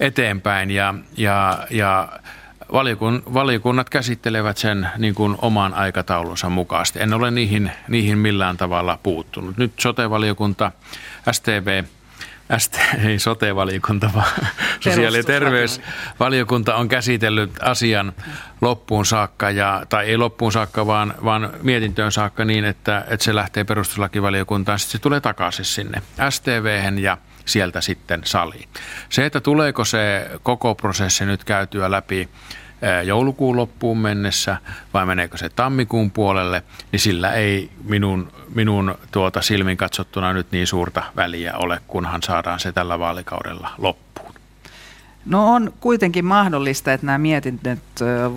eteenpäin 0.01 0.71
ja, 0.71 0.95
ja, 1.17 1.67
ja 1.71 2.09
Valikun, 2.73 3.23
valiokunnat 3.35 3.91
käsittelevät 3.91 4.59
sen 4.59 4.89
niin 4.99 5.15
kuin 5.15 5.37
oman 5.43 5.75
aikataulunsa 5.75 6.49
mukaisesti. 6.49 7.03
En 7.03 7.15
ole 7.15 7.31
niihin, 7.31 7.71
niihin 7.89 8.19
millään 8.19 8.57
tavalla 8.57 8.99
puuttunut. 9.03 9.57
Nyt 9.57 9.73
sote-valiokunta, 9.81 10.73
STV, 11.33 11.85
ST, 12.59 12.79
ei 13.05 13.19
sote-valiokunta, 13.19 14.11
vaan 14.15 14.47
sosiaali- 14.81 15.17
ja 15.17 15.25
terveysvaliokunta 15.25 16.75
on 16.75 16.89
käsitellyt 16.89 17.51
asian 17.63 18.13
loppuun 18.61 19.07
saakka, 19.07 19.51
ja, 19.51 19.83
tai 19.89 20.07
ei 20.07 20.17
loppuun 20.17 20.53
saakka, 20.53 20.87
vaan, 20.87 21.15
vaan 21.25 21.51
mietintöön 21.63 22.13
saakka 22.13 22.45
niin, 22.45 22.65
että, 22.65 23.05
että 23.09 23.25
se 23.25 23.35
lähtee 23.35 23.65
perustuslakivaliokuntaan, 23.65 24.79
sitten 24.79 24.93
se 24.93 25.03
tulee 25.03 25.21
takaisin 25.21 25.65
sinne 25.65 26.03
STVhen 26.31 26.99
ja 26.99 27.19
sieltä 27.45 27.81
sitten 27.81 28.21
saliin. 28.25 28.69
Se, 29.09 29.27
että 29.27 29.41
tuleeko 29.41 29.85
se 29.85 30.31
koko 30.43 30.75
prosessi 30.75 31.25
nyt 31.25 31.45
käytyä 31.45 31.91
läpi 31.91 32.29
joulukuun 33.05 33.57
loppuun 33.57 33.99
mennessä 33.99 34.57
vai 34.95 35.07
meneekö 35.07 35.37
se 35.37 35.49
tammikuun 35.49 36.11
puolelle, 36.11 36.63
niin 36.93 37.01
sillä 37.01 37.33
ei 37.33 37.71
minun, 37.85 38.33
minun 38.55 38.95
tuota 39.11 39.43
silmin 39.43 39.77
katsottuna 39.77 40.33
nyt 40.33 40.47
niin 40.53 40.67
suurta 40.67 41.03
väliä 41.17 41.57
ole, 41.57 41.81
kunhan 41.87 42.23
saadaan 42.23 42.61
se 42.61 42.73
tällä 42.73 42.99
vaalikaudella 42.99 43.71
loppuun. 43.79 44.09
No 45.27 45.55
on 45.55 45.73
kuitenkin 45.81 46.25
mahdollista, 46.25 46.93
että 46.93 47.07
nämä 47.07 47.19
mietinnöt 47.19 47.79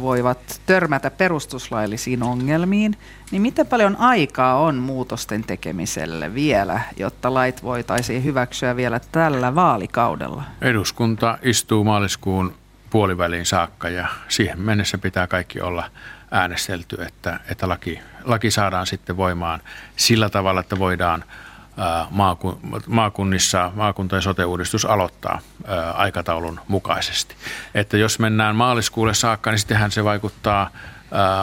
voivat 0.01 0.61
törmätä 0.65 1.11
perustuslaillisiin 1.11 2.23
ongelmiin. 2.23 2.97
Niin 3.31 3.41
miten 3.41 3.67
paljon 3.67 3.95
aikaa 3.95 4.59
on 4.59 4.75
muutosten 4.75 5.43
tekemiselle 5.43 6.33
vielä, 6.33 6.79
jotta 6.97 7.33
lait 7.33 7.63
voitaisiin 7.63 8.23
hyväksyä 8.23 8.75
vielä 8.75 8.99
tällä 9.11 9.55
vaalikaudella? 9.55 10.43
Eduskunta 10.61 11.37
istuu 11.41 11.83
maaliskuun 11.83 12.53
puoliväliin 12.91 13.45
saakka 13.45 13.89
ja 13.89 14.07
siihen 14.27 14.59
mennessä 14.59 14.97
pitää 14.97 15.27
kaikki 15.27 15.61
olla 15.61 15.89
äänestelty, 16.31 16.97
että, 17.01 17.39
että 17.49 17.69
laki, 17.69 17.99
laki 18.23 18.51
saadaan 18.51 18.87
sitten 18.87 19.17
voimaan 19.17 19.61
sillä 19.95 20.29
tavalla, 20.29 20.59
että 20.59 20.79
voidaan 20.79 21.23
maakunnissa 22.87 23.71
maakunta- 23.75 24.15
ja 24.15 24.21
sote-uudistus 24.21 24.85
aloittaa 24.85 25.39
aikataulun 25.93 26.59
mukaisesti. 26.67 27.35
Että 27.75 27.97
jos 27.97 28.19
mennään 28.19 28.55
maaliskuulle 28.55 29.13
saakka, 29.13 29.51
niin 29.51 29.59
sittenhän 29.59 29.91
se 29.91 30.03
vaikuttaa 30.03 30.69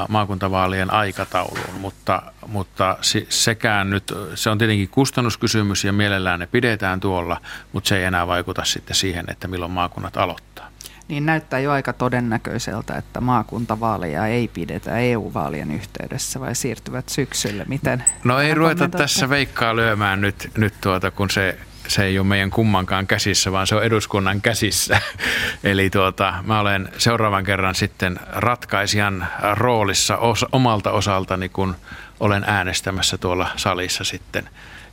maakuntavaalien 0.09 0.93
aikatauluun, 0.93 1.81
mutta, 1.81 2.23
mutta 2.47 2.97
sekään 3.29 3.91
nyt, 3.91 4.15
se 4.35 4.51
on 4.51 4.59
tietenkin 4.59 4.89
kustannuskysymys 4.89 5.85
ja 5.85 5.93
mielellään 5.93 6.41
ne 6.41 6.47
pidetään 6.47 7.01
tuolla, 7.01 7.41
mutta 7.73 7.89
se 7.89 7.99
ei 7.99 8.05
enää 8.05 8.27
vaikuta 8.27 8.65
sitten 8.65 8.97
siihen, 8.97 9.25
että 9.29 9.49
milloin 9.49 9.73
maakunnat 9.73 10.17
aloittaa 10.17 10.68
niin 11.09 11.27
näyttää 11.27 11.61
jo 11.61 11.73
aika 11.73 11.93
todennäköiseltä, 11.93 12.95
että 12.95 13.21
maakuntavaaleja 13.21 14.27
ei 14.27 14.49
pidetä 14.49 14.99
EU-vaalien 14.99 15.71
yhteydessä 15.71 16.41
vai 16.41 16.55
siirtyvät 16.55 17.09
syksylle. 17.09 17.65
Miten 17.69 18.05
no 18.25 18.41
ei 18.41 18.55
ruveta 18.55 18.89
tässä 18.89 19.29
veikkaa 19.29 19.77
lyömään 19.77 20.21
nyt, 20.21 20.51
nyt 20.57 20.75
tuota, 20.81 21.11
kun 21.11 21.31
se 21.31 21.59
se 21.89 22.05
ei 22.05 22.19
ole 22.19 22.27
meidän 22.27 22.51
kummankaan 22.51 23.07
käsissä, 23.07 23.53
vaan 23.53 23.67
se 23.67 23.75
on 23.75 23.85
eduskunnan 23.85 24.41
käsissä. 24.41 25.01
Eli 25.65 25.91
tuota, 25.91 26.35
mä 26.47 26.61
olen 26.61 26.89
seuraavan 26.99 27.45
kerran 27.45 27.75
sitten 27.75 28.21
ratkaisijan 28.33 29.27
roolissa 29.55 30.17
os, 30.17 30.47
omalta 30.53 30.91
osaltani, 30.91 31.49
kun 31.49 31.77
olen 32.21 32.45
äänestämässä 32.47 33.19
tuolla 33.19 33.49
salissa 33.57 34.05
sitten 34.05 34.49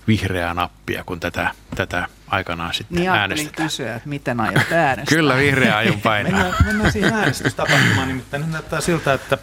vihreää 0.08 0.54
nappia, 0.54 1.04
kun 1.04 1.20
tätä, 1.20 1.52
tätä 1.76 2.08
aikanaan 2.28 2.74
sitten 2.74 2.98
niin 2.98 3.10
äänestetään. 3.10 3.68
kysyä, 3.70 3.96
että 3.96 4.10
miten 4.10 4.40
aiot 4.40 4.72
äänestää. 4.72 5.18
Kyllä 5.18 5.38
vihreää 5.38 5.78
aion 5.78 6.02
painaa. 6.10 6.32
mennään, 6.32 6.56
mennään 6.66 6.92
siihen 6.92 7.14
äänestystapahtumaan, 7.14 8.08
nimittäin 8.08 8.42
nyt 8.42 8.52
näyttää 8.52 8.82
siltä, 8.82 9.14
että 9.14 9.38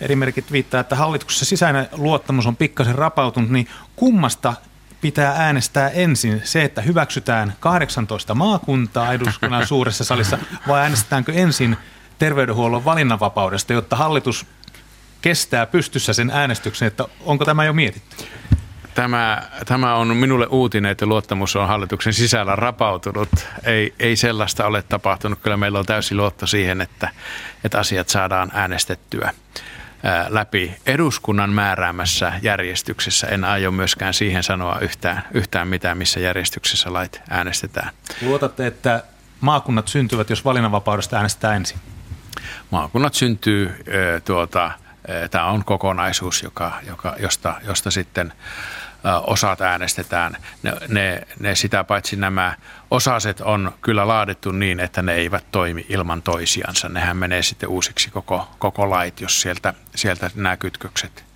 eri 0.00 0.16
merkit 0.16 0.52
viittaa, 0.52 0.80
että 0.80 0.96
hallituksessa 0.96 1.44
sisäinen 1.44 1.88
luottamus 1.92 2.46
on 2.46 2.56
pikkasen 2.56 2.94
rapautunut, 2.94 3.50
niin 3.50 3.68
kummasta 3.96 4.54
pitää 5.00 5.34
äänestää 5.36 5.88
ensin 5.88 6.40
se, 6.44 6.64
että 6.64 6.82
hyväksytään 6.82 7.52
18 7.60 8.34
maakuntaa 8.34 9.12
eduskunnan 9.12 9.66
suuressa 9.66 10.04
salissa, 10.04 10.38
vai 10.68 10.80
äänestetäänkö 10.80 11.32
ensin 11.32 11.76
terveydenhuollon 12.18 12.84
valinnanvapaudesta, 12.84 13.72
jotta 13.72 13.96
hallitus 13.96 14.46
kestää 15.20 15.66
pystyssä 15.66 16.12
sen 16.12 16.30
äänestyksen, 16.30 16.88
että 16.88 17.04
onko 17.24 17.44
tämä 17.44 17.64
jo 17.64 17.72
mietitty? 17.72 18.24
Tämä, 18.98 19.42
tämä 19.64 19.94
on 19.94 20.16
minulle 20.16 20.46
uutinen, 20.46 20.90
että 20.90 21.06
luottamus 21.06 21.56
on 21.56 21.68
hallituksen 21.68 22.12
sisällä 22.12 22.56
rapautunut. 22.56 23.28
Ei, 23.64 23.94
ei 23.98 24.16
sellaista 24.16 24.66
ole 24.66 24.82
tapahtunut. 24.82 25.38
Kyllä 25.42 25.56
meillä 25.56 25.78
on 25.78 25.86
täysi 25.86 26.14
luotto 26.14 26.46
siihen, 26.46 26.80
että, 26.80 27.08
että 27.64 27.78
asiat 27.78 28.08
saadaan 28.08 28.50
äänestettyä 28.54 29.34
läpi 30.28 30.76
eduskunnan 30.86 31.50
määräämässä 31.50 32.32
järjestyksessä. 32.42 33.26
En 33.26 33.44
aio 33.44 33.70
myöskään 33.70 34.14
siihen 34.14 34.42
sanoa 34.42 34.78
yhtään, 34.80 35.22
yhtään 35.32 35.68
mitään, 35.68 35.98
missä 35.98 36.20
järjestyksessä 36.20 36.92
lait 36.92 37.20
äänestetään. 37.30 37.90
Luotatte, 38.22 38.66
että 38.66 39.02
maakunnat 39.40 39.88
syntyvät, 39.88 40.30
jos 40.30 40.44
valinnanvapaudesta 40.44 41.16
äänestetään 41.16 41.56
ensin? 41.56 41.78
Maakunnat 42.70 43.14
syntyy 43.14 43.84
tuota, 44.24 44.70
Tämä 45.30 45.44
on 45.44 45.64
kokonaisuus, 45.64 46.42
joka, 46.42 46.72
joka, 46.86 47.16
josta, 47.18 47.54
josta 47.66 47.90
sitten 47.90 48.32
osat 49.26 49.60
äänestetään. 49.60 50.36
Ne, 50.62 50.72
ne, 50.88 51.22
ne 51.40 51.54
sitä 51.54 51.84
paitsi 51.84 52.16
nämä 52.16 52.54
osaset 52.90 53.40
on 53.40 53.72
kyllä 53.80 54.08
laadittu 54.08 54.52
niin, 54.52 54.80
että 54.80 55.02
ne 55.02 55.14
eivät 55.14 55.44
toimi 55.52 55.86
ilman 55.88 56.22
toisiansa. 56.22 56.88
Nehän 56.88 57.16
menee 57.16 57.42
sitten 57.42 57.68
uusiksi 57.68 58.10
koko, 58.10 58.48
koko 58.58 58.90
lait, 58.90 59.20
jos 59.20 59.40
sieltä, 59.40 59.74
sieltä 59.94 60.30
nämä 60.34 60.56
kytkökset 60.56 61.28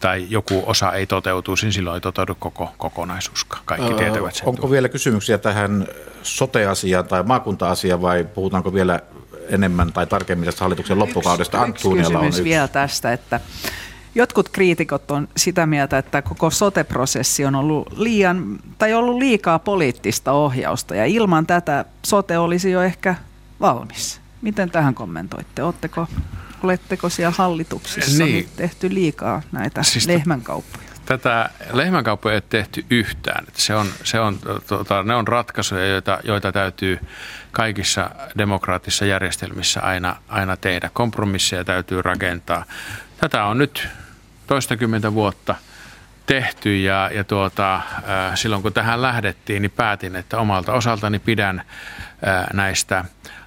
tai 0.00 0.26
joku 0.28 0.62
osa 0.66 0.92
ei 0.92 1.06
toteutu, 1.06 1.54
niin 1.62 1.72
silloin 1.72 1.94
ei 1.94 2.00
toteudu 2.00 2.34
koko 2.34 2.74
kokonaisuus. 2.78 3.44
Kaikki 3.44 3.92
öö, 3.92 3.98
tietävät 3.98 4.34
sen. 4.34 4.48
Onko 4.48 4.60
tuo. 4.60 4.70
vielä 4.70 4.88
kysymyksiä 4.88 5.38
tähän 5.38 5.86
sote-asiaan 6.22 7.04
tai 7.08 7.22
maakunta-asiaan 7.22 8.02
vai 8.02 8.24
puhutaanko 8.24 8.74
vielä 8.74 9.00
enemmän 9.48 9.92
tai 9.92 10.06
tarkemmin 10.06 10.46
tästä 10.46 10.64
hallituksen 10.64 10.98
loppukaudesta? 10.98 11.66
Yksi, 11.66 11.88
yksi 11.88 11.98
kysymys 11.98 12.22
on 12.22 12.28
yksi. 12.28 12.44
vielä 12.44 12.68
tästä, 12.68 13.12
että 13.12 13.40
Jotkut 14.14 14.48
kriitikot 14.48 15.10
on 15.10 15.28
sitä 15.36 15.66
mieltä, 15.66 15.98
että 15.98 16.22
koko 16.22 16.50
sote-prosessi 16.50 17.44
on 17.44 17.54
ollut 17.54 17.98
liian, 17.98 18.58
tai 18.78 18.94
ollut 18.94 19.18
liikaa 19.18 19.58
poliittista 19.58 20.32
ohjausta, 20.32 20.94
ja 20.94 21.04
ilman 21.04 21.46
tätä 21.46 21.84
sote 22.06 22.38
olisi 22.38 22.70
jo 22.70 22.82
ehkä 22.82 23.14
valmis. 23.60 24.20
Miten 24.42 24.70
tähän 24.70 24.94
kommentoitte? 24.94 25.62
Oletteko, 25.62 26.06
oletteko 26.62 27.08
siellä 27.08 27.34
hallituksissa 27.38 28.24
niin. 28.24 28.48
tehty 28.56 28.94
liikaa 28.94 29.42
näitä 29.52 29.82
siis 29.82 30.06
lehmänkauppoja? 30.06 30.84
Tätä 31.06 31.50
lehmänkauppoja 31.72 32.34
ei 32.34 32.40
tehty 32.40 32.84
yhtään. 32.90 33.44
Se 33.54 33.74
on, 33.74 33.86
se 34.04 34.20
on, 34.20 34.38
tuota, 34.68 35.02
ne 35.02 35.14
on 35.14 35.28
ratkaisuja, 35.28 35.86
joita, 35.86 36.18
joita 36.24 36.52
täytyy 36.52 36.98
kaikissa 37.52 38.10
demokraattisissa 38.38 39.04
järjestelmissä 39.04 39.80
aina, 39.80 40.16
aina 40.28 40.56
tehdä. 40.56 40.90
Kompromisseja 40.92 41.64
täytyy 41.64 42.02
rakentaa. 42.02 42.64
Tätä 43.16 43.44
on 43.44 43.58
nyt 43.58 43.88
toistakymmentä 44.46 45.14
vuotta 45.14 45.54
tehty 46.26 46.76
ja, 46.76 47.10
ja 47.14 47.24
tuota, 47.24 47.80
silloin 48.34 48.62
kun 48.62 48.72
tähän 48.72 49.02
lähdettiin, 49.02 49.62
niin 49.62 49.70
päätin, 49.70 50.16
että 50.16 50.38
omalta 50.38 50.72
osaltani 50.72 51.18
pidän 51.18 51.62
näistä 52.52 53.04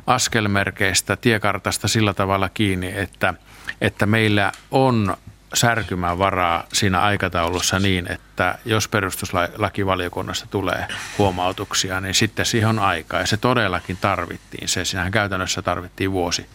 askelmerkeistä, 0.07 1.15
tiekartasta 1.15 1.87
sillä 1.87 2.13
tavalla 2.13 2.49
kiinni, 2.49 2.93
että, 2.95 3.33
että 3.81 4.05
meillä 4.05 4.51
on 4.71 5.17
särkymään 5.53 6.19
varaa 6.19 6.63
siinä 6.73 7.01
aikataulussa 7.01 7.79
niin, 7.79 8.11
että 8.11 8.57
jos 8.65 8.87
perustuslakivaliokunnasta 8.87 10.47
tulee 10.47 10.87
huomautuksia, 11.17 12.01
niin 12.01 12.13
sitten 12.13 12.45
siihen 12.45 12.69
on 12.69 12.79
aikaa. 12.79 13.19
Ja 13.19 13.27
se 13.27 13.37
todellakin 13.37 13.97
tarvittiin. 13.97 14.67
Se 14.67 14.85
siinähän 14.85 15.11
käytännössä 15.11 15.61
tarvittiin 15.61 16.11
vuosi, 16.11 16.49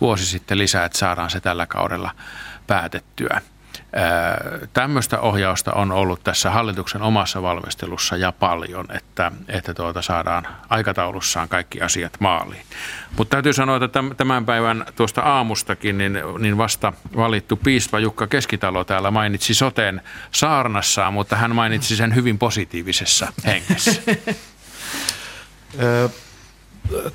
vuosi 0.00 0.26
sitten 0.26 0.58
lisää, 0.58 0.84
että 0.84 0.98
saadaan 0.98 1.30
se 1.30 1.40
tällä 1.40 1.66
kaudella 1.66 2.10
päätettyä. 2.66 3.40
Tämmöistä 4.72 5.20
ohjausta 5.20 5.72
on 5.72 5.92
ollut 5.92 6.24
tässä 6.24 6.50
hallituksen 6.50 7.02
omassa 7.02 7.42
valmistelussa 7.42 8.16
ja 8.16 8.32
paljon, 8.32 8.86
että, 8.96 9.32
että 9.48 9.74
tuota 9.74 10.02
saadaan 10.02 10.46
aikataulussaan 10.68 11.48
kaikki 11.48 11.80
asiat 11.80 12.12
maaliin. 12.20 12.62
Mutta 13.16 13.30
täytyy 13.30 13.52
sanoa, 13.52 13.76
että 13.76 14.04
tämän 14.16 14.46
päivän 14.46 14.84
tuosta 14.96 15.20
aamustakin 15.20 15.98
niin, 15.98 16.18
niin 16.38 16.58
vasta 16.58 16.92
valittu 17.16 17.56
piispa 17.56 17.98
Jukka 17.98 18.26
Keskitalo 18.26 18.84
täällä 18.84 19.10
mainitsi 19.10 19.54
soteen 19.54 20.02
saarnassaan, 20.32 21.12
mutta 21.12 21.36
hän 21.36 21.54
mainitsi 21.54 21.96
sen 21.96 22.14
hyvin 22.14 22.38
positiivisessa 22.38 23.32
hengessä. 23.46 24.02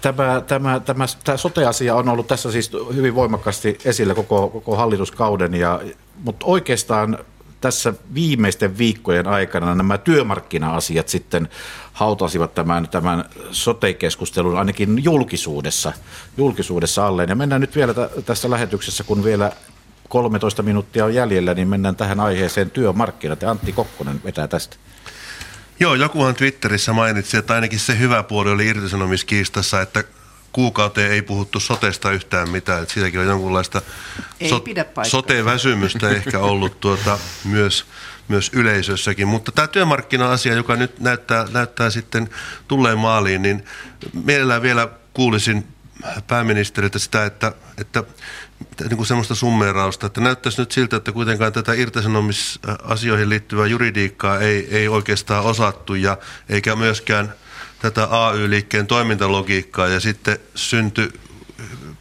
Tämä, 0.01 0.41
tämä, 0.47 0.79
tämä, 0.79 1.05
tämä 1.23 1.37
sote-asia 1.37 1.95
on 1.95 2.09
ollut 2.09 2.27
tässä 2.27 2.51
siis 2.51 2.71
hyvin 2.95 3.15
voimakkaasti 3.15 3.77
esillä 3.85 4.15
koko, 4.15 4.47
koko 4.47 4.75
hallituskauden, 4.75 5.53
ja, 5.53 5.81
mutta 6.23 6.45
oikeastaan 6.45 7.17
tässä 7.61 7.93
viimeisten 8.13 8.77
viikkojen 8.77 9.27
aikana 9.27 9.75
nämä 9.75 9.97
työmarkkina-asiat 9.97 11.07
sitten 11.07 11.49
hautasivat 11.93 12.55
tämän, 12.55 12.87
tämän 12.87 13.25
sote-keskustelun 13.51 14.57
ainakin 14.57 15.03
julkisuudessa, 15.03 15.93
julkisuudessa 16.37 17.07
alleen. 17.07 17.29
Ja 17.29 17.35
mennään 17.35 17.61
nyt 17.61 17.75
vielä 17.75 17.93
t- 17.93 18.25
tässä 18.25 18.49
lähetyksessä, 18.49 19.03
kun 19.03 19.23
vielä 19.23 19.51
13 20.09 20.63
minuuttia 20.63 21.05
on 21.05 21.13
jäljellä, 21.13 21.53
niin 21.53 21.67
mennään 21.67 21.95
tähän 21.95 22.19
aiheeseen 22.19 22.71
työmarkkinat. 22.71 23.41
Ja 23.41 23.51
Antti 23.51 23.73
Kokkonen 23.73 24.21
vetää 24.23 24.47
tästä. 24.47 24.77
Joo, 25.79 25.95
jokuhan 25.95 26.35
Twitterissä 26.35 26.93
mainitsi, 26.93 27.37
että 27.37 27.53
ainakin 27.53 27.79
se 27.79 27.99
hyvä 27.99 28.23
puoli 28.23 28.51
oli 28.51 28.67
irtisanomiskiistassa, 28.67 29.81
että 29.81 30.03
kuukauteen 30.51 31.11
ei 31.11 31.21
puhuttu 31.21 31.59
sotesta 31.59 32.11
yhtään 32.11 32.49
mitään. 32.49 32.81
Että 32.81 32.93
siitäkin 32.93 33.19
on 33.19 33.25
jonkunlaista 33.25 33.81
so- 34.49 34.63
sote-väsymystä 35.03 36.09
ehkä 36.09 36.39
ollut 36.39 36.79
tuota, 36.79 37.19
myös, 37.43 37.85
myös 38.27 38.51
yleisössäkin. 38.53 39.27
Mutta 39.27 39.51
tämä 39.51 39.67
työmarkkina-asia, 39.67 40.53
joka 40.53 40.75
nyt 40.75 40.99
näyttää, 40.99 41.45
näyttää 41.51 41.89
sitten 41.89 42.29
tulleen 42.67 42.97
maaliin, 42.97 43.41
niin 43.41 43.65
mielellään 44.25 44.61
vielä 44.61 44.89
kuulisin 45.13 45.67
pääministeriltä 46.27 46.99
sitä, 46.99 47.25
että, 47.25 47.51
että 47.77 48.03
niin 48.79 48.97
kuin 48.97 49.07
semmoista 49.07 49.35
summeerausta, 49.35 50.07
että 50.07 50.21
näyttäisi 50.21 50.61
nyt 50.61 50.71
siltä, 50.71 50.97
että 50.97 51.11
kuitenkaan 51.11 51.53
tätä 51.53 51.73
irtisanomisasioihin 51.73 53.29
liittyvää 53.29 53.65
juridiikkaa 53.65 54.39
ei, 54.39 54.67
ei 54.71 54.87
oikeastaan 54.87 55.43
osattu 55.43 55.95
ja 55.95 56.17
eikä 56.49 56.75
myöskään 56.75 57.33
tätä 57.79 58.07
AY-liikkeen 58.11 58.87
toimintalogiikkaa 58.87 59.87
ja 59.87 59.99
sitten 59.99 60.39
syntyi 60.55 61.09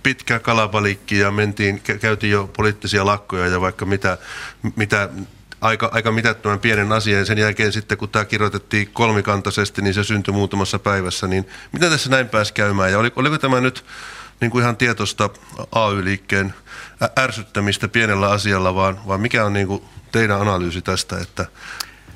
pitkä 0.03 0.39
kalapalikki 0.39 1.19
ja 1.19 1.31
mentiin, 1.31 1.81
käytiin 1.81 2.33
jo 2.33 2.51
poliittisia 2.57 3.07
lakkoja 3.07 3.47
ja 3.47 3.61
vaikka 3.61 3.87
mitä, 3.87 4.19
mitä 4.77 5.09
aika, 5.61 5.91
aika 5.93 6.13
mitättömän 6.13 6.61
pienen 6.61 6.93
asian. 6.93 7.27
Sen 7.27 7.39
jälkeen 7.39 7.73
sitten, 7.73 7.99
kun 7.99 8.09
tämä 8.09 8.25
kirjoitettiin 8.25 8.89
kolmikantaisesti, 8.93 9.83
niin 9.83 9.95
se 9.95 10.05
syntyi 10.05 10.35
muutamassa 10.35 10.79
päivässä. 10.79 11.27
Niin 11.27 11.49
miten 11.73 11.91
tässä 11.91 12.11
näin 12.11 12.29
pääsi 12.29 12.53
käymään? 12.53 12.93
Ja 12.93 12.99
oliko, 12.99 13.21
oliko 13.21 13.39
tämä 13.39 13.61
nyt 13.61 13.85
niin 14.41 14.51
kuin 14.51 14.63
ihan 14.63 14.77
tietoista 14.77 15.31
AY-liikkeen 15.73 16.55
ärsyttämistä 17.19 17.89
pienellä 17.89 18.31
asialla, 18.31 18.75
vaan, 18.75 18.99
vaan 19.07 19.21
mikä 19.21 19.45
on 19.45 19.53
niin 19.53 19.67
kuin 19.67 19.83
teidän 20.13 20.41
analyysi 20.41 20.83
tästä, 20.83 21.19
että 21.19 21.47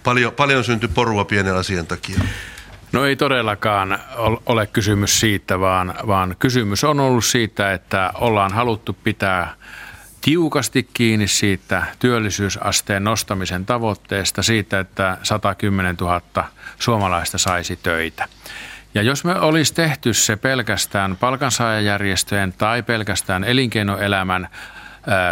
paljon, 0.04 0.32
paljon 0.32 0.64
syntyi 0.64 0.88
porua 0.88 1.24
pienen 1.24 1.56
asian 1.56 1.86
takia? 1.86 2.20
No 2.92 3.04
ei 3.04 3.16
todellakaan 3.16 3.98
ole 4.46 4.66
kysymys 4.66 5.20
siitä, 5.20 5.60
vaan, 5.60 5.94
vaan 6.06 6.36
kysymys 6.38 6.84
on 6.84 7.00
ollut 7.00 7.24
siitä, 7.24 7.72
että 7.72 8.12
ollaan 8.14 8.52
haluttu 8.52 8.92
pitää 9.04 9.54
tiukasti 10.20 10.88
kiinni 10.94 11.28
siitä 11.28 11.82
työllisyysasteen 11.98 13.04
nostamisen 13.04 13.66
tavoitteesta, 13.66 14.42
siitä, 14.42 14.80
että 14.80 15.18
110 15.22 15.96
000 16.00 16.20
suomalaista 16.78 17.38
saisi 17.38 17.76
töitä. 17.76 18.28
Ja 18.94 19.02
jos 19.02 19.24
me 19.24 19.40
olisi 19.40 19.74
tehty 19.74 20.14
se 20.14 20.36
pelkästään 20.36 21.16
palkansaajajärjestöjen 21.16 22.52
tai 22.52 22.82
pelkästään 22.82 23.44
elinkeinoelämän 23.44 24.48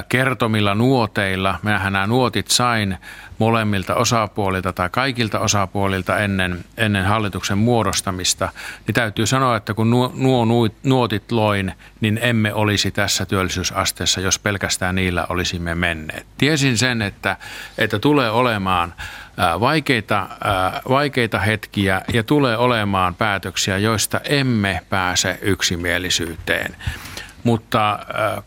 kertomilla 0.09 0.74
nuoteilla. 0.74 1.59
Minähän 1.62 1.92
nämä 1.92 2.06
nuotit 2.06 2.48
sain 2.48 2.98
molemmilta 3.38 3.94
osapuolilta 3.94 4.72
tai 4.72 4.90
kaikilta 4.90 5.38
osapuolilta 5.40 6.18
ennen, 6.18 6.64
ennen 6.76 7.04
hallituksen 7.04 7.59
muodostamista, 7.59 8.48
niin 8.86 8.94
täytyy 8.94 9.26
sanoa, 9.26 9.56
että 9.56 9.74
kun 9.74 9.90
nuo, 9.90 10.12
nuo 10.14 10.46
nuotit 10.82 11.32
loin, 11.32 11.72
niin 12.00 12.18
emme 12.22 12.54
olisi 12.54 12.90
tässä 12.90 13.26
työllisyysasteessa, 13.26 14.20
jos 14.20 14.38
pelkästään 14.38 14.94
niillä 14.94 15.26
olisimme 15.28 15.74
menneet. 15.74 16.26
Tiesin 16.38 16.78
sen, 16.78 17.02
että, 17.02 17.36
että 17.78 17.98
tulee 17.98 18.30
olemaan 18.30 18.94
vaikeita, 19.61 20.28
vaikeita 20.89 21.39
hetkiä 21.39 22.03
ja 22.12 22.22
tulee 22.22 22.57
olemaan 22.57 23.14
päätöksiä, 23.14 23.78
joista 23.78 24.20
emme 24.24 24.80
pääse 24.91 25.39
yksimielisyyteen 25.43 26.76
mutta 27.45 27.99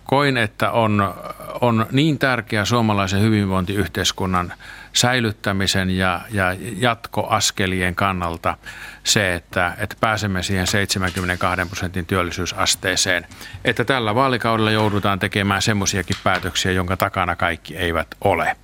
koin, 0.03 0.37
että 0.37 0.71
on, 0.71 1.13
on 1.61 1.85
niin 1.91 2.19
tärkeä 2.19 2.65
suomalaisen 2.65 3.21
hyvinvointiyhteiskunnan 3.21 4.53
säilyttämisen 4.93 5.89
ja, 5.89 6.21
ja 6.31 6.55
jatkoaskelien 6.77 7.95
kannalta 7.95 8.57
se, 9.03 9.35
että, 9.35 9.73
että 9.77 9.95
pääsemme 9.99 10.43
siihen 10.43 10.67
72 10.67 11.65
prosentin 11.65 12.05
työllisyysasteeseen, 12.05 13.27
että 13.65 13.85
tällä 13.85 14.15
vaalikaudella 14.15 14.71
joudutaan 14.71 15.19
tekemään 15.19 15.61
semmoisiakin 15.61 16.17
päätöksiä, 16.23 16.71
jonka 16.71 16.97
takana 16.97 17.35
kaikki 17.35 17.77
eivät 17.77 18.07
ole. 18.21 18.57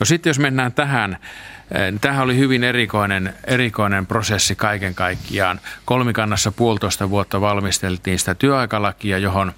No 0.00 0.06
sitten 0.06 0.30
jos 0.30 0.38
mennään 0.38 0.72
tähän, 0.72 1.18
Tämähän 2.00 2.24
oli 2.24 2.36
hyvin 2.36 2.64
erikoinen, 2.64 3.34
erikoinen 3.44 4.06
prosessi 4.06 4.54
kaiken 4.54 4.94
kaikkiaan. 4.94 5.60
Kolmikannassa 5.84 6.52
puolitoista 6.52 7.10
vuotta 7.10 7.40
valmisteltiin 7.40 8.18
sitä 8.18 8.34
työaikalakia, 8.34 9.18
johon, 9.18 9.52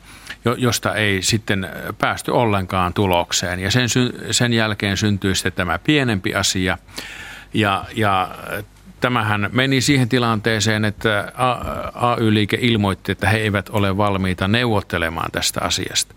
josta 0.58 0.94
ei 0.94 1.22
sitten 1.22 1.68
päästy 1.98 2.30
ollenkaan 2.30 2.94
tulokseen. 2.94 3.60
Ja 3.60 3.70
sen, 3.70 3.88
sen 4.30 4.52
jälkeen 4.52 4.96
syntyi 4.96 5.34
sitten 5.34 5.52
tämä 5.52 5.78
pienempi 5.78 6.34
asia. 6.34 6.78
Ja, 7.54 7.84
ja 7.96 8.28
tämähän 9.00 9.50
meni 9.52 9.80
siihen 9.80 10.08
tilanteeseen, 10.08 10.84
että 10.84 11.32
AY-liike 11.94 12.58
ilmoitti, 12.60 13.12
että 13.12 13.28
he 13.28 13.36
eivät 13.36 13.68
ole 13.68 13.96
valmiita 13.96 14.48
neuvottelemaan 14.48 15.30
tästä 15.30 15.60
asiasta. 15.60 16.14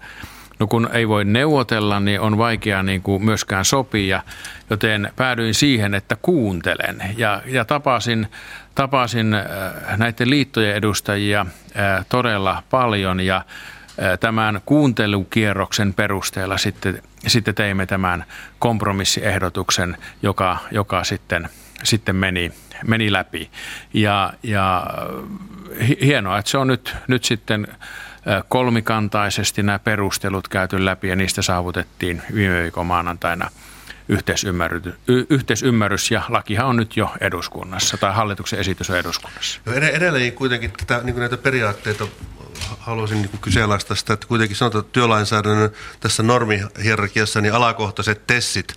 No 0.60 0.68
kun 0.68 0.90
ei 0.94 1.08
voi 1.08 1.26
neuvotella, 1.26 2.00
niin 2.00 2.22
on 2.22 2.38
vaikea 2.38 2.84
niin 2.84 3.02
kuin 3.02 3.26
myöskään 3.26 3.66
sopia, 3.66 4.24
joten 4.70 5.12
päädyin 5.16 5.54
siihen, 5.54 5.94
että 5.94 6.16
kuuntelen. 6.22 7.04
Ja, 7.18 7.42
ja 7.46 7.66
tapasin, 7.66 8.28
tapasin 8.76 9.34
äh, 9.34 9.98
näiden 9.98 10.30
liittojen 10.30 10.76
edustajia 10.76 11.46
äh, 11.78 12.06
todella 12.10 12.64
paljon. 12.70 13.20
Ja 13.20 13.36
äh, 13.36 14.20
tämän 14.20 14.62
kuuntelukierroksen 14.66 15.94
perusteella 15.94 16.58
sitten, 16.58 17.02
sitten 17.28 17.56
teimme 17.56 17.86
tämän 17.86 18.26
kompromissiehdotuksen, 18.60 19.98
joka, 20.22 20.58
joka 20.72 21.04
sitten, 21.04 21.50
sitten 21.84 22.16
meni, 22.16 22.52
meni 22.88 23.12
läpi. 23.12 23.50
Ja, 23.94 24.34
ja 24.44 24.88
hienoa, 26.02 26.38
että 26.38 26.52
se 26.52 26.58
on 26.58 26.68
nyt, 26.68 26.96
nyt 27.08 27.24
sitten 27.24 27.68
kolmikantaisesti 28.50 29.64
nämä 29.64 29.80
perustelut 29.80 30.48
käyty 30.48 30.86
läpi 30.86 31.08
ja 31.08 31.16
niistä 31.16 31.42
saavutettiin 31.42 32.22
viime 32.34 32.64
viikon 32.64 32.86
maanantaina 32.86 33.50
yhteisymmärrys, 34.10 34.94
yhteisymmärrys 35.30 36.12
ja 36.12 36.22
lakihan 36.30 36.68
on 36.68 36.76
nyt 36.76 36.98
jo 36.98 37.12
eduskunnassa 37.22 37.98
tai 37.98 38.14
hallituksen 38.14 38.60
esitys 38.60 38.90
on 38.90 38.98
eduskunnassa. 38.98 39.62
No 39.66 39.74
edelleen 39.74 40.34
kuitenkin 40.34 40.72
tätä, 40.78 41.02
niin 41.04 41.20
näitä 41.20 41.38
periaatteita 41.38 42.08
haluaisin 42.80 43.22
niin 43.22 43.40
kyseenalaistaa 43.42 43.96
sitä, 43.96 44.14
että 44.14 44.28
kuitenkin 44.28 44.58
sanotaan, 44.58 44.80
että 44.80 44.94
työlainsäädännön 44.94 45.72
tässä 46.00 46.24
normihierarkiassa 46.24 47.42
niin 47.42 47.54
alakohtaiset 47.54 48.28
tessit 48.28 48.74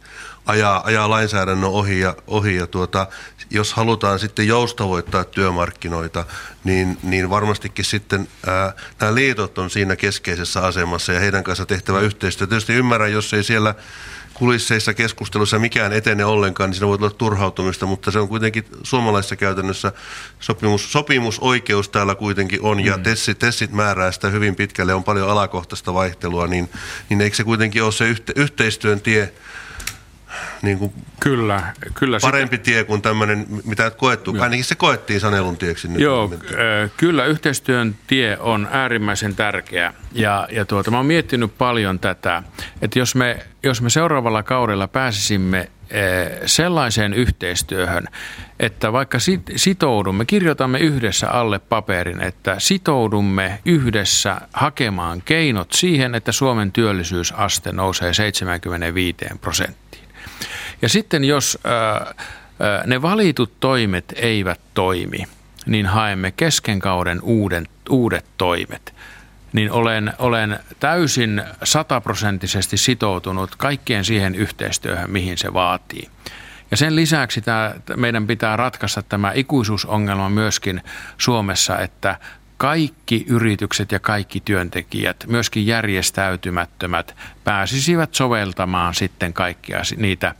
ajaa, 0.46 0.82
ajaa 0.84 1.10
lainsäädännön 1.10 1.70
ohi 1.70 2.00
ja, 2.00 2.16
ohi 2.26 2.56
ja 2.56 2.66
tuota, 2.66 3.06
jos 3.50 3.72
halutaan 3.72 4.18
sitten 4.18 4.46
joustavoittaa 4.46 5.24
työmarkkinoita, 5.24 6.24
niin, 6.64 6.98
niin 7.02 7.30
varmastikin 7.30 7.84
sitten 7.84 8.28
ää, 8.46 8.72
nämä 9.00 9.14
liitot 9.14 9.58
on 9.58 9.70
siinä 9.70 9.96
keskeisessä 9.96 10.60
asemassa 10.60 11.12
ja 11.12 11.20
heidän 11.20 11.44
kanssa 11.44 11.66
tehtävä 11.66 12.00
yhteistyö. 12.00 12.46
Tietysti 12.46 12.72
ymmärrän, 12.72 13.12
jos 13.12 13.34
ei 13.34 13.44
siellä 13.44 13.74
kulisseissa 14.40 14.94
keskustelussa 14.94 15.58
mikään 15.58 15.92
etene 15.92 16.24
ollenkaan, 16.24 16.70
niin 16.70 16.74
siinä 16.74 16.86
voi 16.86 16.98
olla 17.00 17.10
turhautumista, 17.10 17.86
mutta 17.86 18.10
se 18.10 18.18
on 18.18 18.28
kuitenkin 18.28 18.64
suomalaisessa 18.82 19.36
käytännössä 19.36 19.92
sopimus, 20.40 20.92
sopimusoikeus 20.92 21.88
täällä 21.88 22.14
kuitenkin 22.14 22.58
on, 22.62 22.80
ja 22.80 22.96
mm. 22.96 23.02
tessit, 23.02 23.38
tessit 23.38 23.72
määrää 23.72 24.12
sitä 24.12 24.28
hyvin 24.28 24.56
pitkälle, 24.56 24.94
on 24.94 25.04
paljon 25.04 25.30
alakohtaista 25.30 25.94
vaihtelua, 25.94 26.46
niin, 26.46 26.70
niin 27.08 27.20
eikö 27.20 27.36
se 27.36 27.44
kuitenkin 27.44 27.82
ole 27.82 27.92
se 27.92 28.08
yhte, 28.08 28.32
yhteistyön 28.36 29.00
tie, 29.00 29.32
niin 30.62 30.78
kuin 30.78 30.92
Kyllä, 31.20 31.62
kyllä. 31.94 32.18
parempi 32.22 32.56
sitä... 32.56 32.64
tie 32.64 32.84
kuin 32.84 33.02
tämmöinen, 33.02 33.46
mitä 33.64 33.90
koettu. 33.90 34.34
Joo. 34.34 34.42
Ainakin 34.42 34.64
se 34.64 34.74
koettiin 34.74 35.20
sanelun 35.20 35.56
tieksi. 35.56 35.88
Nyt 35.88 36.00
Joo, 36.00 36.34
kyllä 36.96 37.24
yhteistyön 37.24 37.96
tie 38.06 38.36
on 38.40 38.68
äärimmäisen 38.70 39.36
tärkeä. 39.36 39.94
Ja, 40.12 40.48
ja 40.52 40.64
tuota, 40.64 40.90
mä 40.90 40.96
oon 40.96 41.06
miettinyt 41.06 41.58
paljon 41.58 41.98
tätä, 41.98 42.42
että 42.82 42.98
jos 42.98 43.14
me, 43.14 43.38
jos 43.62 43.82
me 43.82 43.90
seuraavalla 43.90 44.42
kaudella 44.42 44.88
pääsisimme 44.88 45.70
sellaiseen 46.46 47.14
yhteistyöhön, 47.14 48.04
että 48.60 48.92
vaikka 48.92 49.18
sitoudumme, 49.56 50.24
kirjoitamme 50.24 50.78
yhdessä 50.78 51.30
alle 51.30 51.58
paperin, 51.58 52.22
että 52.22 52.56
sitoudumme 52.58 53.60
yhdessä 53.64 54.40
hakemaan 54.52 55.22
keinot 55.24 55.72
siihen, 55.72 56.14
että 56.14 56.32
Suomen 56.32 56.72
työllisyysaste 56.72 57.72
nousee 57.72 58.14
75 58.14 59.16
prosenttiin. 59.40 59.89
Ja 60.82 60.88
sitten 60.88 61.24
jos 61.24 61.58
ne 62.86 63.02
valitut 63.02 63.60
toimet 63.60 64.04
eivät 64.16 64.60
toimi, 64.74 65.26
niin 65.66 65.86
haemme 65.86 66.30
kesken 66.30 66.78
kauden 66.78 67.22
uuden, 67.22 67.68
uudet 67.90 68.24
toimet 68.38 68.94
niin 69.52 69.72
olen, 69.72 70.12
olen 70.18 70.58
täysin 70.80 71.42
sataprosenttisesti 71.64 72.76
sitoutunut 72.76 73.56
kaikkeen 73.56 74.04
siihen 74.04 74.34
yhteistyöhön, 74.34 75.10
mihin 75.10 75.38
se 75.38 75.52
vaatii. 75.52 76.08
Ja 76.70 76.76
sen 76.76 76.96
lisäksi 76.96 77.40
tämä, 77.40 77.74
meidän 77.96 78.26
pitää 78.26 78.56
ratkaista 78.56 79.02
tämä 79.02 79.32
ikuisuusongelma 79.34 80.28
myöskin 80.28 80.82
Suomessa, 81.18 81.78
että 81.78 82.18
kaikki 82.60 83.24
yritykset 83.28 83.92
ja 83.92 84.00
kaikki 84.00 84.40
työntekijät, 84.40 85.24
myöskin 85.26 85.66
järjestäytymättömät, 85.66 87.16
pääsisivät 87.44 88.14
soveltamaan 88.14 88.94
sitten 88.94 89.32
kaikkia 89.32 89.82
niitä 89.96 90.34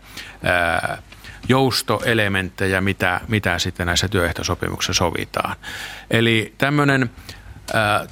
ää, 0.44 1.02
joustoelementtejä, 1.48 2.80
mitä, 2.80 3.20
mitä 3.28 3.58
sitten 3.58 3.86
näissä 3.86 4.08
työehtosopimuksissa 4.08 4.92
sovitaan. 4.92 5.56
Eli 6.10 6.54
tämmöinen 6.58 7.10
ää, 7.74 8.06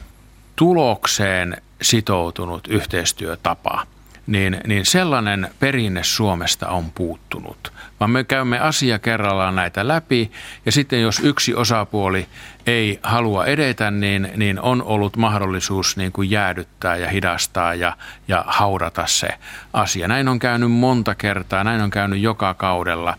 tulokseen 0.56 1.62
sitoutunut 1.82 2.68
yhteistyötapa, 2.68 3.86
niin, 4.26 4.60
niin 4.66 4.86
sellainen 4.86 5.50
perinne 5.58 6.04
Suomesta 6.04 6.68
on 6.68 6.90
puuttunut. 6.90 7.72
Vaan 8.00 8.10
me 8.10 8.24
käymme 8.24 8.58
asia 8.58 8.98
kerrallaan 8.98 9.56
näitä 9.56 9.88
läpi 9.88 10.32
ja 10.66 10.72
sitten 10.72 11.02
jos 11.02 11.20
yksi 11.20 11.54
osapuoli 11.54 12.26
ei 12.68 13.00
halua 13.02 13.46
edetä, 13.46 13.90
niin, 13.90 14.32
niin 14.36 14.60
on 14.60 14.82
ollut 14.82 15.16
mahdollisuus 15.16 15.96
niin 15.96 16.12
kuin 16.12 16.30
jäädyttää 16.30 16.96
ja 16.96 17.08
hidastaa 17.08 17.74
ja, 17.74 17.96
ja 18.28 18.44
haudata 18.46 19.06
se 19.06 19.28
asia. 19.72 20.08
Näin 20.08 20.28
on 20.28 20.38
käynyt 20.38 20.72
monta 20.72 21.14
kertaa, 21.14 21.64
näin 21.64 21.80
on 21.80 21.90
käynyt 21.90 22.20
joka 22.20 22.54
kaudella. 22.54 23.14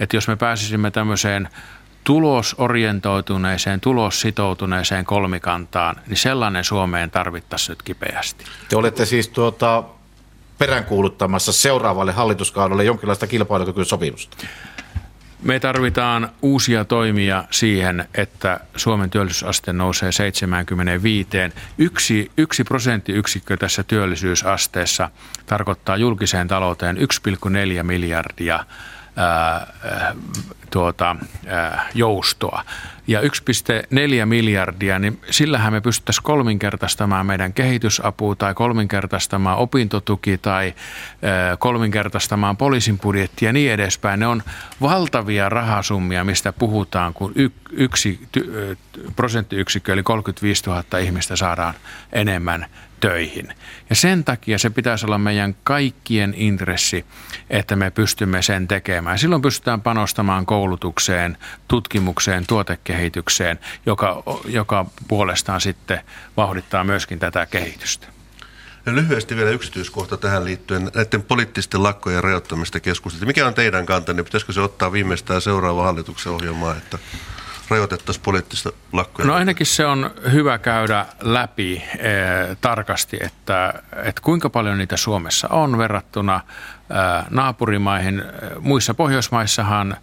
Että 0.00 0.16
jos 0.16 0.28
me 0.28 0.36
pääsisimme 0.36 0.90
tämmöiseen 0.90 1.48
tulosorientoituneeseen, 2.04 3.80
tulossitoutuneeseen 3.80 5.04
kolmikantaan, 5.04 5.96
niin 6.06 6.16
sellainen 6.16 6.64
Suomeen 6.64 7.10
tarvittaisiin 7.10 7.72
nyt 7.72 7.82
kipeästi. 7.82 8.44
Te 8.68 8.76
olette 8.76 9.06
siis 9.06 9.28
tuota, 9.28 9.84
peräänkuuluttamassa 10.58 11.52
seuraavalle 11.52 12.12
hallituskaudelle 12.12 12.84
jonkinlaista 12.84 13.26
kilpailukykysopimusta. 13.26 14.36
Me 15.42 15.60
tarvitaan 15.60 16.28
uusia 16.42 16.84
toimia 16.84 17.44
siihen, 17.50 18.08
että 18.14 18.60
Suomen 18.76 19.10
työllisyysaste 19.10 19.72
nousee 19.72 20.12
75. 20.12 21.28
Yksi, 21.78 22.30
yksi 22.36 22.64
prosenttiyksikkö 22.64 23.56
tässä 23.56 23.82
työllisyysasteessa 23.82 25.10
tarkoittaa 25.46 25.96
julkiseen 25.96 26.48
talouteen 26.48 26.96
1,4 26.96 27.82
miljardia 27.82 28.64
tuota, 30.70 31.16
joustoa. 31.94 32.64
Ja 33.06 33.20
1,4 33.20 33.26
miljardia, 34.24 34.98
niin 34.98 35.20
sillähän 35.30 35.72
me 35.72 35.80
pystyttäisiin 35.80 36.22
kolminkertaistamaan 36.22 37.26
meidän 37.26 37.52
kehitysapu 37.52 38.34
tai 38.34 38.54
kolminkertaistamaan 38.54 39.58
opintotuki 39.58 40.38
tai 40.38 40.74
kolminkertaistamaan 41.58 42.56
poliisin 42.56 42.98
budjetti 42.98 43.44
ja 43.44 43.52
niin 43.52 43.72
edespäin. 43.72 44.20
Ne 44.20 44.26
on 44.26 44.42
valtavia 44.80 45.48
rahasummia, 45.48 46.24
mistä 46.24 46.52
puhutaan, 46.52 47.14
kun 47.14 47.32
yksi 47.70 48.28
prosenttiyksikkö 49.16 49.92
eli 49.92 50.02
35 50.02 50.64
000 50.66 50.98
ihmistä 50.98 51.36
saadaan 51.36 51.74
enemmän 52.12 52.66
töihin. 53.02 53.54
Ja 53.90 53.96
sen 53.96 54.24
takia 54.24 54.58
se 54.58 54.70
pitäisi 54.70 55.06
olla 55.06 55.18
meidän 55.18 55.56
kaikkien 55.64 56.34
intressi, 56.36 57.04
että 57.50 57.76
me 57.76 57.90
pystymme 57.90 58.42
sen 58.42 58.68
tekemään. 58.68 59.18
Silloin 59.18 59.42
pystytään 59.42 59.80
panostamaan 59.80 60.46
koulutukseen, 60.46 61.38
tutkimukseen, 61.68 62.46
tuotekehitykseen, 62.46 63.58
joka, 63.86 64.22
joka 64.44 64.86
puolestaan 65.08 65.60
sitten 65.60 66.00
vauhdittaa 66.36 66.84
myöskin 66.84 67.18
tätä 67.18 67.46
kehitystä. 67.46 68.06
Ja 68.86 68.94
lyhyesti 68.94 69.36
vielä 69.36 69.50
yksityiskohta 69.50 70.16
tähän 70.16 70.44
liittyen, 70.44 70.90
näiden 70.94 71.22
poliittisten 71.22 71.82
lakkojen 71.82 72.24
rajoittamista 72.24 72.80
keskustelua. 72.80 73.26
Mikä 73.26 73.46
on 73.46 73.54
teidän 73.54 73.86
kantanne? 73.86 74.22
Pitäisikö 74.22 74.52
se 74.52 74.60
ottaa 74.60 74.92
viimeistään 74.92 75.40
seuraava 75.40 75.82
hallituksen 75.82 76.32
ohjelmaa, 76.32 76.76
että 76.76 76.98
rajoitettaisiin 77.68 78.22
poliittista 78.24 78.72
lakkoja? 78.92 79.28
No 79.28 79.34
ainakin 79.34 79.66
se 79.66 79.86
on 79.86 80.10
hyvä 80.32 80.58
käydä 80.58 81.06
läpi 81.20 81.82
eh, 81.98 82.56
tarkasti, 82.60 83.18
että, 83.20 83.82
että 84.04 84.22
kuinka 84.22 84.50
paljon 84.50 84.78
niitä 84.78 84.96
Suomessa 84.96 85.48
on 85.48 85.78
verrattuna 85.78 86.40
eh, 86.90 87.26
naapurimaihin. 87.30 88.24
Muissa 88.60 88.94
Pohjoismaissahan 88.94 89.96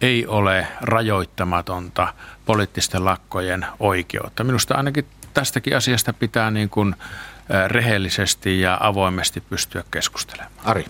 ei 0.00 0.26
ole 0.26 0.66
rajoittamatonta 0.80 2.14
poliittisten 2.46 3.04
lakkojen 3.04 3.66
oikeutta. 3.78 4.44
Minusta 4.44 4.74
ainakin 4.74 5.06
tästäkin 5.34 5.76
asiasta 5.76 6.12
pitää 6.12 6.50
niin 6.50 6.70
kuin 6.70 6.94
eh, 6.98 7.68
rehellisesti 7.68 8.60
ja 8.60 8.78
avoimesti 8.80 9.40
pystyä 9.40 9.84
keskustelemaan. 9.90 10.52
Ari. 10.64 10.84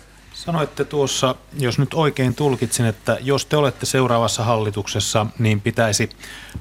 Sanoitte 0.44 0.84
tuossa, 0.84 1.34
jos 1.58 1.78
nyt 1.78 1.94
oikein 1.94 2.34
tulkitsin, 2.34 2.86
että 2.86 3.18
jos 3.20 3.46
te 3.46 3.56
olette 3.56 3.86
seuraavassa 3.86 4.44
hallituksessa, 4.44 5.26
niin 5.38 5.60
pitäisi 5.60 6.10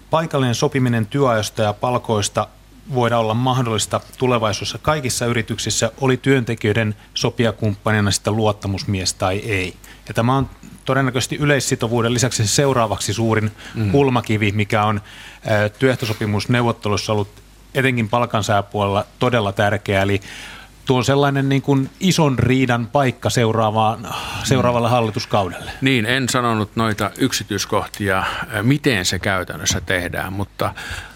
paikallinen 0.09 0.55
sopiminen 0.55 1.05
työajosta 1.05 1.61
ja 1.61 1.73
palkoista 1.73 2.47
voida 2.93 3.17
olla 3.17 3.33
mahdollista 3.33 4.01
tulevaisuudessa 4.17 4.77
kaikissa 4.77 5.25
yrityksissä, 5.25 5.91
oli 6.01 6.17
työntekijöiden 6.17 6.95
sopijakumppanina 7.13 8.11
sitä 8.11 8.31
luottamusmies 8.31 9.13
tai 9.13 9.37
ei. 9.37 9.75
Ja 10.07 10.13
tämä 10.13 10.37
on 10.37 10.49
todennäköisesti 10.85 11.35
yleissitovuuden 11.35 12.13
lisäksi 12.13 12.47
seuraavaksi 12.47 13.13
suurin 13.13 13.51
mm. 13.75 13.91
kulmakivi, 13.91 14.51
mikä 14.51 14.83
on 14.83 15.01
työehtosopimusneuvottelussa 15.79 17.13
ollut 17.13 17.29
etenkin 17.75 18.09
palkansaajapuolella 18.09 19.05
todella 19.19 19.51
tärkeä. 19.51 20.01
Eli 20.01 20.21
tuo 20.85 20.97
on 20.97 21.05
sellainen 21.05 21.49
niin 21.49 21.61
kuin 21.61 21.89
ison 21.99 22.39
riidan 22.39 22.87
paikka 22.87 23.29
seuraavaan, 23.29 24.07
seuraavalle 24.43 24.89
hallituskaudelle. 24.89 25.71
Niin, 25.81 26.05
en 26.05 26.29
sanonut 26.29 26.75
noita 26.75 27.11
yksityiskohtia, 27.17 28.23
miten 28.61 29.05
se 29.05 29.19
käytännössä 29.19 29.81
tehdään, 29.81 30.33
mutta, 30.33 30.73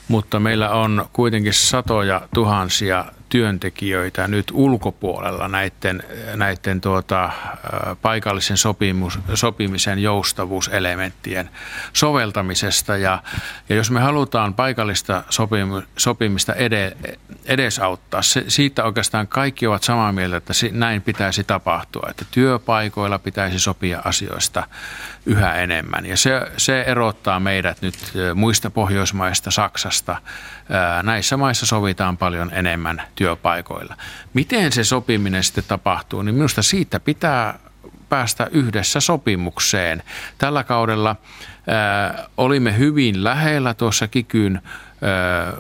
mutta 0.07 0.39
meillä 0.39 0.69
on 0.69 1.09
kuitenkin 1.13 1.53
satoja 1.53 2.21
tuhansia 2.33 3.05
työntekijöitä 3.29 4.27
nyt 4.27 4.51
ulkopuolella 4.53 5.47
näiden, 5.47 6.03
näiden 6.35 6.81
tuota, 6.81 7.31
paikallisen 8.01 8.57
sopimus, 8.57 9.19
sopimisen 9.33 9.99
joustavuuselementtien 9.99 11.49
soveltamisesta. 11.93 12.97
Ja, 12.97 13.23
ja 13.69 13.75
jos 13.75 13.91
me 13.91 13.99
halutaan 13.99 14.53
paikallista 14.53 15.23
sopimu, 15.29 15.81
sopimista 15.97 16.53
ede, 16.53 16.97
edesauttaa, 17.45 18.21
se, 18.21 18.43
siitä 18.47 18.83
oikeastaan 18.83 19.27
kaikki 19.27 19.67
ovat 19.67 19.83
samaa 19.83 20.11
mieltä, 20.11 20.37
että 20.37 20.53
näin 20.71 21.01
pitäisi 21.01 21.43
tapahtua, 21.43 22.07
että 22.09 22.25
työpaikoilla 22.31 23.19
pitäisi 23.19 23.59
sopia 23.59 24.01
asioista 24.05 24.67
yhä 25.25 25.53
enemmän. 25.53 26.05
Ja 26.05 26.17
se, 26.17 26.51
se 26.57 26.81
erottaa 26.81 27.39
meidät 27.39 27.81
nyt 27.81 27.95
muista 28.35 28.69
Pohjoismaista, 28.69 29.51
Saksasta. 29.51 30.21
Näissä 31.03 31.37
maissa 31.37 31.65
sovitaan 31.65 32.17
paljon 32.17 32.51
enemmän 32.53 33.01
työpaikoilla. 33.15 33.97
Miten 34.33 34.71
se 34.71 34.83
sopiminen 34.83 35.43
sitten 35.43 35.63
tapahtuu, 35.67 36.21
niin 36.21 36.35
minusta 36.35 36.61
siitä 36.61 36.99
pitää 36.99 37.59
päästä 38.09 38.47
yhdessä 38.51 38.99
sopimukseen. 38.99 40.03
Tällä 40.37 40.63
kaudella 40.63 41.15
ää, 41.67 42.25
olimme 42.37 42.77
hyvin 42.77 43.23
lähellä 43.23 43.73
tuossa 43.73 44.07
kikyn 44.07 44.61
ää, 45.01 45.53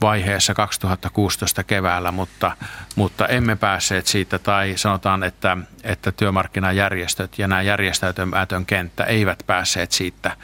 vaiheessa 0.00 0.54
2016 0.54 1.64
keväällä, 1.64 2.12
mutta, 2.12 2.52
mutta 2.96 3.26
emme 3.26 3.56
päässeet 3.56 4.06
siitä 4.06 4.38
tai 4.38 4.72
sanotaan, 4.76 5.24
että, 5.24 5.56
että 5.84 6.12
työmarkkinajärjestöt 6.12 7.38
ja 7.38 7.48
nämä 7.48 7.62
järjestäytymätön 7.62 8.66
kenttä 8.66 9.04
eivät 9.04 9.42
päässeet 9.46 9.92
siitä, 9.92 10.36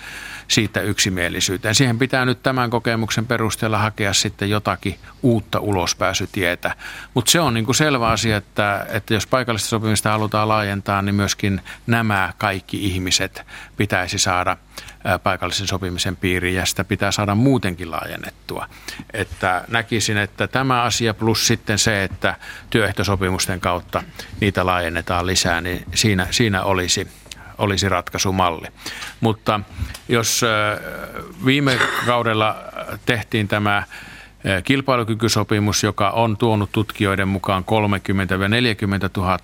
siitä 0.53 0.81
yksimielisyyteen. 0.81 1.75
Siihen 1.75 1.99
pitää 1.99 2.25
nyt 2.25 2.43
tämän 2.43 2.71
kokemuksen 2.71 3.27
perusteella 3.27 3.79
hakea 3.79 4.13
sitten 4.13 4.51
jotakin 4.51 4.99
uutta 5.23 5.61
ulospääsytietä. 5.61 6.77
Mutta 7.15 7.31
se 7.31 7.41
on 7.41 7.55
niin 7.55 7.65
kuin 7.65 7.75
selvä 7.75 8.09
asia, 8.09 8.37
että, 8.37 8.87
että 8.89 9.15
jos 9.15 9.27
paikallista 9.27 9.69
sopimista 9.69 10.11
halutaan 10.11 10.49
laajentaa, 10.49 11.03
niin 11.03 11.15
myöskin 11.15 11.61
nämä 11.87 12.33
kaikki 12.39 12.87
ihmiset 12.87 13.43
pitäisi 13.77 14.19
saada 14.19 14.57
paikallisen 15.23 15.67
sopimisen 15.67 16.17
piiriin 16.17 16.57
ja 16.57 16.67
sitä 16.67 16.85
pitää 16.85 17.13
saada 17.13 17.35
muutenkin 17.35 17.91
laajennettua. 17.91 18.69
Että 19.13 19.65
näkisin, 19.69 20.17
että 20.17 20.47
tämä 20.49 20.83
asia 20.83 21.15
plus 21.15 21.47
sitten 21.47 21.79
se, 21.79 22.05
että 22.05 22.37
työehtosopimusten 22.71 23.61
kautta 23.61 24.03
niitä 24.41 24.67
laajennetaan 24.67 25.27
lisää, 25.27 25.61
niin 25.61 25.85
siinä, 25.95 26.27
siinä 26.31 26.63
olisi 26.63 27.09
olisi 27.59 27.89
ratkaisumalli. 27.89 28.67
Mutta 29.21 29.61
jos 30.09 30.41
viime 31.45 31.79
kaudella 32.07 32.57
tehtiin 33.07 33.49
tämä 33.49 33.83
kilpailukykysopimus, 34.65 35.83
joka 35.83 36.11
on 36.11 36.37
tuonut 36.37 36.73
tutkijoiden 36.73 37.29
mukaan 37.29 37.65
30-40 37.65 39.11
000 39.17 39.39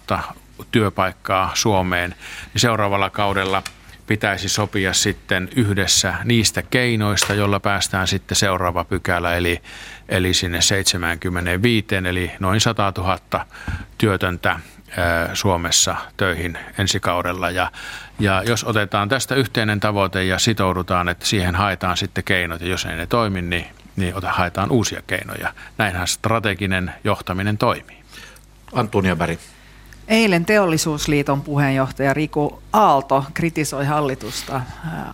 työpaikkaa 0.70 1.50
Suomeen, 1.54 2.10
niin 2.54 2.60
seuraavalla 2.60 3.10
kaudella 3.10 3.62
pitäisi 4.06 4.48
sopia 4.48 4.92
sitten 4.92 5.48
yhdessä 5.56 6.14
niistä 6.24 6.62
keinoista, 6.62 7.34
joilla 7.34 7.60
päästään 7.60 8.06
sitten 8.06 8.36
seuraava 8.36 8.84
pykälä, 8.84 9.36
eli, 9.36 9.62
eli 10.08 10.34
sinne 10.34 10.60
75, 10.60 11.86
eli 12.08 12.30
noin 12.40 12.60
100 12.60 12.92
000 12.98 13.46
työtöntä 13.98 14.60
Suomessa 15.34 15.96
töihin 16.16 16.58
ensi 16.78 17.00
kaudella. 17.00 17.50
Ja, 17.50 17.72
ja 18.18 18.42
jos 18.46 18.64
otetaan 18.64 19.08
tästä 19.08 19.34
yhteinen 19.34 19.80
tavoite 19.80 20.24
ja 20.24 20.38
sitoudutaan, 20.38 21.08
että 21.08 21.26
siihen 21.26 21.54
haetaan 21.54 21.96
sitten 21.96 22.24
keinot, 22.24 22.60
ja 22.60 22.68
jos 22.68 22.86
ei 22.86 22.96
ne 22.96 23.06
toimi, 23.06 23.42
niin, 23.42 23.66
niin 23.96 24.14
haetaan 24.26 24.70
uusia 24.70 25.02
keinoja. 25.06 25.54
Näinhän 25.78 26.08
strateginen 26.08 26.92
johtaminen 27.04 27.58
toimii. 27.58 27.98
Antonia 28.72 29.16
Berg. 29.16 29.38
Eilen 30.08 30.44
Teollisuusliiton 30.44 31.42
puheenjohtaja 31.42 32.14
Riku 32.14 32.62
Aalto 32.72 33.24
kritisoi 33.34 33.86
hallitusta 33.86 34.60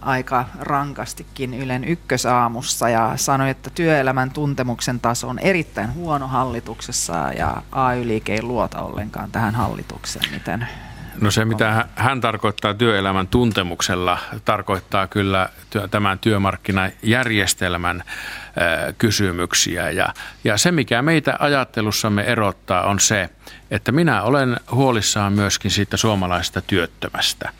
aika 0.01 0.45
rankastikin 0.61 1.55
Ylen 1.55 1.84
ykkösaamussa 1.84 2.88
ja 2.88 3.12
sanoi, 3.16 3.51
että 3.51 3.70
työelämän 3.70 4.30
tuntemuksen 4.30 5.01
taso 5.01 5.28
on 5.28 5.38
erittäin 5.38 5.95
huono 5.95 6.28
hallituksessa 6.28 7.12
ja 7.38 7.62
AY-liike 7.72 8.32
ei 8.34 8.42
luota 8.42 8.82
ollenkaan 8.82 9.30
tähän 9.30 9.55
hallitukseen. 9.55 10.32
Miten 10.32 10.68
No 11.20 11.30
se, 11.30 11.45
mitä 11.45 11.88
hän 11.97 12.20
tarkoittaa 12.20 12.74
työelämän 12.74 13.28
tuntemuksella, 13.28 14.18
tarkoittaa 14.45 15.07
kyllä 15.07 15.49
tämän 15.90 16.18
työmarkkinajärjestelmän 16.18 18.05
kysymyksiä. 18.99 19.90
Ja, 19.90 20.14
ja 20.45 20.57
se, 20.57 20.72
mikä 20.72 21.03
meitä 21.03 21.36
ajattelussamme 21.38 22.22
erottaa, 22.22 22.82
on 22.82 23.01
se, 23.01 23.30
että 23.75 23.93
minä 23.93 24.22
olen 24.22 24.57
huolissaan 24.70 25.33
myöskin 25.33 25.70
siitä 25.70 25.97
suomalaisesta 25.97 26.61
työttömästä. 26.61 27.51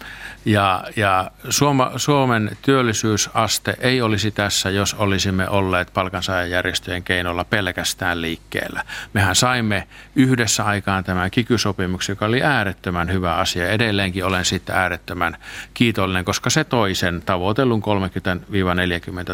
Ja, 0.45 0.85
ja 0.97 1.31
Suoma, 1.51 1.93
Suomen 1.97 2.57
työllisyysaste 2.63 3.77
ei 3.81 4.03
olisi 4.03 4.31
tässä, 4.31 4.71
jos 4.71 4.95
olisimme 4.95 5.49
olleet 5.49 5.91
palkansaajajärjestöjen 5.95 7.03
keinolla 7.03 7.45
pelkästään 7.45 8.23
liikkeellä. 8.23 8.85
Mehän 9.13 9.35
saimme 9.35 9.89
yhdessä 10.17 10.65
aikaan 10.65 11.05
tämän 11.05 11.31
kikysopimuksen, 11.31 12.13
joka 12.13 12.27
oli 12.27 12.43
äärettömän 12.43 13.13
hyvä 13.13 13.35
asia. 13.35 13.69
Edelleenkin 13.69 14.25
olen 14.25 14.45
siitä 14.45 14.75
äärettömän 14.75 15.37
kiitollinen, 15.75 16.25
koska 16.25 16.51
se 16.51 16.65
toi 16.65 16.95
sen 16.95 17.23
tavoitellun 17.27 17.83
30-40 17.83 17.87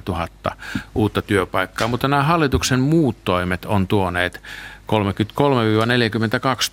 000 0.09 0.28
uutta 0.95 1.22
työpaikkaa. 1.22 1.89
Mutta 1.89 2.09
nämä 2.09 2.22
hallituksen 2.22 2.81
muut 2.81 3.24
toimet 3.24 3.64
on 3.64 3.87
tuoneet 3.87 4.43
33-42 4.91 4.93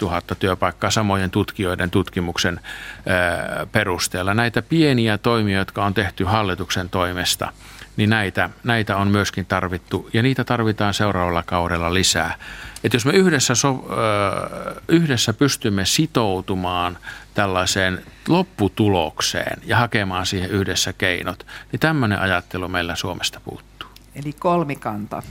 000 0.02 0.22
työpaikkaa 0.40 0.92
samojen 0.92 1.32
tutkijoiden 1.32 1.92
tutkimuksen 1.92 2.60
perusteella. 3.72 4.34
Näitä 4.34 4.62
pieniä 4.62 5.18
toimia, 5.18 5.58
jotka 5.58 5.86
on 5.86 5.94
tehty 5.94 6.24
hallituksen 6.24 6.90
toimesta, 6.90 7.54
niin 7.98 8.10
näitä, 8.10 8.50
näitä 8.64 8.98
on 8.98 9.08
myöskin 9.08 9.46
tarvittu 9.46 10.10
ja 10.14 10.24
niitä 10.24 10.44
tarvitaan 10.44 10.94
seuraavalla 10.94 11.44
kaudella 11.44 11.94
lisää. 11.94 12.36
Et 12.84 12.94
jos 12.94 13.06
me 13.06 13.12
yhdessä, 13.12 13.56
so, 13.56 13.88
yhdessä 14.88 15.34
pystymme 15.34 15.86
sitoutumaan 15.86 16.98
tällaiseen 17.34 18.04
lopputulokseen 18.28 19.62
ja 19.66 19.78
hakemaan 19.78 20.26
siihen 20.26 20.50
yhdessä 20.50 20.94
keinot, 20.94 21.46
niin 21.72 21.80
tämmöinen 21.80 22.20
ajattelu 22.20 22.68
meillä 22.68 22.96
Suomesta 22.96 23.40
puuttuu. 23.40 23.90
Eli 24.16 24.34
kolmikanta 24.34 25.22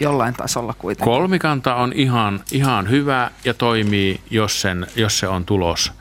jollain 0.00 0.34
tasolla 0.34 0.74
kuitenkin. 0.78 1.12
Kolmikanta 1.12 1.74
on 1.74 1.92
ihan, 1.92 2.40
ihan 2.52 2.90
hyvä 2.90 3.30
ja 3.44 3.54
toimii, 3.54 4.20
jos, 4.30 4.60
sen, 4.60 4.86
jos 4.96 5.18
se 5.18 5.28
on 5.28 5.44
tulos, 5.44 5.92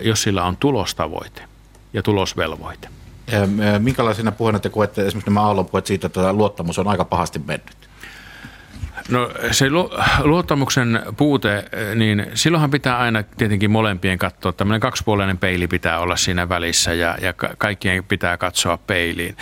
jos 0.00 0.22
sillä 0.22 0.44
on 0.44 0.56
tulostavoite 0.56 1.42
ja 1.92 2.02
tulosvelvoite. 2.02 2.88
Minkälaisena 3.78 4.32
puheena 4.32 4.58
te 4.58 4.68
koette 4.68 5.06
esimerkiksi 5.06 5.30
nämä 5.30 5.42
aallonpuhet 5.42 5.86
siitä, 5.86 6.06
että 6.06 6.32
luottamus 6.32 6.78
on 6.78 6.88
aika 6.88 7.04
pahasti 7.04 7.38
mennyt? 7.38 7.76
No 9.10 9.30
se 9.50 9.66
luottamuksen 10.20 11.02
puute, 11.16 11.64
niin 11.94 12.26
silloinhan 12.34 12.70
pitää 12.70 12.98
aina 12.98 13.22
tietenkin 13.22 13.70
molempien 13.70 14.18
katsoa. 14.18 14.52
Tämmöinen 14.52 14.80
kaksipuolinen 14.80 15.38
peili 15.38 15.66
pitää 15.66 15.98
olla 15.98 16.16
siinä 16.16 16.48
välissä 16.48 16.94
ja, 16.94 17.16
ja 17.20 17.32
kaikkien 17.58 18.04
pitää 18.04 18.36
katsoa 18.36 18.76
peiliin. 18.76 19.36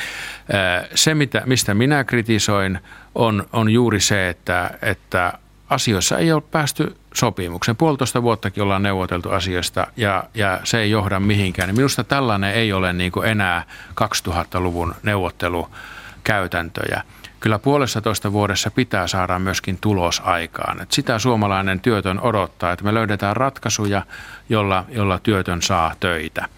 Se, 0.95 1.15
mitä, 1.15 1.43
mistä 1.47 1.75
minä 1.75 2.05
kritisoin, 2.05 2.79
on, 3.15 3.47
on 3.53 3.71
juuri 3.71 4.01
se, 4.01 4.29
että, 4.29 4.71
että 4.83 5.33
asioissa 5.71 6.19
ei 6.19 6.33
ole 6.33 6.43
päästy 6.51 6.97
sopimukseen. 7.15 7.77
Puolitoista 7.77 8.23
vuottakin 8.23 8.63
ollaan 8.63 8.83
neuvoteltu 8.83 9.31
asiasta 9.31 9.87
ja, 9.97 10.25
ja 10.35 10.61
se 10.65 10.79
ei 10.79 10.91
johda 10.91 11.21
mihinkään. 11.21 11.75
Minusta 11.75 12.05
tällainen 12.05 12.55
ei 12.55 12.73
ole 12.73 12.93
niin 12.93 13.13
enää 13.25 13.65
2000-luvun 14.01 14.95
neuvottelukäytäntöjä 15.03 17.03
kyllä 17.45 17.59
puolessa 17.59 18.01
toista 18.01 18.33
vuodessa 18.33 18.71
pitää 18.71 19.07
saada 19.07 19.39
myöskin 19.39 19.79
tulos 19.81 20.23
aikaan. 20.25 20.83
Et 20.83 20.93
sitä 20.93 21.19
suomalainen 21.19 21.81
työtön 21.81 22.21
odottaa, 22.21 22.73
että 22.73 22.85
me 22.85 22.95
löydetään 22.95 23.37
ratkaisuja, 23.37 24.03
jolla, 24.49 24.85
jolla 24.89 25.19
työtön 25.19 25.63
saa 25.63 25.95
töitä. 26.01 26.49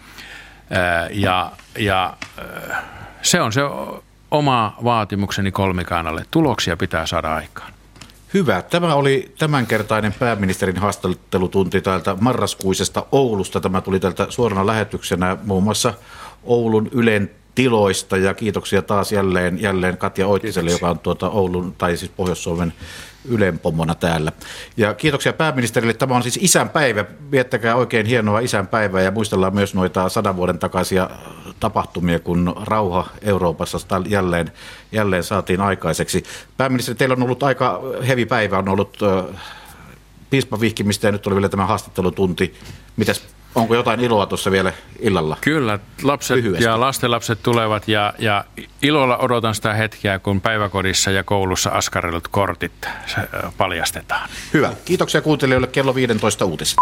Ja, 1.11 1.51
ja 1.77 2.13
se 3.21 3.41
on 3.41 3.53
se 3.53 3.61
oma 4.31 4.77
vaatimukseni 4.83 5.51
kolmikannalle. 5.51 6.25
Tuloksia 6.31 6.77
pitää 6.77 7.05
saada 7.05 7.35
aikaan. 7.35 7.73
Hyvä. 8.33 8.61
Tämä 8.61 8.93
oli 8.93 9.33
tämänkertainen 9.39 10.13
pääministerin 10.19 10.77
haastattelutunti 10.77 11.81
täältä 11.81 12.15
marraskuisesta 12.21 13.05
Oulusta. 13.11 13.59
Tämä 13.59 13.81
tuli 13.81 13.99
täältä 13.99 14.27
suorana 14.29 14.65
lähetyksenä 14.65 15.37
muun 15.43 15.63
muassa 15.63 15.93
Oulun 16.43 16.89
Ylen 16.91 17.31
tiloista 17.57 18.17
ja 18.17 18.33
kiitoksia 18.33 18.81
taas 18.81 19.11
jälleen, 19.11 19.61
jälleen 19.61 19.97
Katja 19.97 20.27
Oittiselle, 20.27 20.71
joka 20.71 20.89
on 20.89 20.99
tuota 20.99 21.29
Oulun 21.29 21.75
tai 21.77 21.97
siis 21.97 22.11
Pohjois-Suomen 22.15 22.73
ylenpomona 23.25 23.95
täällä. 23.95 24.31
Ja 24.77 24.93
kiitoksia 24.93 25.33
pääministerille. 25.33 25.93
Tämä 25.93 26.15
on 26.15 26.23
siis 26.23 26.39
isänpäivä. 26.41 27.05
Viettäkää 27.31 27.75
oikein 27.75 28.05
hienoa 28.05 28.39
isänpäivää 28.39 29.01
ja 29.01 29.11
muistellaan 29.11 29.55
myös 29.55 29.73
noita 29.73 30.09
sadan 30.09 30.35
vuoden 30.35 30.59
takaisia 30.59 31.09
tapahtumia, 31.59 32.19
kun 32.19 32.55
rauha 32.63 33.07
Euroopassa 33.21 33.77
jälleen, 34.07 34.51
jälleen 34.91 35.23
saatiin 35.23 35.61
aikaiseksi. 35.61 36.23
Pääministeri, 36.57 36.97
teillä 36.97 37.13
on 37.13 37.23
ollut 37.23 37.43
aika 37.43 37.81
hevi 38.07 38.25
päivä, 38.25 38.57
on 38.57 38.69
ollut 38.69 38.97
piispa 40.29 40.59
vihkimistä 40.59 41.07
ja 41.07 41.11
nyt 41.11 41.27
oli 41.27 41.35
vielä 41.35 41.49
tämä 41.49 41.65
haastattelutunti. 41.65 42.53
Mitäs 42.97 43.36
Onko 43.57 43.75
jotain 43.75 43.99
iloa 43.99 44.25
tuossa 44.25 44.51
vielä 44.51 44.73
illalla? 44.99 45.37
Kyllä, 45.41 45.79
lapset 46.03 46.37
Lyhyesti. 46.37 46.63
ja 46.63 46.79
lastenlapset 46.79 47.39
tulevat 47.43 47.87
ja, 47.87 48.13
ja 48.19 48.45
ilolla 48.81 49.17
odotan 49.17 49.55
sitä 49.55 49.73
hetkeä, 49.73 50.19
kun 50.19 50.41
päiväkodissa 50.41 51.11
ja 51.11 51.23
koulussa 51.23 51.69
askarellut 51.69 52.27
kortit 52.27 52.87
paljastetaan. 53.57 54.29
Hyvä. 54.53 54.73
Kiitoksia 54.85 55.21
kuuntelijoille 55.21 55.67
kello 55.67 55.95
15 55.95 56.45
uutiset. 56.45 56.77